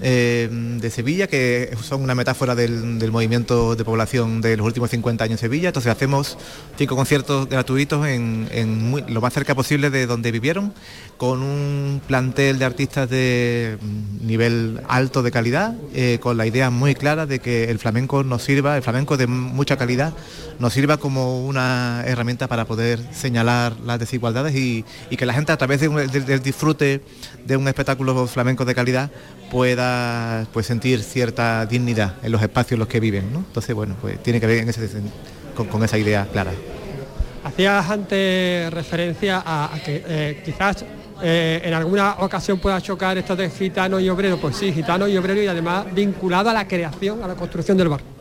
eh, 0.00 0.48
de 0.50 0.90
Sevilla, 0.90 1.26
que 1.26 1.76
son 1.82 2.02
una 2.02 2.14
metáfora 2.14 2.54
del, 2.54 3.10
movimiento 3.10 3.74
de 3.74 3.84
población 3.84 4.40
de 4.40 4.56
los 4.56 4.64
últimos 4.64 4.90
50 4.90 5.24
años 5.24 5.32
en 5.32 5.38
Sevilla. 5.38 5.68
Entonces 5.68 5.90
hacemos 5.90 6.38
cinco 6.76 6.94
conciertos 6.94 7.48
gratuitos 7.48 8.06
en, 8.06 8.94
lo 9.08 9.20
más 9.20 9.34
cerca 9.34 9.56
posible 9.56 9.90
de 9.90 10.06
donde 10.06 10.30
vivieron, 10.30 10.72
con 11.16 11.42
un 11.42 12.00
plantel 12.06 12.60
de 12.60 12.64
artistas 12.64 13.10
de 13.10 13.76
nivel 14.20 14.80
alto 14.88 15.24
de 15.24 15.32
calidad, 15.32 15.74
eh, 15.94 16.18
con 16.20 16.36
la 16.36 16.46
idea 16.46 16.70
muy 16.70 16.94
clara 16.94 17.26
de 17.26 17.40
que 17.40 17.64
el 17.64 17.80
flamenco 17.80 18.22
nos 18.22 18.44
sirva, 18.44 18.76
el 18.76 18.82
flamenco 18.82 19.16
de 19.16 19.26
mucha 19.26 19.76
calidad, 19.76 20.14
nos 20.58 20.72
sirva 20.72 20.96
como 20.96 21.46
una 21.46 22.02
herramienta 22.06 22.48
para 22.48 22.64
poder 22.64 23.00
señalar 23.12 23.74
las 23.84 23.98
desigualdades 23.98 24.54
y, 24.54 24.84
que 25.16 25.26
la 25.26 25.34
gente 25.34 25.52
a 25.52 25.56
través 25.56 25.80
del 25.80 26.42
disfrute 26.42 27.02
de 27.44 27.56
un 27.56 27.66
espectáculo 27.68 28.26
flamenco 28.26 28.64
de 28.64 28.74
calidad 28.74 29.10
pueda 29.50 30.46
pues 30.52 30.66
sentir 30.66 31.02
cierta 31.02 31.66
dignidad 31.66 32.14
en 32.22 32.32
los 32.32 32.42
espacios 32.42 32.72
en 32.72 32.78
los 32.80 32.88
que 32.88 33.00
viven. 33.00 33.24
Entonces, 33.34 33.74
bueno, 33.74 33.96
pues 34.00 34.22
tiene 34.22 34.40
que 34.40 34.46
ver 34.46 34.66
con, 35.54 35.82
esa 35.82 35.98
idea 35.98 36.26
clara. 36.30 36.52
Hacías 37.44 37.90
antes 37.90 38.72
referencia 38.72 39.42
a, 39.44 39.70
que 39.84 40.04
eh, 40.06 40.42
quizás 40.44 40.84
eh, 41.22 41.62
en 41.64 41.74
alguna 41.74 42.16
ocasión 42.18 42.58
pueda 42.58 42.80
chocar 42.80 43.18
esto 43.18 43.34
de 43.34 43.50
gitano 43.50 43.98
y 43.98 44.08
obrero, 44.08 44.38
pues 44.38 44.56
sí, 44.56 44.72
gitano 44.72 45.08
y 45.08 45.16
obrero 45.16 45.42
y 45.42 45.46
además 45.46 45.86
vinculado 45.92 46.50
a 46.50 46.52
la 46.52 46.68
creación, 46.68 47.22
a 47.22 47.28
la 47.28 47.34
construcción 47.34 47.76
del 47.76 47.88
bar. 47.88 48.17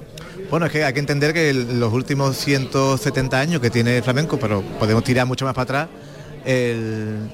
Bueno, 0.49 0.65
es 0.65 0.71
que 0.71 0.83
hay 0.83 0.93
que 0.93 0.99
entender 0.99 1.33
que 1.33 1.53
los 1.53 1.91
últimos 1.91 2.37
170 2.37 3.39
años 3.39 3.61
que 3.61 3.69
tiene 3.69 3.97
el 3.97 4.03
flamenco, 4.03 4.39
pero 4.39 4.61
podemos 4.79 5.03
tirar 5.03 5.25
mucho 5.27 5.45
más 5.45 5.53
para 5.53 5.63
atrás, 5.63 5.87
el, 6.45 7.29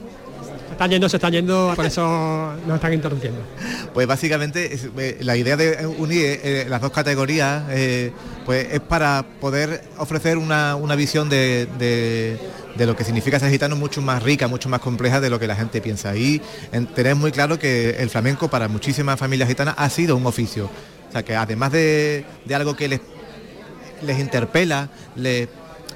están 0.74 0.89
yendo, 0.89 1.07
se 1.07 1.18
están 1.18 1.32
yendo, 1.32 1.72
por 1.76 1.86
eso 1.86 2.01
nos 2.68 2.76
están 2.76 2.93
interrumpiendo. 2.93 3.41
Pues 3.93 4.07
básicamente 4.07 4.78
eh, 4.97 5.18
la 5.22 5.38
idea 5.38 5.55
de 5.55 5.86
unir 5.86 6.39
eh, 6.43 6.66
las 6.68 6.82
dos 6.82 6.91
categorías 6.91 7.64
eh, 7.70 8.11
pues 8.45 8.68
es 8.72 8.80
para 8.82 9.24
poder 9.39 9.84
ofrecer 9.97 10.38
una, 10.38 10.76
visión 10.95 11.30
de, 11.30 12.38
lo 12.78 12.95
que 12.95 13.03
significa 13.03 13.39
ser 13.39 13.51
gitano 13.51 13.76
mucho 13.76 14.01
más 14.01 14.24
rica, 14.24 14.47
mucho 14.47 14.68
más 14.68 14.82
compleja 14.82 15.22
de 15.22 15.30
lo 15.30 15.39
que 15.39 15.47
la 15.47 15.55
gente 15.55 15.80
piensa. 15.80 16.16
Y 16.16 16.41
tener 16.95 17.16
muy 17.16 17.32
claro 17.32 17.59
que 17.59 17.91
el 17.99 18.09
flamenco 18.09 18.49
para 18.49 18.68
muchísimas 18.68 19.20
familias 19.20 19.47
gitanas 19.47 19.76
ha 19.78 19.89
sido 19.89 20.18
un 20.18 20.26
oficio. 20.26 20.70
O 21.14 21.16
sea 21.16 21.24
que 21.24 21.36
además 21.36 21.72
de, 21.72 22.26
algo 22.53 22.76
que 22.76 22.88
les, 22.88 23.01
les 24.01 24.20
interpela, 24.20 24.89
les 25.16 25.47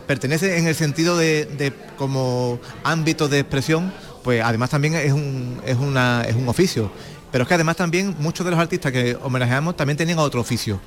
pertenece 0.05 0.59
en 0.59 0.67
el 0.67 0.75
sentido 0.75 1.17
de 1.17 1.73
como 1.97 2.59
ámbito 2.83 3.27
de 3.27 3.39
expresión, 3.39 3.91
pues 4.23 4.43
además 4.43 4.69
también 4.69 4.93
es 4.93 5.11
un, 5.11 5.59
es, 5.65 5.77
una, 5.77 6.23
es 6.27 6.35
un 6.35 6.47
oficio. 6.47 6.91
Pero 7.31 7.43
es 7.43 7.47
que 7.47 7.53
además 7.55 7.77
también 7.77 8.15
muchos 8.19 8.45
de 8.45 8.51
los 8.51 8.59
artistas 8.59 8.91
que 8.91 9.17
homenajeamos 9.21 9.75
también 9.75 9.97
tenían 9.97 10.19
otro 10.19 10.41
oficio. 10.41 10.79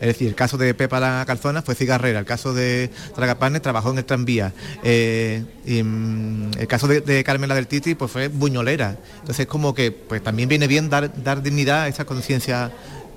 Es 0.00 0.06
decir, 0.08 0.28
el 0.28 0.34
caso 0.34 0.56
de 0.58 0.74
Pepa 0.74 1.00
la 1.00 1.24
Calzona 1.26 1.62
fue 1.62 1.74
cigarrera, 1.74 2.20
el 2.20 2.24
caso 2.24 2.54
de 2.54 2.90
Tragapanes 3.16 3.62
trabajó 3.62 3.90
en 3.90 3.98
el 3.98 4.04
tranvía, 4.04 4.52
eh, 4.84 5.44
y, 5.64 5.82
mm, 5.82 6.50
el 6.58 6.68
caso 6.68 6.86
de, 6.86 7.24
Carmela 7.24 7.56
del 7.56 7.66
Titi 7.66 7.96
pues 7.96 8.10
fue 8.10 8.28
buñolera. 8.28 8.96
Entonces 9.20 9.46
como 9.46 9.74
que 9.74 9.90
pues 9.90 10.22
también 10.22 10.48
viene 10.48 10.68
bien 10.68 10.88
dar, 10.88 11.22
dar 11.22 11.42
dignidad 11.42 11.82
a 11.82 11.88
esa 11.88 12.04
conciencia 12.04 12.70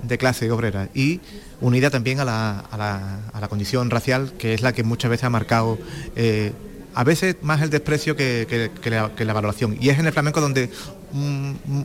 de 0.03 0.17
clase 0.17 0.49
obrera 0.51 0.89
y 0.93 1.19
unida 1.59 1.89
también 1.89 2.19
a 2.19 2.25
la, 2.25 3.47
condición 3.49 3.89
racial 3.89 4.33
que 4.37 4.53
es 4.53 4.61
la 4.61 4.73
que 4.73 4.83
muchas 4.83 5.11
veces 5.11 5.25
ha 5.25 5.29
marcado 5.29 5.77
eh, 6.15 6.53
a 6.93 7.03
veces 7.03 7.37
más 7.41 7.61
el 7.61 7.69
desprecio 7.69 8.15
que, 8.15 8.71
la, 8.85 9.33
valoración. 9.33 9.77
Y 9.79 9.89
es 9.89 9.99
en 9.99 10.07
el 10.07 10.13
flamenco 10.13 10.41
donde 10.41 10.69
mm, 11.13 11.51
mm, 11.51 11.83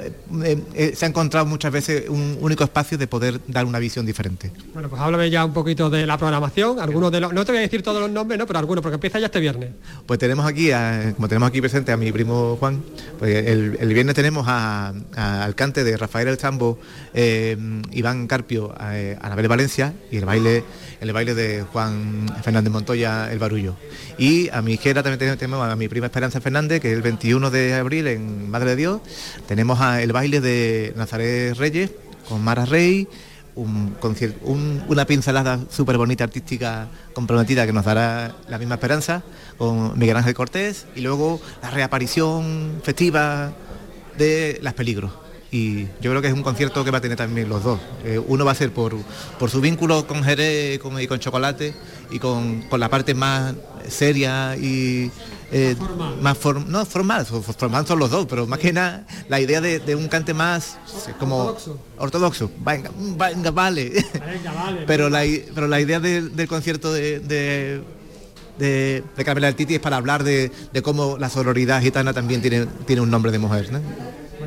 eh, 0.00 0.58
eh, 0.74 0.92
se 0.94 1.04
ha 1.04 1.08
encontrado 1.08 1.46
muchas 1.46 1.72
veces 1.72 2.08
un 2.08 2.38
único 2.40 2.64
espacio 2.64 2.98
de 2.98 3.06
poder 3.06 3.40
dar 3.46 3.64
una 3.64 3.78
visión 3.78 4.06
diferente. 4.06 4.50
Bueno, 4.72 4.88
pues 4.88 5.00
háblame 5.00 5.30
ya 5.30 5.44
un 5.44 5.52
poquito 5.52 5.90
de 5.90 6.06
la 6.06 6.18
programación, 6.18 6.80
algunos 6.80 7.12
de 7.12 7.20
los, 7.20 7.32
no 7.32 7.44
te 7.44 7.52
voy 7.52 7.58
a 7.58 7.62
decir 7.62 7.82
todos 7.82 8.00
los 8.00 8.10
nombres, 8.10 8.38
no, 8.38 8.46
pero 8.46 8.58
algunos, 8.58 8.82
porque 8.82 8.94
empieza 8.94 9.18
ya 9.18 9.26
este 9.26 9.40
viernes. 9.40 9.70
Pues 10.06 10.18
tenemos 10.18 10.46
aquí, 10.46 10.70
como 11.16 11.28
tenemos 11.28 11.48
aquí 11.48 11.60
presente 11.60 11.92
a 11.92 11.96
mi 11.96 12.12
primo 12.12 12.56
Juan, 12.58 12.82
pues 13.18 13.46
el, 13.46 13.92
viernes 13.92 14.14
tenemos 14.14 14.46
a, 14.48 14.92
al 15.16 15.54
cante 15.54 15.84
de 15.84 15.96
Rafael 15.96 16.28
El 16.28 16.36
Chambo, 16.36 16.78
eh, 17.14 17.56
Iván 17.92 18.26
Carpio, 18.26 18.74
a, 18.76 18.92
Anabel 19.20 19.48
Valencia 19.48 19.94
y 20.10 20.16
el 20.18 20.24
baile, 20.24 20.64
el 21.00 21.12
baile 21.12 21.34
de 21.34 21.62
Juan 21.62 22.26
Fernández 22.42 22.72
Montoya, 22.72 23.32
El 23.32 23.38
Barullo. 23.38 23.74
Y 24.18 24.48
a 24.50 24.62
mi 24.62 24.74
izquierda 24.74 25.02
también 25.02 25.38
tenemos 25.38 25.66
a 25.66 25.74
mi 25.76 25.88
prima 25.88 26.06
Esperanza 26.06 26.40
Fernández, 26.40 26.80
que 26.80 26.92
el 26.92 27.02
21 27.02 27.50
de 27.50 27.74
abril 27.74 28.06
en 28.06 28.50
Madre 28.50 28.70
de 28.70 28.76
Dios. 28.76 29.00
Tenemos 29.48 29.80
a 29.80 30.02
el 30.02 30.12
baile 30.12 30.40
de 30.40 30.92
Nazaret 30.96 31.56
Reyes 31.56 31.90
con 32.28 32.42
Mara 32.42 32.66
Rey, 32.66 33.08
un, 33.56 33.96
una 34.88 35.04
pincelada 35.06 35.58
súper 35.70 35.96
bonita 35.96 36.24
artística 36.24 36.88
comprometida 37.12 37.66
que 37.66 37.72
nos 37.72 37.84
dará 37.84 38.36
la 38.48 38.58
misma 38.58 38.76
esperanza 38.76 39.22
con 39.58 39.98
Miguel 39.98 40.16
Ángel 40.16 40.34
Cortés 40.34 40.86
y 40.94 41.00
luego 41.00 41.40
la 41.62 41.70
reaparición 41.70 42.80
festiva 42.82 43.52
de 44.16 44.58
Las 44.62 44.74
Peligros. 44.74 45.29
Y 45.52 45.86
yo 46.00 46.10
creo 46.10 46.22
que 46.22 46.28
es 46.28 46.34
un 46.34 46.42
concierto 46.42 46.84
que 46.84 46.90
va 46.90 46.98
a 46.98 47.00
tener 47.00 47.16
también 47.16 47.48
los 47.48 47.64
dos. 47.64 47.80
Eh, 48.04 48.20
uno 48.24 48.44
va 48.44 48.52
a 48.52 48.54
ser 48.54 48.72
por, 48.72 48.94
por 49.38 49.50
su 49.50 49.60
vínculo 49.60 50.06
con 50.06 50.22
Jerez 50.22 50.78
con, 50.78 51.00
y 51.00 51.06
con 51.06 51.18
Chocolate 51.18 51.74
y 52.10 52.18
con, 52.18 52.62
con 52.62 52.78
la 52.78 52.88
parte 52.88 53.14
más 53.14 53.54
seria 53.88 54.56
y 54.56 55.10
eh, 55.50 55.74
más 56.20 56.36
no 56.68 56.86
formal, 56.86 57.26
formal 57.26 57.86
son 57.86 57.98
los 57.98 58.10
dos, 58.10 58.26
pero 58.28 58.46
más 58.46 58.60
que 58.60 58.72
nada 58.72 59.04
la 59.28 59.40
idea 59.40 59.60
de, 59.60 59.96
un 59.96 60.06
cante 60.06 60.32
más 60.32 60.78
como 61.18 61.56
ortodoxo, 61.98 62.52
venga, 62.64 62.90
venga, 62.96 63.50
vale. 63.50 63.92
pero, 64.86 65.10
la, 65.10 65.24
pero 65.52 65.66
la 65.66 65.80
idea 65.80 65.98
del 65.98 66.46
concierto 66.46 66.92
de, 66.92 67.18
de 67.18 67.82
de, 68.60 69.02
Carmela 69.24 69.46
del 69.46 69.56
Titi 69.56 69.74
es 69.74 69.80
para 69.80 69.96
hablar 69.96 70.22
de, 70.22 70.52
cómo 70.82 71.16
la 71.18 71.30
sororidad 71.30 71.80
gitana 71.80 72.12
también 72.12 72.40
tiene, 72.40 72.66
tiene 72.86 73.02
un 73.02 73.10
nombre 73.10 73.32
de 73.32 73.38
mujer. 73.38 73.70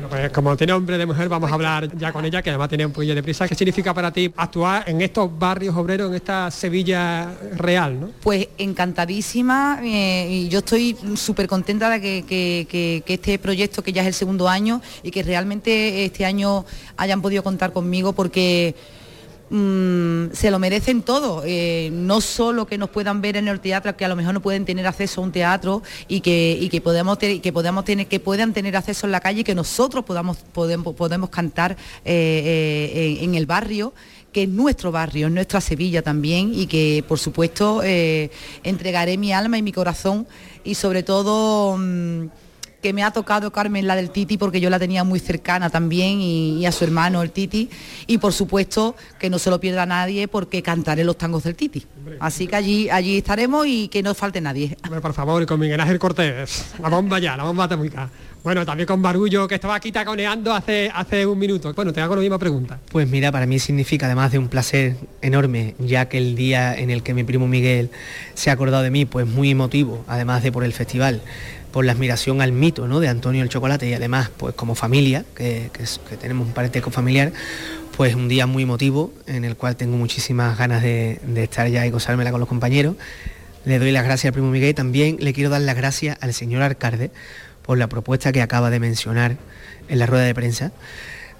Pues 0.08 0.30
como 0.30 0.56
tiene 0.56 0.72
hombre 0.72 0.98
de 0.98 1.06
mujer, 1.06 1.28
vamos 1.28 1.50
a 1.50 1.54
hablar 1.54 1.96
ya 1.96 2.12
con 2.12 2.24
ella, 2.24 2.42
que 2.42 2.50
además 2.50 2.68
tiene 2.68 2.86
un 2.86 2.92
poquillo 2.92 3.14
de 3.14 3.22
prisa. 3.22 3.48
¿Qué 3.48 3.54
significa 3.54 3.94
para 3.94 4.12
ti 4.12 4.32
actuar 4.36 4.88
en 4.88 5.00
estos 5.00 5.30
barrios 5.38 5.76
obreros, 5.76 6.08
en 6.08 6.16
esta 6.16 6.50
Sevilla 6.50 7.32
real? 7.56 8.12
Pues 8.22 8.48
encantadísima 8.58 9.80
eh, 9.82 10.28
y 10.30 10.48
yo 10.48 10.60
estoy 10.60 10.96
súper 11.16 11.46
contenta 11.48 11.90
de 11.90 12.00
que, 12.00 13.02
este 13.06 13.38
proyecto, 13.38 13.82
que 13.82 13.92
ya 13.92 14.02
es 14.02 14.08
el 14.08 14.14
segundo 14.14 14.48
año, 14.48 14.80
y 15.02 15.10
que 15.10 15.22
realmente 15.22 16.04
este 16.04 16.24
año 16.24 16.64
hayan 16.96 17.22
podido 17.22 17.42
contar 17.42 17.72
conmigo 17.72 18.12
porque 18.12 18.74
Mm, 19.50 20.32
se 20.32 20.50
lo 20.50 20.58
merecen 20.58 21.02
todo, 21.02 21.42
eh, 21.44 21.90
no 21.92 22.22
solo 22.22 22.66
que 22.66 22.78
nos 22.78 22.88
puedan 22.88 23.20
ver 23.20 23.36
en 23.36 23.46
el 23.46 23.60
teatro, 23.60 23.94
que 23.94 24.04
a 24.04 24.08
lo 24.08 24.16
mejor 24.16 24.32
no 24.32 24.40
pueden 24.40 24.64
tener 24.64 24.86
acceso 24.86 25.20
a 25.20 25.24
un 25.24 25.32
teatro 25.32 25.82
y 26.08 26.20
que, 26.20 26.66
que 26.70 26.80
podemos 26.80 27.18
que 27.18 27.52
podamos 27.52 27.84
tener, 27.84 28.06
que 28.06 28.20
puedan 28.20 28.54
tener 28.54 28.74
acceso 28.74 29.06
en 29.06 29.12
la 29.12 29.20
calle 29.20 29.42
y 29.42 29.44
que 29.44 29.54
nosotros 29.54 30.04
podamos, 30.04 30.38
podemos, 30.52 31.28
cantar 31.28 31.76
eh, 32.04 32.88
eh, 32.96 33.18
en, 33.20 33.34
el 33.34 33.44
barrio 33.44 33.92
que 34.32 34.44
es 34.44 34.48
nuestro 34.48 34.90
barrio, 34.90 35.28
nuestra 35.28 35.60
Sevilla 35.60 36.00
también 36.00 36.52
y 36.54 36.66
que 36.66 37.04
por 37.06 37.18
supuesto 37.18 37.82
entregaré 38.64 39.16
mi 39.18 39.32
alma 39.32 39.58
y 39.58 39.62
mi 39.62 39.72
corazón 39.72 40.26
y 40.64 40.74
sobre 40.74 41.02
todo 41.02 41.76
mm, 41.76 42.26
que 42.84 42.92
me 42.92 43.02
ha 43.02 43.10
tocado 43.12 43.50
Carmen 43.50 43.86
la 43.86 43.96
del 43.96 44.10
Titi 44.10 44.36
porque 44.36 44.60
yo 44.60 44.68
la 44.68 44.78
tenía 44.78 45.04
muy 45.04 45.18
cercana 45.18 45.70
también 45.70 46.20
y, 46.20 46.66
a 46.66 46.70
su 46.70 46.84
hermano 46.84 47.22
el 47.22 47.30
Titi 47.30 47.70
y 48.06 48.18
por 48.18 48.34
supuesto 48.34 48.94
que 49.18 49.30
no 49.30 49.38
se 49.38 49.48
lo 49.48 49.58
pierda 49.58 49.86
nadie 49.86 50.28
porque 50.28 50.62
cantaré 50.62 51.02
los 51.02 51.16
tangos 51.16 51.44
del 51.44 51.54
Titi. 51.54 51.86
Así 52.20 52.46
que 52.46 52.56
allí 52.56 52.90
allí 52.90 53.16
estaremos 53.16 53.66
y 53.66 53.88
que 53.88 54.02
no 54.02 54.12
falte 54.14 54.42
nadie. 54.42 54.76
por 55.00 55.14
favor, 55.14 55.42
y 55.42 55.46
con 55.46 55.60
Miguel 55.60 55.80
Ángel 55.80 55.98
Cortés, 55.98 56.74
la 56.78 56.90
bomba 56.90 57.18
ya, 57.18 57.38
la 57.38 57.44
bomba 57.44 57.64
atómica. 57.64 58.10
Bueno, 58.42 58.66
también 58.66 58.86
con 58.86 59.00
Barullo, 59.00 59.48
que 59.48 59.54
estaba 59.54 59.74
aquí 59.74 59.90
taconeando 59.90 60.52
hace, 60.52 60.90
hace 60.94 61.24
un 61.24 61.38
minuto. 61.38 61.72
Bueno, 61.72 61.94
te 61.94 62.02
hago 62.02 62.14
la 62.14 62.20
misma 62.20 62.38
pregunta. 62.38 62.78
Pues 62.92 63.08
mira, 63.08 63.32
para 63.32 63.46
mí 63.46 63.58
significa, 63.58 64.04
además 64.04 64.32
de 64.32 64.38
un 64.38 64.48
placer 64.48 64.96
enorme, 65.22 65.74
ya 65.78 66.10
que 66.10 66.18
el 66.18 66.36
día 66.36 66.76
en 66.76 66.90
el 66.90 67.02
que 67.02 67.14
mi 67.14 67.24
primo 67.24 67.48
Miguel 67.48 67.88
se 68.34 68.50
ha 68.50 68.52
acordado 68.52 68.82
de 68.82 68.90
mí, 68.90 69.06
pues 69.06 69.26
muy 69.26 69.50
emotivo, 69.50 70.04
además 70.06 70.42
de 70.42 70.52
por 70.52 70.62
el 70.62 70.74
festival, 70.74 71.22
por 71.74 71.84
la 71.84 71.90
admiración 71.90 72.40
al 72.40 72.52
mito 72.52 72.86
¿no? 72.86 73.00
de 73.00 73.08
Antonio 73.08 73.42
el 73.42 73.48
Chocolate 73.48 73.88
y 73.88 73.94
además 73.94 74.30
pues 74.36 74.54
como 74.54 74.76
familia, 74.76 75.24
que, 75.34 75.72
tenemos 76.20 76.46
un 76.46 76.52
parentesco 76.52 76.92
familiar, 76.92 77.32
pues 77.96 78.14
un 78.14 78.28
día 78.28 78.46
muy 78.46 78.62
emotivo 78.62 79.12
en 79.26 79.44
el 79.44 79.56
cual 79.56 79.74
tengo 79.74 79.96
muchísimas 79.96 80.56
ganas 80.56 80.84
de, 80.84 81.18
estar 81.34 81.66
ya 81.66 81.84
y 81.84 81.90
gozármela 81.90 82.30
con 82.30 82.38
los 82.38 82.48
compañeros. 82.48 82.94
Le 83.64 83.80
doy 83.80 83.90
las 83.90 84.04
gracias 84.04 84.26
al 84.26 84.34
primo 84.34 84.52
Miguel 84.52 84.70
y 84.70 84.74
también 84.74 85.16
le 85.18 85.32
quiero 85.32 85.50
dar 85.50 85.62
las 85.62 85.74
gracias 85.74 86.16
al 86.20 86.32
señor 86.32 86.62
alcalde 86.62 87.10
por 87.62 87.76
la 87.76 87.88
propuesta 87.88 88.30
que 88.30 88.40
acaba 88.40 88.70
de 88.70 88.78
mencionar 88.78 89.36
en 89.88 89.98
la 89.98 90.06
rueda 90.06 90.22
de 90.22 90.34
prensa 90.34 90.70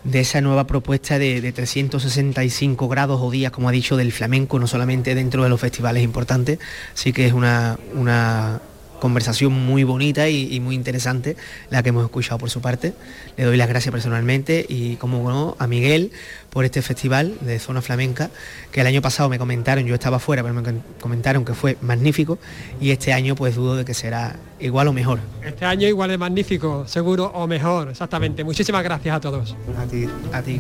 de 0.03 0.19
esa 0.19 0.41
nueva 0.41 0.67
propuesta 0.67 1.17
de, 1.21 1.41
de, 1.43 1.53
365 1.53 2.89
grados 2.89 3.21
o 3.23 3.31
días, 3.31 3.53
como 3.53 3.69
ha 3.69 3.73
dicho, 3.73 3.97
del 3.97 4.11
flamenco, 4.11 4.59
no 4.59 4.67
solamente 4.67 5.15
dentro 5.15 5.45
de 5.45 5.49
los 5.49 5.61
festivales 5.61 6.03
importantes, 6.03 6.59
sí 6.93 7.13
que 7.13 7.25
es 7.27 7.33
una, 7.33 7.79
una, 7.95 8.61
conversación 9.05 9.53
muy 9.53 9.85
bonita 9.85 10.31
y, 10.31 10.59
muy 10.61 10.75
interesante 10.75 11.37
la 11.69 11.83
que 11.83 11.91
hemos 11.91 12.07
escuchado 12.07 12.39
por 12.39 12.49
su 12.49 12.63
parte. 12.63 12.95
Le 13.37 13.45
doy 13.45 13.59
las 13.59 13.69
gracias 13.69 13.93
personalmente 13.93 14.65
y 14.67 14.97
como 14.97 15.29
no 15.31 15.57
a 15.59 15.67
Miguel 15.67 16.11
por 16.49 16.65
este 16.65 16.81
festival 16.81 17.35
de 17.43 17.59
zona 17.59 17.83
flamenca 17.83 18.31
que 18.73 18.81
el 18.81 18.87
año 18.87 19.03
pasado 19.03 19.29
me 19.29 19.39
comentaron, 19.39 19.85
yo 19.85 19.93
estaba 19.93 20.19
fuera, 20.21 20.43
pero 20.43 20.55
me 20.55 20.63
comentaron 21.03 21.45
que 21.45 21.53
fue 21.53 21.77
magnífico 21.83 22.39
y 22.81 22.93
este 22.93 23.13
año 23.13 23.35
pues 23.35 23.57
dudo 23.57 23.77
de 23.77 23.85
que 23.85 23.93
será 23.93 24.37
igual 24.59 24.89
o 24.89 24.95
mejor. 24.95 25.21
Este 25.45 25.67
año 25.67 25.87
igual 25.87 26.11
es 26.11 26.19
magnífico, 26.19 26.89
seguro 26.89 27.27
o 27.27 27.47
mejor, 27.47 27.91
exactamente. 27.91 28.43
Muchísimas 28.43 28.83
gracias 28.83 29.17
a 29.17 29.21
todos. 29.21 29.55
A 29.77 29.85
ti, 29.85 30.09
a 30.33 30.41
ti, 30.41 30.59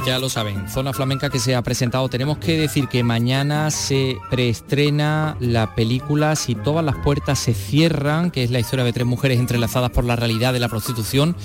Pues 0.00 0.08
ya 0.08 0.18
lo 0.18 0.30
saben, 0.30 0.66
Zona 0.66 0.94
Flamenca 0.94 1.28
que 1.28 1.38
se 1.38 1.54
ha 1.54 1.60
presentado. 1.60 2.08
Tenemos 2.08 2.38
que 2.38 2.58
decir 2.58 2.88
que 2.88 3.04
mañana 3.04 3.70
se 3.70 4.16
preestrena 4.30 5.36
la 5.40 5.74
película 5.74 6.36
Si 6.36 6.54
todas 6.54 6.82
las 6.82 6.96
puertas 6.96 7.38
se 7.38 7.52
cierran, 7.52 8.30
que 8.30 8.42
es 8.42 8.50
la 8.50 8.60
historia 8.60 8.82
de 8.82 8.94
tres 8.94 9.06
mujeres 9.06 9.38
entrelazadas 9.38 9.90
por 9.90 10.04
la 10.04 10.16
realidad 10.16 10.54
de 10.54 10.58
la 10.58 10.70
prostitución 10.70 11.36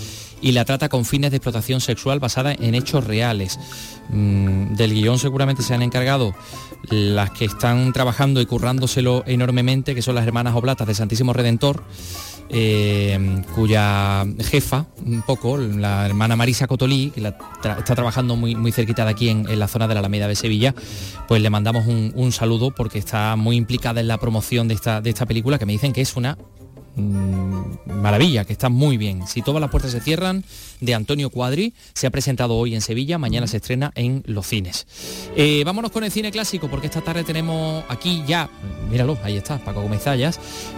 y 0.46 0.52
la 0.52 0.64
trata 0.64 0.89
con 0.89 1.06
fines 1.06 1.32
de 1.32 1.38
explotación 1.38 1.82
sexual 1.82 2.20
basada 2.20 2.54
en 2.54 2.76
hechos 2.76 3.04
reales. 3.04 3.60
Mm, 4.10 4.76
del 4.76 4.93
guion 4.93 5.18
seguramente 5.18 5.64
se 5.64 5.74
han 5.74 5.82
encargado 5.82 6.36
las 6.91 7.32
que 7.32 7.46
están 7.46 7.91
trabajando 7.93 8.39
y 8.39 8.46
currándoselo 8.46 9.24
enormemente, 9.26 9.96
que 9.96 10.04
son 10.04 10.14
las 10.14 10.28
hermanas 10.28 10.54
Oblatas 10.56 10.86
de 10.86 10.93
Santísimo 10.93 11.34
Redentor 11.34 11.84
eh, 12.50 13.41
cuya 13.56 14.24
jefa, 14.39 14.86
un 15.04 15.24
poco, 15.24 15.58
la 15.58 16.06
hermana 16.06 16.36
Marisa 16.36 16.68
Cotolí, 16.68 17.10
que 17.10 17.22
está 17.26 17.96
trabajando 17.96 18.36
muy, 18.36 18.54
muy 18.54 18.72
cerquita 18.72 19.04
de 19.04 19.10
aquí 19.10 19.30
en, 19.30 19.58
la 19.58 19.68
zona 19.68 19.88
de 19.88 19.96
la 19.96 20.02
Alameda 20.02 20.28
de 20.28 20.36
Sevilla, 20.36 20.76
pues 21.28 21.41
le 21.41 21.50
mandamos 21.50 21.88
un, 21.88 22.32
saludo 22.32 22.70
porque 22.70 23.00
está 23.00 23.36
muy 23.36 23.56
implicada 23.56 24.00
en 24.00 24.08
la 24.08 24.20
promoción 24.20 24.68
de 24.68 24.76
esta, 24.76 25.02
de 25.02 25.10
esta 25.10 25.26
película, 25.26 25.58
que 25.58 25.66
me 25.66 25.74
dicen 25.74 25.91
que 25.91 26.02
es 26.02 26.16
una 26.16 26.38
Mm, 26.96 28.02
maravilla, 28.02 28.46
que 28.46 28.54
está 28.54 28.70
muy 28.70 28.98
bien. 28.98 29.28
Si 29.28 29.41
todas 29.41 29.62
las 29.62 29.70
puertas 29.70 29.91
se 29.91 30.02
cierran, 30.02 30.43
de 30.82 30.93
Antonio 30.93 31.30
Cuadri, 31.30 31.74
se 31.93 32.08
ha 32.08 32.12
presentado 32.12 32.56
hoy 32.56 32.76
en 32.76 32.82
Sevilla, 32.82 33.18
mañana 33.18 33.48
se 33.48 33.58
estrena 33.58 33.91
en 33.96 34.24
los 34.26 34.46
cines. 34.48 34.88
Eh, 35.36 35.64
vámonos 35.66 35.91
con 35.91 36.04
el 36.04 36.12
cine 36.12 36.32
clásico, 36.32 36.68
porque 36.70 36.88
esta 36.88 37.02
tarde 37.02 37.24
tenemos 37.24 37.84
aquí 37.89 38.24
ya, 38.28 38.50
míralo, 38.89 39.18
ahí 39.24 39.38
está, 39.38 39.58
Paco 39.58 39.82
Gómez 39.82 40.06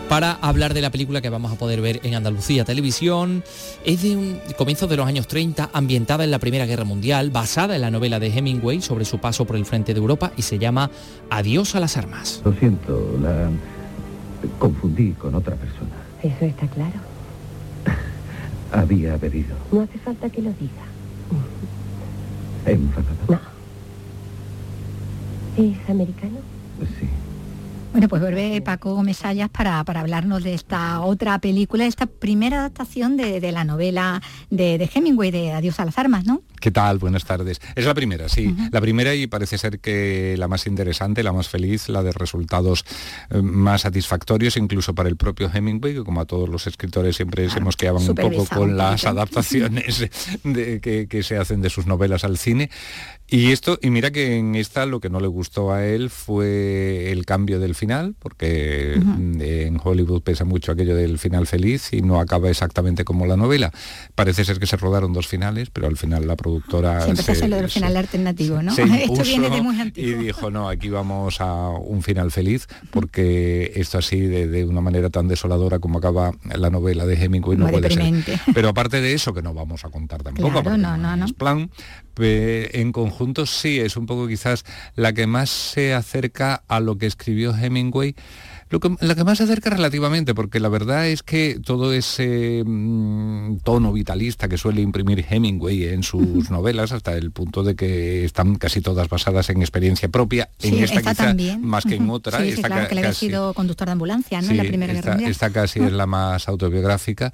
para 0.07 0.33
hablar 0.33 0.73
de 0.73 0.81
la 0.81 0.89
película 0.89 1.21
que 1.21 1.29
vamos 1.29 1.51
a 1.51 1.55
poder 1.55 1.81
ver 1.81 1.99
en 2.03 2.15
Andalucía 2.15 2.63
Televisión. 2.63 3.43
Es 3.83 4.03
de 4.03 4.15
un 4.15 4.39
comienzo 4.57 4.87
de 4.87 4.95
los 4.95 5.05
años 5.05 5.27
30, 5.27 5.69
ambientada 5.73 6.23
en 6.23 6.31
la 6.31 6.39
Primera 6.39 6.65
Guerra 6.65 6.85
Mundial, 6.85 7.29
basada 7.29 7.75
en 7.75 7.81
la 7.81 7.91
novela 7.91 8.19
de 8.19 8.27
Hemingway 8.27 8.81
sobre 8.81 9.05
su 9.05 9.19
paso 9.19 9.45
por 9.45 9.57
el 9.57 9.65
frente 9.65 9.93
de 9.93 9.99
Europa 9.99 10.31
y 10.37 10.43
se 10.43 10.59
llama 10.59 10.89
Adiós 11.29 11.75
a 11.75 11.81
las 11.81 11.97
armas. 11.97 12.41
Lo 12.45 12.53
siento, 12.53 13.17
la 13.21 13.49
confundí 14.59 15.11
con 15.11 15.35
otra 15.35 15.55
persona. 15.55 15.96
Eso 16.23 16.45
está 16.45 16.67
claro. 16.67 16.99
Había 18.71 19.17
bebido. 19.17 19.55
No 19.71 19.81
hace 19.81 19.97
falta 19.99 20.29
que 20.29 20.41
lo 20.41 20.51
diga. 20.53 20.83
¿Enfadada? 22.65 23.25
No. 23.29 23.39
¿Es 25.63 25.89
americano? 25.89 26.39
Sí. 26.99 27.09
Bueno, 27.97 28.09
pues 28.09 28.21
vuelve 28.21 28.61
Paco 28.61 28.93
Gómez 28.93 29.17
Sayas 29.17 29.49
para, 29.49 29.83
para 29.83 30.01
hablarnos 30.01 30.43
de 30.43 30.53
esta 30.53 31.01
otra 31.01 31.39
película, 31.39 31.87
esta 31.87 32.05
primera 32.05 32.59
adaptación 32.59 33.17
de, 33.17 33.39
de 33.41 33.51
la 33.51 33.63
novela 33.63 34.21
de, 34.51 34.77
de 34.77 34.87
Hemingway, 34.93 35.31
de 35.31 35.51
Adiós 35.53 35.79
a 35.79 35.85
las 35.85 35.97
armas, 35.97 36.23
¿no? 36.23 36.43
¿Qué 36.61 36.69
tal? 36.69 36.99
Buenas 36.99 37.25
tardes. 37.25 37.59
Es 37.75 37.85
la 37.85 37.95
primera, 37.95 38.29
sí. 38.29 38.55
La 38.71 38.81
primera 38.81 39.15
y 39.15 39.25
parece 39.25 39.57
ser 39.57 39.79
que 39.79 40.35
la 40.37 40.47
más 40.47 40.67
interesante, 40.67 41.23
la 41.23 41.31
más 41.33 41.49
feliz, 41.49 41.89
la 41.89 42.03
de 42.03 42.11
resultados 42.11 42.85
eh, 43.31 43.41
más 43.41 43.81
satisfactorios, 43.81 44.57
incluso 44.57 44.93
para 44.93 45.09
el 45.09 45.17
propio 45.17 45.49
Hemingway, 45.51 45.95
que 45.95 46.03
como 46.03 46.21
a 46.21 46.25
todos 46.25 46.49
los 46.49 46.67
escritores 46.67 47.15
siempre 47.15 47.49
se 47.49 47.61
mosqueaban 47.61 48.07
un 48.07 48.13
poco 48.13 48.45
con 48.45 48.77
las 48.77 49.05
adaptaciones 49.05 50.07
de- 50.43 50.79
que, 50.81 51.07
que 51.07 51.23
se 51.23 51.37
hacen 51.37 51.61
de 51.61 51.71
sus 51.71 51.87
novelas 51.87 52.23
al 52.23 52.37
cine. 52.37 52.69
Y 53.29 53.51
esto, 53.51 53.77
y 53.81 53.89
mira 53.89 54.11
que 54.11 54.37
en 54.37 54.55
esta 54.55 54.85
lo 54.85 55.01
que 55.01 55.09
no 55.09 55.19
le 55.19 55.27
gustó 55.27 55.73
a 55.73 55.85
él 55.85 56.09
fue 56.09 57.11
el 57.11 57.25
cambio 57.25 57.59
del 57.59 57.75
final, 57.75 58.15
porque 58.19 59.01
mm, 59.03 59.41
en 59.41 59.79
Hollywood 59.83 60.21
pesa 60.21 60.45
mucho 60.45 60.71
aquello 60.71 60.95
del 60.95 61.19
final 61.19 61.45
feliz 61.45 61.91
y 61.91 62.01
no 62.01 62.21
acaba 62.21 62.49
exactamente 62.49 63.03
como 63.03 63.25
la 63.25 63.35
novela. 63.35 63.73
Parece 64.15 64.45
ser 64.45 64.59
que 64.59 64.65
se 64.65 64.77
rodaron 64.77 65.11
dos 65.11 65.27
finales, 65.27 65.69
pero 65.71 65.87
al 65.87 65.97
final 65.97 66.25
la 66.25 66.37
productora 66.37 67.01
Siempre 67.03 67.23
se 67.25 67.35
se- 67.35 67.47
lo 67.49 67.57
del 67.57 67.69
final 67.69 67.97
alternativo, 67.97 68.61
¿no? 68.63 68.71
Esto 68.77 69.23
viene 69.23 69.49
de 69.49 69.61
muy 69.61 69.75
y 69.75 69.81
antiguo. 69.81 70.21
dijo, 70.23 70.49
no, 70.51 70.69
aquí 70.69 70.87
vamos 70.89 71.41
a 71.41 71.69
un 71.71 72.03
final 72.03 72.31
feliz, 72.31 72.67
porque 72.91 73.73
esto 73.75 73.97
así, 73.97 74.21
de, 74.21 74.47
de 74.47 74.63
una 74.63 74.79
manera 74.79 75.09
tan 75.09 75.27
desoladora 75.27 75.79
como 75.79 75.97
acaba 75.99 76.31
la 76.55 76.69
novela 76.69 77.05
de 77.05 77.21
Hemingway, 77.21 77.57
no 77.57 77.67
puede 77.67 77.91
ser. 77.91 78.13
Pero 78.53 78.69
aparte 78.69 79.01
de 79.01 79.13
eso, 79.13 79.33
que 79.33 79.41
no 79.41 79.53
vamos 79.53 79.83
a 79.83 79.89
contar 79.89 80.23
tampoco, 80.23 80.47
Claro, 80.49 80.63
porque 80.63 80.77
no, 80.79 80.95
no, 80.97 81.17
no. 81.17 81.25
es 81.25 81.33
plan, 81.33 81.69
en 82.19 82.91
conjunto 82.91 83.45
sí, 83.45 83.79
es 83.79 83.97
un 83.97 84.05
poco 84.05 84.27
quizás 84.27 84.63
la 84.95 85.13
que 85.13 85.27
más 85.27 85.49
se 85.49 85.93
acerca 85.93 86.63
a 86.67 86.79
lo 86.79 86.97
que 86.97 87.05
escribió 87.05 87.55
Hemingway, 87.55 88.15
lo 88.69 88.79
que, 88.79 88.95
la 88.99 89.15
que 89.15 89.23
más 89.23 89.37
se 89.37 89.45
acerca 89.45 89.69
relativamente, 89.69 90.33
porque 90.35 90.59
la 90.59 90.69
verdad 90.69 91.07
es 91.07 91.23
que 91.23 91.59
todo 91.63 91.93
ese 91.93 92.63
mm, 92.65 93.59
tono 93.63 93.93
vitalista 93.93 94.47
que 94.49 94.57
suele 94.57 94.81
imprimir 94.81 95.25
Hemingway 95.29 95.85
en 95.85 96.03
sus 96.03 96.49
novelas, 96.51 96.91
hasta 96.91 97.15
el 97.15 97.31
punto 97.31 97.63
de 97.63 97.75
que 97.75 98.25
están 98.25 98.55
casi 98.55 98.81
todas 98.81 99.07
basadas 99.09 99.49
en 99.49 99.61
experiencia 99.61 100.09
propia, 100.09 100.49
en 100.61 100.75
Sí, 100.75 100.83
esta 100.83 100.99
esta 100.99 101.11
quizá 101.11 101.23
también. 101.27 101.61
más 101.63 101.85
que 101.85 101.95
en 101.95 102.09
otra, 102.09 102.39
Sí, 102.39 102.45
sí, 102.45 102.49
esta 102.55 102.67
claro, 102.67 102.83
ca- 102.83 102.89
que 102.89 102.95
le 102.95 103.01
había 103.01 103.09
casi- 103.11 103.27
sido 103.27 103.53
conductor 103.53 103.87
de 103.87 103.91
ambulancia, 103.93 104.41
¿no? 104.41 104.51
en 104.51 104.57
la 104.57 104.63
Primera 104.63 104.93
Guerra 104.93 104.99
esta, 104.99 105.11
Mundial. 105.11 105.31
esta 105.31 105.49
casi 105.51 105.79
es 105.79 105.91
la 105.93 106.05
más 106.05 106.47
autobiográfica. 106.49 107.33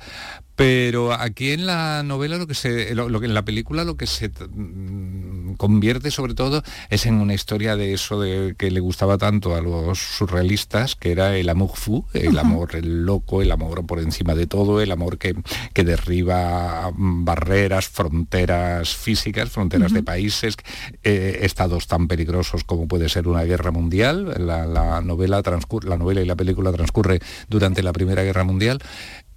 Pero 0.55 1.13
aquí 1.13 1.49
en 1.49 1.65
la 1.65 2.03
novela 2.03 2.37
lo 2.37 2.45
que 2.45 2.53
se, 2.53 2.93
lo, 2.93 3.09
lo 3.09 3.19
que 3.19 3.25
en 3.25 3.33
la 3.33 3.43
película 3.43 3.83
lo 3.83 3.97
que 3.97 4.05
se 4.05 4.29
mm, 4.29 5.22
convierte 5.57 6.11
sobre 6.11 6.33
todo 6.33 6.63
es 6.89 7.05
en 7.05 7.15
una 7.15 7.33
historia 7.33 7.75
de 7.75 7.93
eso 7.93 8.19
de 8.19 8.55
que 8.57 8.71
le 8.71 8.79
gustaba 8.79 9.17
tanto 9.17 9.55
a 9.55 9.61
los 9.61 9.99
surrealistas, 9.99 10.95
que 10.95 11.11
era 11.11 11.37
el 11.37 11.49
amour 11.49 11.75
fou, 11.75 12.05
el 12.13 12.37
amor 12.37 12.75
el 12.75 13.05
loco, 13.05 13.41
el 13.41 13.51
amor 13.51 13.85
por 13.85 13.99
encima 13.99 14.35
de 14.35 14.47
todo, 14.47 14.81
el 14.81 14.91
amor 14.91 15.17
que, 15.17 15.35
que 15.73 15.83
derriba 15.83 16.91
barreras, 16.95 17.87
fronteras 17.87 18.95
físicas, 18.95 19.49
fronteras 19.49 19.93
de 19.93 20.03
países, 20.03 20.55
eh, 21.03 21.39
estados 21.41 21.87
tan 21.87 22.07
peligrosos 22.07 22.63
como 22.63 22.87
puede 22.87 23.09
ser 23.09 23.27
una 23.27 23.43
guerra 23.43 23.71
mundial. 23.71 24.33
La, 24.37 24.65
la 24.65 25.01
novela 25.01 25.41
la 25.83 25.97
novela 25.97 26.21
y 26.21 26.25
la 26.25 26.35
película 26.35 26.71
transcurre 26.71 27.19
durante 27.47 27.83
la 27.83 27.93
Primera 27.93 28.23
Guerra 28.23 28.43
Mundial. 28.43 28.79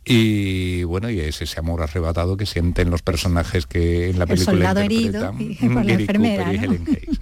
Y 0.08 0.84
bueno, 0.84 1.10
y 1.10 1.18
es 1.18 1.42
ese 1.42 1.58
amor 1.58 1.82
arrebatado 1.82 2.36
que 2.36 2.46
sienten 2.46 2.90
los 2.90 3.02
personajes 3.02 3.66
que 3.66 4.08
en 4.10 4.18
la 4.20 4.24
El 4.24 4.28
película 4.30 4.52
soldado 4.52 4.80
herido 4.80 5.34
y 5.38 5.54
por 5.56 5.74
la 5.74 5.82
Gary 5.82 6.02
enfermera, 6.04 6.44
Cooper 6.44 6.54
y 6.54 6.58
¿no? 6.58 6.64
Helen 6.74 6.84
Hayes. 6.88 7.18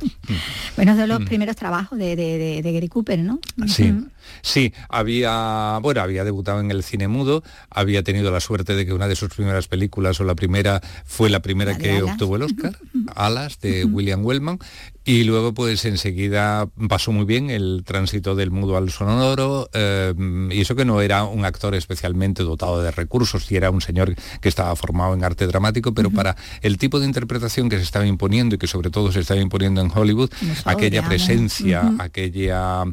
Bueno, 0.77 0.93
es 0.93 0.99
de 0.99 1.07
los 1.07 1.21
Mm. 1.21 1.25
primeros 1.25 1.57
trabajos 1.57 1.99
de, 1.99 2.15
de- 2.17 2.39
de- 2.39 2.63
de 2.63 2.73
Gary 2.73 2.89
Cooper, 2.89 3.19
¿no? 3.21 3.39
Sí, 3.67 3.95
sí, 4.43 4.73
había, 4.91 5.79
bueno, 5.81 6.03
había 6.03 6.25
debutado 6.25 6.61
en 6.61 6.71
el 6.71 6.83
cine 6.83 7.09
mudo, 7.09 7.43
había 7.71 8.03
tenido 8.03 8.31
la 8.31 8.41
suerte 8.41 8.75
de 8.75 8.85
que 8.85 8.93
una 8.93 9.09
de 9.09 9.17
sus 9.17 9.31
primeras 9.31 9.67
películas 9.67 10.21
o 10.21 10.25
la 10.25 10.35
primera 10.35 10.83
fue 11.07 11.31
la 11.31 11.41
primera 11.41 11.73
La 11.73 11.79
que 11.79 11.91
Alas. 11.99 12.13
obtuvo 12.13 12.37
el 12.37 12.43
Oscar, 12.43 12.77
Alas 13.15 13.61
de 13.61 13.85
William 13.87 14.25
Wellman, 14.25 14.59
y 15.05 15.25
luego 15.25 15.53
pues 15.53 15.85
enseguida 15.85 16.67
pasó 16.89 17.13
muy 17.13 17.25
bien 17.25 17.51
el 17.51 17.83
tránsito 17.85 18.35
del 18.35 18.51
mudo 18.51 18.77
al 18.77 18.91
sonoro, 18.91 19.69
eh, 19.75 20.15
y 20.51 20.61
eso 20.61 20.75
que 20.77 20.85
no 20.85 21.01
era 21.01 21.25
un 21.25 21.45
actor 21.45 21.75
especialmente 21.75 22.43
dotado 22.43 22.83
de 22.83 22.91
recursos, 22.91 23.51
y 23.53 23.57
era 23.57 23.71
un 23.71 23.81
señor 23.81 24.15
que 24.41 24.49
estaba 24.49 24.75
formado 24.77 25.13
en 25.15 25.23
arte 25.25 25.47
dramático, 25.47 25.93
pero 25.93 26.11
para 26.11 26.37
el 26.63 26.79
tipo 26.79 27.01
de 27.01 27.07
interpretación 27.07 27.69
que 27.69 27.77
se 27.77 27.83
estaba 27.83 28.07
imponiendo 28.07 28.55
y 28.55 28.59
que 28.59 28.67
sobre 28.67 28.91
todo 28.91 29.13
se 29.13 29.21
estaba 29.21 29.41
imponiendo 29.41 29.81
en 29.81 29.91
Hollywood, 29.95 30.31
aquella 30.65 31.01
odiamos. 31.01 31.09
presencia, 31.09 31.93
aquella, 31.99 32.83
a- 32.83 32.87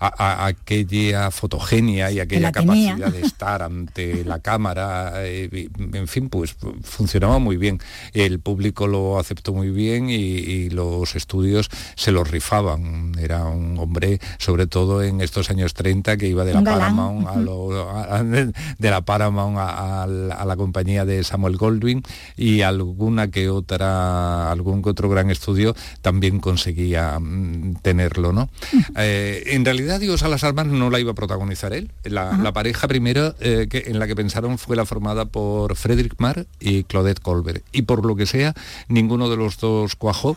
a- 0.00 0.46
aquella 0.46 1.30
fotogenia 1.30 2.10
y 2.10 2.20
aquella 2.20 2.52
tenía. 2.52 2.92
capacidad 2.92 3.12
de 3.12 3.20
estar 3.26 3.62
ante 3.62 4.24
la 4.24 4.40
cámara, 4.40 5.12
eh, 5.26 5.48
y, 5.52 5.96
en 5.96 6.08
fin, 6.08 6.28
pues 6.30 6.56
funcionaba 6.82 7.38
muy 7.38 7.56
bien. 7.56 7.78
El 8.14 8.40
público 8.40 8.86
lo 8.86 9.18
aceptó 9.18 9.52
muy 9.52 9.70
bien 9.70 10.08
y, 10.08 10.14
y 10.14 10.70
los 10.70 11.14
estudios 11.14 11.57
se 11.96 12.12
lo 12.12 12.24
rifaban. 12.24 13.12
Era 13.18 13.44
un 13.44 13.78
hombre, 13.78 14.20
sobre 14.38 14.66
todo 14.66 15.02
en 15.02 15.20
estos 15.20 15.50
años 15.50 15.74
30, 15.74 16.16
que 16.16 16.26
iba 16.28 16.44
de 16.44 16.54
la. 16.54 16.60
Paramount 16.78 17.28
a 17.28 17.36
lo- 17.36 17.90
a- 17.90 18.22
de 18.22 18.90
la 18.90 19.00
Paramount 19.02 19.58
a, 19.58 20.02
a 20.02 20.06
la- 20.06 20.34
a 20.34 20.44
la 20.44 20.56
compañía 20.56 21.04
de 21.04 21.24
Samuel 21.24 21.56
Goldwyn 21.56 22.02
y 22.36 22.62
alguna 22.62 23.30
que 23.30 23.48
otra, 23.50 24.50
algún 24.50 24.82
que 24.82 24.90
otro 24.90 25.08
gran 25.08 25.30
estudio 25.30 25.74
también 26.02 26.40
conseguía 26.40 27.18
mm, 27.18 27.76
tenerlo, 27.82 28.32
¿no? 28.32 28.48
Eh, 28.96 29.42
en 29.48 29.64
realidad 29.64 30.00
Dios 30.00 30.22
a 30.22 30.28
las 30.28 30.44
armas 30.44 30.66
no 30.66 30.90
la 30.90 31.00
iba 31.00 31.12
a 31.12 31.14
protagonizar 31.14 31.72
él. 31.72 31.90
La, 32.04 32.36
la 32.36 32.52
pareja 32.52 32.88
primero 32.88 33.34
eh, 33.40 33.66
que, 33.70 33.84
en 33.86 33.98
la 33.98 34.06
que 34.06 34.16
pensaron 34.16 34.58
fue 34.58 34.76
la 34.76 34.84
formada 34.86 35.24
por 35.26 35.76
Frederick 35.76 36.14
Marr 36.18 36.46
y 36.60 36.84
Claudette 36.84 37.20
Colbert. 37.20 37.64
Y 37.72 37.82
por 37.82 38.04
lo 38.04 38.16
que 38.16 38.26
sea, 38.26 38.54
ninguno 38.88 39.28
de 39.28 39.36
los 39.36 39.58
dos 39.58 39.96
cuajó. 39.96 40.36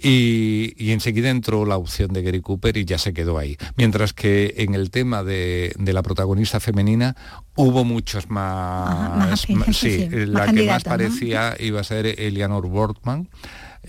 Y, 0.00 0.74
y 0.76 0.92
enseguida 0.92 1.30
entró 1.30 1.66
la 1.66 1.76
opción 1.76 2.12
de 2.12 2.22
Gary 2.22 2.40
Cooper 2.40 2.76
y 2.76 2.84
ya 2.84 2.98
se 2.98 3.12
quedó 3.12 3.38
ahí. 3.38 3.56
Mientras 3.76 4.12
que 4.12 4.54
en 4.58 4.74
el 4.74 4.90
tema 4.90 5.24
de, 5.24 5.74
de 5.78 5.92
la 5.92 6.02
protagonista 6.02 6.60
femenina 6.60 7.16
hubo 7.56 7.84
muchos 7.84 8.30
más... 8.30 9.40
sí, 9.72 10.08
la 10.10 10.46
más 10.46 10.54
que 10.54 10.66
más 10.66 10.84
parecía 10.84 11.56
iba 11.58 11.80
a 11.80 11.84
ser 11.84 12.06
Eleanor 12.06 12.66
Wortman. 12.66 13.28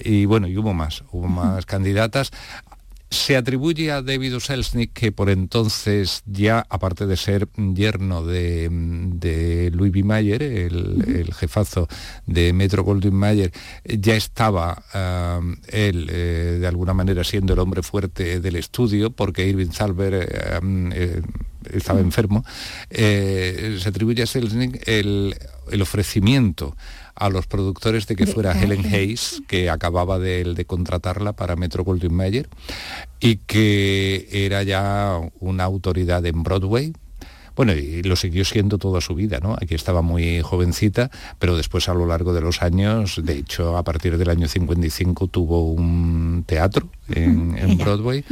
Y 0.01 0.26
bueno, 0.26 0.47
y 0.47 0.57
hubo 0.57 0.74
más, 0.74 1.03
hubo 1.12 1.28
más 1.28 1.66
candidatas. 1.66 2.32
Se 3.12 3.36
atribuye 3.36 3.91
a 3.91 4.01
David. 4.03 4.38
Selznick 4.39 4.93
que 4.93 5.12
por 5.12 5.30
entonces 5.30 6.22
ya, 6.28 6.66
aparte 6.70 7.07
de 7.07 7.18
ser 7.18 7.47
yerno 7.74 8.24
de, 8.24 8.70
de 8.72 9.72
Louis 9.74 9.91
B. 9.91 10.03
Mayer, 10.03 10.43
el, 10.43 11.03
el 11.07 11.34
jefazo 11.34 11.88
de 12.28 12.53
Metro 12.53 12.84
Goldwyn 12.84 13.16
Mayer, 13.16 13.51
ya 13.84 14.16
estaba 14.16 14.84
ah, 14.93 15.41
él 15.68 16.07
eh, 16.12 16.57
de 16.60 16.68
alguna 16.68 16.93
manera 16.93 17.24
siendo 17.24 17.53
el 17.53 17.60
hombre 17.60 17.82
fuerte 17.82 18.39
del 18.39 18.55
estudio, 18.55 19.10
porque 19.10 19.47
Irving 19.47 19.70
Thalberg 19.70 20.28
eh, 20.32 20.60
eh, 20.93 21.22
estaba 21.74 21.99
enfermo. 21.99 22.45
Eh, 22.89 23.78
se 23.82 23.89
atribuye 23.89 24.24
a 24.24 24.28
Selznick 24.28 24.88
el, 24.88 25.36
el 25.72 25.82
ofrecimiento 25.82 26.76
a 27.20 27.30
los 27.30 27.45
productores 27.47 28.07
de 28.07 28.15
que 28.15 28.26
fuera 28.26 28.59
Helen. 28.59 28.86
Hayes, 28.86 29.43
que 29.47 29.70
acababa 29.70 30.17
de, 30.17 30.43
de 30.55 30.65
contratarla 30.65 31.34
para 31.34 31.55
Metro 31.55 31.84
Goldwyn 31.84 32.13
Mayer 32.13 32.49
y 33.20 33.36
que 33.38 34.28
era 34.32 34.63
ya 34.63 35.20
una 35.39 35.65
autoridad 35.65 36.26
en 36.26 36.43
Broadway. 36.43 36.93
Bueno, 37.55 37.74
y 37.74 38.03
lo 38.03 38.15
siguió 38.15 38.45
siendo 38.45 38.78
toda 38.78 39.01
su 39.01 39.15
vida, 39.15 39.39
¿no? 39.41 39.53
Aquí 39.61 39.76
estaba 39.76 40.01
muy 40.01 40.41
jovencita, 40.41 41.11
pero 41.39 41.57
después 41.57 41.89
a 41.89 41.93
lo 41.93 42.05
largo 42.05 42.34
de 42.34 42.39
los 42.39 42.61
años, 42.61 43.20
de 43.22 43.34
hecho 43.34 43.76
a 43.76 43.84
partir 43.84 44.17
del 44.17 44.30
año 44.30 44.47
55 44.47 45.28
tuvo 45.28 45.70
un 45.74 46.45
teatro 46.47 46.89
en, 47.09 47.57
en. 47.57 47.78
Broadway 47.78 48.24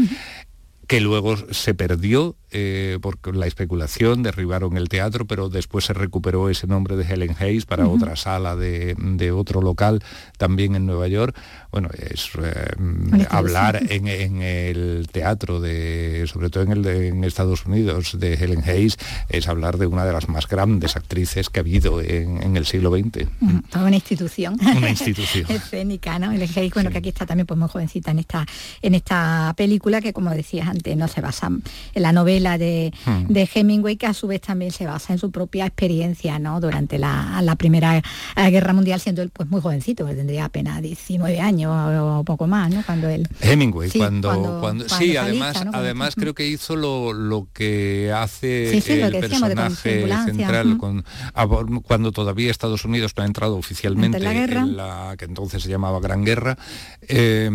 que 0.88 1.02
luego 1.02 1.36
se 1.52 1.74
perdió 1.74 2.38
eh, 2.52 2.98
por 3.02 3.36
la 3.36 3.46
especulación, 3.46 4.24
derribaron 4.24 4.78
el 4.78 4.88
teatro, 4.88 5.26
pero 5.26 5.50
después 5.50 5.84
se 5.84 5.94
recuperó 5.94 6.50
ese 6.50 6.66
nombre 6.66 6.96
de 6.96 7.04
Helen 7.04 7.36
Hayes 7.40 7.66
para 7.66 7.88
otra 7.90 8.16
sala 8.16 8.56
de, 8.56 8.96
de 8.98 9.32
otro 9.32 9.62
local 9.62 10.02
también 10.38 10.76
en 10.76 10.86
Nueva 10.86 11.10
York. 11.10 11.36
Bueno, 11.72 11.90
es 11.98 12.30
eh, 12.42 12.74
institución. 12.80 13.28
hablar 13.30 13.82
en, 13.90 14.08
en 14.08 14.42
el 14.42 15.10
teatro, 15.12 15.60
de, 15.60 16.26
sobre 16.32 16.50
todo 16.50 16.64
en, 16.64 16.72
el 16.72 16.84
de, 16.84 17.10
en 17.10 17.24
Estados 17.26 17.66
Unidos, 17.66 18.18
de 18.18 18.36
Helen 18.36 18.64
Hayes, 18.66 18.98
es 19.28 19.50
hablar 19.50 19.78
de 19.78 19.88
una 19.88 20.06
de 20.06 20.14
las 20.14 20.30
más 20.30 20.48
grandes 20.48 20.96
actrices 20.96 21.50
que 21.50 21.60
ha 21.60 21.64
habido 21.64 22.00
en, 22.02 22.42
en 22.42 22.56
el 22.56 22.66
siglo 22.66 22.92
XX. 22.92 23.28
Toda 23.70 23.88
una 23.88 23.96
institución. 23.96 24.58
Una 24.62 24.90
institución. 24.90 25.46
escénica, 25.50 26.18
¿no? 26.18 26.32
El 26.32 26.44
Hayes, 26.44 26.74
bueno, 26.74 26.92
que 26.92 27.00
aquí 27.00 27.10
está 27.10 27.26
también 27.26 27.46
pues 27.46 27.60
muy 27.60 27.68
jovencita 27.68 28.12
en 28.12 28.20
esta, 28.20 28.46
en 28.82 28.96
esta 28.96 29.54
película 29.58 30.00
que 30.00 30.14
como 30.14 30.32
decías 30.32 30.68
antes, 30.70 30.96
no 30.96 31.10
se 31.10 31.20
basa 31.20 31.48
en 31.48 32.02
la 32.02 32.14
novela 32.14 32.37
novela 32.38 32.58
de, 32.58 32.94
Hmm. 33.06 33.26
de 33.28 33.50
Hemingway, 33.54 33.96
que 33.98 34.06
a 34.06 34.14
su 34.14 34.28
vez 34.28 34.42
también 34.42 34.72
se 34.72 34.86
basa 34.86 35.14
en 35.14 35.20
su 35.20 35.32
propia 35.32 35.66
experiencia 35.66 36.40
¿no? 36.40 36.60
durante 36.60 36.98
la, 37.00 37.40
la 37.42 37.56
Primera 37.56 37.98
eh, 37.98 38.50
Guerra 38.52 38.74
Mundial, 38.74 39.00
siendo 39.00 39.22
él 39.22 39.30
pues 39.32 39.50
muy 39.50 39.62
jovencito, 39.62 40.06
que 40.06 40.14
tendría 40.14 40.46
apenas 40.46 40.82
19 40.82 41.40
años 41.40 41.72
o 41.74 42.24
poco 42.24 42.48
más, 42.48 42.72
¿no? 42.74 42.84
Cuando 42.86 43.10
él... 43.10 43.28
Hemingway, 43.42 43.90
Sí, 43.90 43.98
cuando, 44.00 44.28
cuando- 44.30 44.60
cuando, 44.60 44.86
cuando 44.88 44.90
sí, 44.90 45.18
además, 45.18 45.64
además 45.74 46.16
creo 46.16 46.34
que 46.34 46.48
hizo 46.48 46.76
lo, 46.76 47.14
lo 47.14 47.48
que 47.54 48.12
hace 48.16 48.70
Sí, 48.72 48.82
sí, 48.82 48.98
lo 49.00 49.08
el 49.08 49.14
que 49.14 49.20
personaje 49.22 50.08
central 50.26 50.78
con- 50.78 51.04
a- 51.34 51.48
cuando 51.84 52.12
todavía 52.12 52.52
Estados 52.52 52.86
Unidos 52.86 53.14
no 53.18 53.24
ha 53.24 53.26
entrado 53.26 53.56
oficialmente 53.58 54.20
la 54.20 54.34
guerra. 54.34 54.62
en 54.62 54.78
la 54.78 55.16
que 55.18 55.26
entonces 55.26 55.64
se 55.64 55.70
llamaba 55.70 56.00
Gran 56.00 56.24
Guerra, 56.24 56.58
eh, 57.02 57.50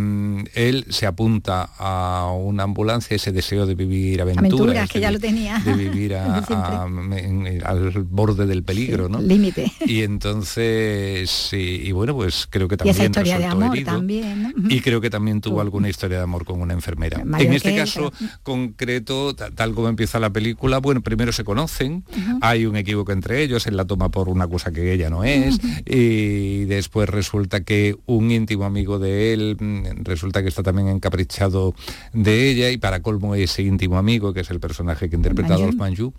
él 0.54 0.86
se 0.90 1.06
apunta 1.06 1.68
a 1.78 2.32
una 2.32 2.62
ambulancia, 2.64 3.14
ese 3.14 3.32
deseo 3.32 3.66
de 3.66 3.74
vivir 3.74 4.20
aventuras, 4.22 4.71
Que 4.88 4.98
de 4.98 5.02
ya 5.02 5.10
lo 5.10 5.18
tenía. 5.20 5.58
de 5.60 5.72
vivir 5.74 6.14
a- 6.14 6.24
Desde 6.40 6.46
siempre. 6.46 6.74
a- 6.76 6.86
en- 7.18 7.46
en- 7.46 7.66
al 7.66 7.90
borde 8.04 8.46
del 8.46 8.62
peligro, 8.64 9.08
¿no? 9.08 9.20
Límite. 9.20 9.70
Y 9.86 10.02
entonces, 10.02 11.30
sí, 11.30 11.80
y 11.84 11.92
bueno, 11.92 12.14
pues 12.14 12.46
creo 12.50 12.68
que 12.68 12.74
Y 12.84 12.88
esa 12.88 13.04
también 13.04 13.10
historia 13.10 13.38
de 13.38 13.44
amor 13.46 13.76
herido. 13.76 13.92
también, 13.92 14.42
¿no? 14.42 14.50
Y 14.68 14.80
creo 14.80 15.00
que 15.00 15.10
también 15.10 15.40
tuvo 15.40 15.60
alguna 15.60 15.88
historia 15.88 16.18
de 16.18 16.22
amor 16.24 16.44
con 16.44 16.60
una 16.60 16.72
enfermera. 16.74 17.20
En 17.38 17.52
este 17.52 17.70
él, 17.70 17.76
caso 17.76 18.12
concreto, 18.42 19.34
ta- 19.34 19.50
tal 19.50 19.74
como 19.74 19.88
empieza 19.88 20.18
la 20.20 20.30
película, 20.30 20.78
bueno, 20.78 21.02
primero 21.02 21.32
se 21.32 21.44
conocen, 21.44 22.04
hay 22.40 22.66
un 22.66 22.76
equívoco 22.76 23.12
entre 23.12 23.42
ellos, 23.42 23.66
él 23.66 23.76
la 23.76 23.84
toma 23.84 24.10
por 24.10 24.28
una 24.28 24.46
cosa 24.46 24.70
que 24.72 24.92
ella 24.92 25.10
no 25.10 25.24
es, 25.24 25.58
y 25.86 26.64
después 26.64 27.08
resulta 27.08 27.62
que 27.64 27.96
un 28.06 28.30
íntimo 28.30 28.64
amigo 28.64 28.98
de 28.98 29.32
él 29.32 29.56
mm, 29.58 30.04
resulta 30.04 30.42
que 30.42 30.48
está 30.48 30.62
también 30.62 30.88
encaprichado 30.88 31.74
de 32.12 32.50
ella, 32.50 32.70
y 32.70 32.76
para 32.78 33.00
colmo 33.00 33.34
ese 33.34 33.62
íntimo 33.62 33.98
amigo, 33.98 34.32
que 34.32 34.40
es 34.40 34.50
el 34.50 34.60
personaje 34.62 35.10
que 35.10 35.16
interpreta 35.16 35.54
a 35.54 35.58
Manjú. 35.58 35.64
Adolf 35.64 35.78
Manjú, 35.78 36.14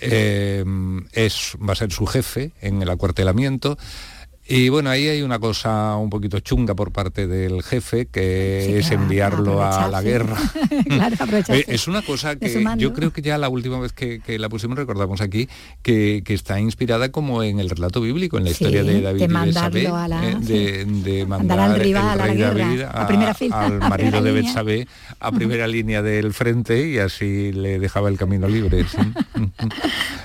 eh, 0.00 0.64
es, 1.12 1.58
va 1.60 1.72
a 1.74 1.76
ser 1.76 1.92
su 1.92 2.06
jefe 2.06 2.52
en 2.62 2.80
el 2.80 2.88
acuartelamiento. 2.88 3.76
Y 4.50 4.70
bueno, 4.70 4.88
ahí 4.88 5.06
hay 5.08 5.20
una 5.20 5.38
cosa 5.38 5.96
un 5.96 6.08
poquito 6.08 6.40
chunga 6.40 6.74
por 6.74 6.90
parte 6.90 7.26
del 7.26 7.62
jefe, 7.62 8.06
que 8.06 8.62
Sí, 8.66 8.72
es 8.76 8.90
enviarlo 8.90 9.62
a 9.62 9.88
la 9.88 10.00
guerra. 10.00 10.38
claro, 10.88 11.16
Eh, 11.48 11.64
Es 11.68 11.86
una 11.86 12.00
cosa 12.00 12.36
que 12.36 12.64
yo 12.78 12.94
creo 12.94 13.12
que 13.12 13.20
ya 13.20 13.36
la 13.36 13.50
última 13.50 13.78
vez 13.78 13.92
que, 13.92 14.20
que 14.20 14.38
la 14.38 14.48
pusimos 14.48 14.78
recordamos 14.78 15.20
aquí 15.20 15.50
que, 15.82 16.22
que 16.24 16.32
está 16.32 16.58
inspirada 16.60 17.10
como 17.10 17.42
en 17.42 17.60
el 17.60 17.68
relato 17.68 18.00
bíblico, 18.00 18.38
en 18.38 18.44
la 18.44 18.50
Sí, 18.50 18.64
historia 18.64 18.84
de 18.84 19.02
David 19.02 19.20
de 19.20 19.82
y 19.82 19.86
a 19.86 20.08
la- 20.08 20.26
eh, 20.30 20.36
de, 20.40 20.84
de 20.86 21.26
Mandar 21.26 21.58
mandar 21.58 21.60
al 21.60 21.80
rival 21.80 22.04
el 22.04 22.10
a 22.10 22.16
la 22.16 22.26
rey 22.26 22.36
guerra, 22.38 22.64
David 22.68 22.82
a 22.90 23.06
primera 23.06 23.34
fila, 23.34 23.66
al 23.66 23.78
marido 23.80 24.22
de. 24.22 24.32
Betsabé 24.32 24.88
a 25.20 25.30
primera 25.32 25.66
línea 25.66 26.00
del 26.00 26.32
frente 26.32 26.88
y 26.88 26.96
así 26.98 27.52
le 27.52 27.78
dejaba 27.78 28.08
el 28.08 28.16
camino 28.16 28.48
libre. 28.48 28.84
sí. 28.88 28.96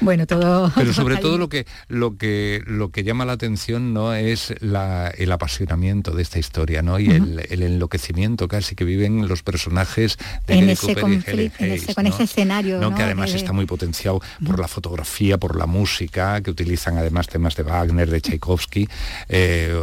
Bueno, 0.01 0.27
todo... 0.27 0.71
Pero 0.75 0.93
sobre 0.93 1.17
todo 1.21 1.37
lo 1.37 1.47
que 1.49 1.65
lo 1.87 2.17
que 2.17 2.61
lo 2.65 2.89
que 2.91 3.03
llama 3.03 3.23
la 3.25 3.33
atención 3.33 3.93
no 3.93 4.12
es 4.19 4.53
la- 4.59 5.09
el 5.17 5.31
apasionamiento 5.31 6.11
de 6.11 6.21
esta 6.21 6.39
historia, 6.39 6.81
¿no? 6.81 6.99
Y 6.99 7.09
el, 7.09 7.45
el 7.49 7.63
enloquecimiento 7.63 8.47
casi 8.47 8.75
que 8.75 8.83
viven 8.85 9.27
los 9.27 9.43
personajes 9.43 10.17
de 10.47 10.53
En 10.55 10.59
Gary 10.61 10.71
ese 10.73 10.81
Cooper 10.87 10.97
y 10.97 11.01
Helen 11.01 11.21
conflicto, 11.21 11.63
en 11.63 11.71
ese- 11.71 11.83
Hayes, 11.85 11.95
con 11.95 12.03
¿no? 12.05 12.09
ese 12.09 12.23
escenario, 12.23 12.79
¿no? 12.79 12.95
Que 12.95 13.03
además 13.03 13.31
De- 13.31 13.37
está 13.37 13.53
muy 13.53 13.65
potenciado 13.65 14.21
por 14.45 14.59
la 14.59 14.67
fotografía, 14.67 15.37
por 15.37 15.57
la 15.57 15.65
música, 15.65 16.41
que 16.41 16.51
utilizan 16.51 16.97
además 16.97 17.27
temas 17.27 17.55
de 17.55 17.63
Wagner, 17.63 18.09
de 18.09 18.21
Tchaikovsky, 18.21 18.87
eh, 19.29 19.73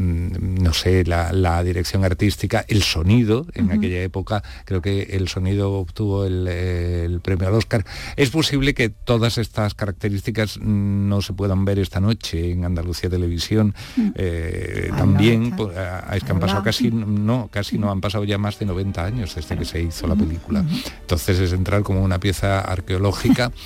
no 0.00 0.72
sé, 0.72 1.04
la, 1.04 1.32
la 1.32 1.62
dirección 1.62 2.04
artística, 2.04 2.64
el 2.68 2.82
sonido, 2.82 3.46
en 3.54 3.70
aquella 3.72 4.02
época 4.02 4.42
creo 4.64 4.80
que 4.82 5.02
el 5.12 5.28
sonido 5.28 5.72
obtuvo 5.74 6.24
el, 6.26 6.46
el 6.46 7.20
premio 7.20 7.48
al 7.48 7.54
Oscar. 7.54 7.84
Es 8.16 8.30
posible 8.30 8.74
que 8.74 8.88
todas 8.88 9.38
estas 9.38 9.74
características 9.74 10.58
no 10.60 11.22
se 11.22 11.32
puedan 11.32 11.64
ver 11.64 11.78
esta 11.78 12.00
noche 12.00 12.50
en 12.52 12.64
Andalucía 12.64 13.10
Televisión. 13.10 13.69
Eh, 14.14 14.90
Ah, 14.92 14.96
también, 14.96 15.50
no, 15.50 15.56
pues, 15.56 15.76
es 16.12 16.24
que 16.24 16.32
han 16.32 16.40
pasado 16.40 16.62
casi, 16.62 16.90
no, 16.90 17.48
casi 17.52 17.78
no, 17.78 17.90
han 17.90 18.00
pasado 18.00 18.24
ya 18.24 18.38
más 18.38 18.58
de 18.58 18.66
90 18.66 19.04
años 19.04 19.34
desde 19.34 19.56
que 19.56 19.64
se 19.64 19.80
hizo 19.82 20.06
la 20.06 20.14
película. 20.16 20.64
Entonces 21.00 21.38
es 21.38 21.52
entrar 21.52 21.82
como 21.82 22.02
una 22.02 22.18
pieza 22.18 22.60
arqueológica. 22.60 23.50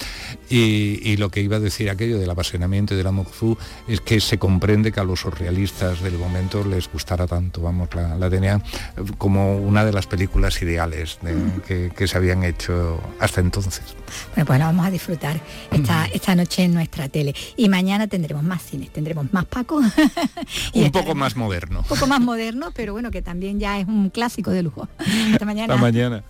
Y, 0.51 1.01
y 1.03 1.17
lo 1.17 1.31
que 1.31 1.41
iba 1.41 1.57
a 1.57 1.61
decir 1.61 1.89
aquello 1.91 2.19
del 2.19 2.29
apasionamiento 2.31 2.95
y 2.95 2.97
del 2.99 3.07
amor 3.07 3.27
fou 3.27 3.57
es 3.89 4.01
que 4.01 4.21
se 4.21 4.39
comprende 4.39 4.93
que 4.93 5.01
a 5.01 5.05
los 5.05 5.21
surrealistas 5.21 6.01
del 6.03 6.19
momento 6.19 6.63
les 6.65 6.91
gustara 6.93 7.27
tanto, 7.27 7.63
vamos, 7.63 7.89
la, 7.95 8.17
la 8.17 8.29
tenían 8.31 8.63
como 9.19 9.57
una 9.57 9.85
de 9.85 9.93
las 9.93 10.07
películas 10.07 10.61
ideales 10.63 11.19
de- 11.23 11.63
que, 11.67 11.91
que 11.97 12.07
se 12.07 12.19
habían 12.19 12.45
hecho 12.45 13.01
hasta 13.19 13.41
entonces. 13.41 13.83
Bueno, 14.35 14.47
pues 14.47 14.59
la 14.59 14.67
vamos 14.67 14.87
a 14.87 14.91
disfrutar 14.91 15.41
esta, 15.73 16.07
esta 16.07 16.35
noche 16.35 16.65
en 16.65 16.75
nuestra 16.75 17.09
tele. 17.09 17.35
Y 17.57 17.69
mañana 17.69 18.07
tendremos 18.07 18.45
más 18.45 18.63
cines, 18.63 18.91
tendremos 18.91 19.33
más 19.33 19.47
Paco, 19.47 19.81
y 20.73 20.81
Un 20.81 20.85
estaremos 20.87 20.91
poco 20.93 21.15
más 21.15 21.37
moderno. 21.37 21.79
un 21.81 21.85
poco 21.87 22.07
más 22.07 22.21
moderno, 22.21 22.71
pero 22.75 22.93
bueno, 22.93 23.11
que 23.11 23.23
también 23.23 23.59
ya 23.61 23.79
es 23.79 23.87
un 23.87 24.11
clásico 24.11 24.51
de 24.51 24.63
lujo. 24.63 24.89
Hasta 25.33 25.45
mañana. 25.45 25.75
Hasta 25.75 25.83
mañana. 25.83 26.25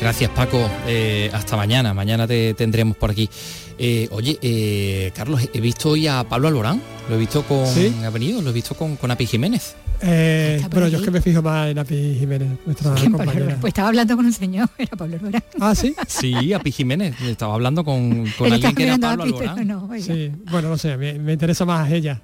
Gracias 0.00 0.30
Paco, 0.30 0.68
Eh, 0.86 1.30
hasta 1.32 1.56
mañana, 1.56 1.94
mañana 1.94 2.26
te 2.26 2.54
tendremos 2.54 2.96
por 2.96 3.10
aquí. 3.12 3.30
Eh, 3.78 4.08
oye, 4.10 4.36
eh, 4.42 5.12
Carlos, 5.14 5.40
he 5.52 5.60
visto 5.60 5.90
hoy 5.90 6.08
a 6.08 6.24
Pablo 6.24 6.48
Alborán, 6.48 6.82
lo 7.08 7.14
he 7.14 7.18
visto 7.18 7.42
con, 7.44 7.66
¿Sí? 7.66 7.94
ha 8.04 8.10
venido, 8.10 8.42
lo 8.42 8.50
he 8.50 8.52
visto 8.52 8.74
con, 8.74 8.96
con 8.96 9.10
Api 9.12 9.26
Jiménez. 9.26 9.76
Eh, 10.04 10.60
bueno, 10.70 10.88
yo 10.88 10.98
es 10.98 11.04
que 11.04 11.10
me 11.10 11.20
fijo 11.20 11.42
más 11.42 11.70
en 11.70 11.78
Api 11.78 12.16
Jiménez. 12.18 12.58
Pues 13.60 13.70
estaba 13.70 13.88
hablando 13.88 14.16
con 14.16 14.26
un 14.26 14.32
señor, 14.32 14.68
era 14.78 14.96
Pablo 14.96 15.16
Alborán. 15.16 15.44
Ah, 15.60 15.74
sí. 15.74 15.94
Sí, 16.08 16.52
Api 16.52 16.72
Jiménez, 16.72 17.14
estaba 17.20 17.54
hablando 17.54 17.84
con, 17.84 18.26
alguien 18.40 18.74
que 18.74 18.82
era 18.84 18.98
Pablo 18.98 19.22
Api, 19.24 19.32
pero 19.38 19.50
Alborán. 19.50 19.68
no, 19.68 19.88
oiga. 19.90 20.04
Sí, 20.04 20.32
bueno, 20.50 20.68
no 20.68 20.78
sé, 20.78 20.96
me, 20.96 21.14
me 21.14 21.32
interesa 21.34 21.64
más 21.64 21.90
ella. 21.90 22.20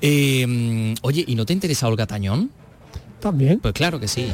Eh, 0.00 0.46
mm, 0.46 0.94
oye, 1.02 1.24
¿y 1.26 1.34
no 1.34 1.46
te 1.46 1.54
interesa 1.54 1.88
Olga 1.88 2.06
Tañón? 2.06 2.50
También. 3.20 3.58
Pues 3.60 3.72
claro 3.72 3.98
que 3.98 4.06
sí. 4.06 4.26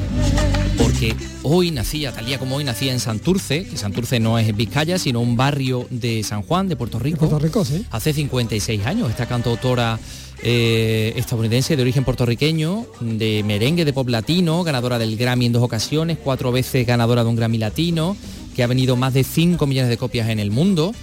Porque 0.77 1.15
hoy 1.43 1.71
nacía, 1.71 2.11
tal 2.11 2.25
día 2.25 2.39
como 2.39 2.57
hoy 2.57 2.65
nacía 2.65 2.91
en 2.91 2.99
Santurce, 2.99 3.65
que 3.65 3.77
Santurce 3.77 4.19
no 4.19 4.37
es 4.37 4.53
Vizcaya, 4.53 4.97
sino 4.99 5.21
un 5.21 5.37
barrio 5.37 5.87
de 5.89 6.23
San 6.23 6.41
Juan, 6.41 6.67
de 6.67 6.75
Puerto 6.75 6.99
Rico. 6.99 7.19
Puerto 7.19 7.39
Rico, 7.39 7.63
sí. 7.63 7.85
Hace 7.91 8.11
56 8.11 8.85
años, 8.85 9.09
esta 9.09 9.27
cantautora 9.27 9.97
eh, 10.43 11.13
estadounidense 11.15 11.75
de 11.75 11.81
origen 11.81 12.03
puertorriqueño, 12.03 12.85
de 12.99 13.43
merengue 13.45 13.85
de 13.85 13.93
pop 13.93 14.09
latino, 14.09 14.63
ganadora 14.63 14.97
del 14.97 15.17
Grammy 15.17 15.45
en 15.45 15.53
dos 15.53 15.63
ocasiones, 15.63 16.17
cuatro 16.23 16.51
veces 16.51 16.85
ganadora 16.87 17.23
de 17.23 17.29
un 17.29 17.35
Grammy 17.35 17.57
latino, 17.57 18.17
que 18.55 18.63
ha 18.63 18.67
venido 18.67 18.95
más 18.95 19.13
de 19.13 19.23
5 19.23 19.65
millones 19.67 19.89
de 19.89 19.97
copias 19.97 20.29
en 20.29 20.39
el 20.39 20.51
mundo, 20.51 20.93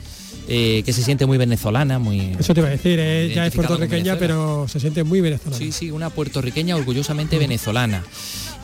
eh, 0.49 0.83
que 0.85 0.93
se 0.93 1.03
siente 1.03 1.27
muy 1.27 1.39
venezolana, 1.39 1.99
muy... 1.99 2.37
Eso 2.39 2.55
te 2.55 2.61
iba 2.61 2.69
a 2.69 2.73
decir, 2.73 2.99
ella 2.99 3.47
es 3.47 3.55
Identificado 3.55 3.69
con 3.69 3.77
puertorriqueña, 3.79 4.19
pero 4.19 4.67
se 4.67 4.81
siente 4.81 5.05
muy 5.05 5.21
venezolana. 5.21 5.59
Sí, 5.59 5.73
sí, 5.73 5.91
una 5.91 6.11
puertorriqueña 6.11 6.75
orgullosamente 6.75 7.39
venezolana. 7.39 8.05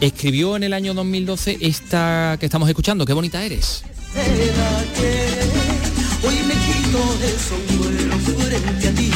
Escribió 0.01 0.57
en 0.57 0.65
el 0.65 0.73
año 0.73 0.95
2012 0.95 1.59
esta 1.61 2.37
que 2.41 2.47
estamos 2.47 2.69
escuchando, 2.69 3.05
Qué 3.05 3.13
bonita 3.13 3.45
eres. 3.45 3.85
Hoy 6.27 6.37
me 6.47 6.55
quito 6.55 6.99
el 7.23 7.39
sombrero 7.39 8.61
frente 8.61 8.89
a 8.89 8.95
ti, 8.95 9.11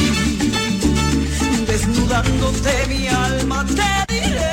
desnudándote 1.79 2.87
mi 2.87 3.07
alma 3.07 3.65
te 3.65 4.13
diré 4.13 4.51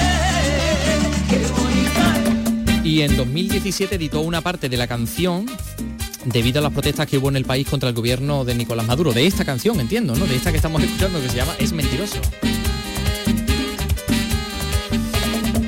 qué 1.28 1.46
bonita 1.56 2.84
Y 2.84 3.02
en 3.02 3.16
2017 3.16 3.96
editó 3.96 4.20
una 4.20 4.40
parte 4.40 4.68
de 4.68 4.76
la 4.76 4.86
canción 4.86 5.46
debido 6.24 6.60
a 6.60 6.62
las 6.62 6.72
protestas 6.72 7.06
que 7.06 7.18
hubo 7.18 7.28
en 7.28 7.36
el 7.36 7.44
país 7.44 7.68
contra 7.68 7.88
el 7.88 7.94
gobierno 7.94 8.44
de 8.44 8.54
Nicolás 8.54 8.86
Maduro. 8.86 9.12
De 9.12 9.26
esta 9.26 9.44
canción, 9.44 9.78
entiendo, 9.78 10.16
¿no? 10.16 10.26
De 10.26 10.34
esta 10.34 10.50
que 10.50 10.56
estamos 10.56 10.82
escuchando 10.82 11.20
que 11.20 11.28
se 11.28 11.36
llama 11.36 11.54
Es 11.60 11.72
mentiroso. 11.72 12.18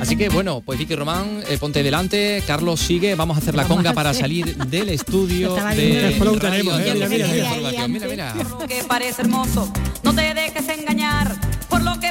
Así 0.01 0.17
que 0.17 0.29
bueno, 0.29 0.61
pues 0.65 0.79
Vicky 0.79 0.95
Román, 0.95 1.43
eh, 1.47 1.57
ponte 1.59 1.83
delante, 1.83 2.41
Carlos 2.47 2.79
sigue, 2.79 3.15
vamos 3.15 3.37
a 3.37 3.41
hacer 3.41 3.53
la 3.53 3.65
conga 3.65 3.93
para 3.93 4.13
salir 4.13 4.55
del 4.55 4.89
estudio 4.89 5.53
de 5.53 6.17
Radio 6.17 6.39
tenemos, 6.39 6.79
eh, 6.79 6.93
mira, 6.93 7.07
mira, 7.07 7.27
mira. 7.27 7.45
Información. 7.45 7.91
Mira, 7.91 8.07
mira. 8.07 8.33
que 8.67 8.83
parece 8.85 9.21
hermoso, 9.21 9.71
no 10.01 10.15
te 10.15 10.33
dejes 10.33 10.67
engañar 10.69 11.38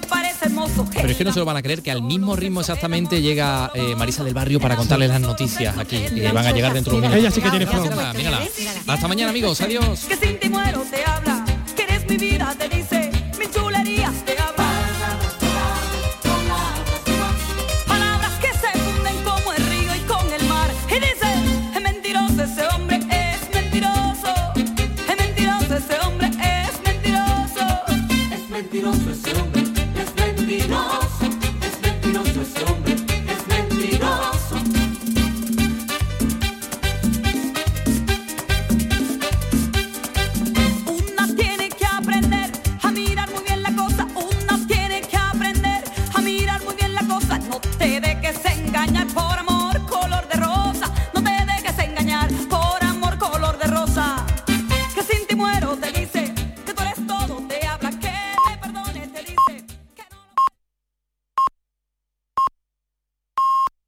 que 0.00 0.06
parece 0.06 0.46
hermoso. 0.46 0.86
Pero 0.92 1.08
es 1.08 1.16
que 1.16 1.24
no 1.24 1.32
se 1.32 1.38
lo 1.38 1.44
van 1.44 1.56
a 1.56 1.62
creer 1.62 1.82
que 1.82 1.90
al 1.90 2.02
mismo 2.02 2.36
ritmo 2.36 2.60
exactamente 2.60 3.20
llega 3.20 3.70
eh, 3.74 3.94
Marisa 3.96 4.24
del 4.24 4.34
Barrio 4.34 4.60
para 4.60 4.76
contarles 4.76 5.08
las 5.08 5.20
noticias 5.20 5.76
aquí, 5.76 5.98
que 5.98 6.32
van 6.32 6.46
a 6.46 6.52
llegar 6.52 6.72
dentro 6.72 6.92
de 6.92 6.96
un 6.98 7.02
minuto. 7.02 7.18
Ella 7.18 7.30
sí 7.30 7.40
que 7.40 7.50
tiene 7.50 7.66
flow. 7.66 7.84
Mírala, 7.84 8.12
mírala. 8.12 8.40
Hasta 8.86 9.08
mañana 9.08 9.30
amigos, 9.30 9.60
adiós. 9.60 10.06
Que 10.06 10.16
sin 10.16 10.38
ti 10.38 10.48
muero 10.48 10.84
te 10.90 11.04
habla, 11.04 11.44
que 11.76 11.82
eres 11.82 12.08
mi 12.08 12.16
vida, 12.16 12.54
te 12.58 12.68
dice 12.68 13.17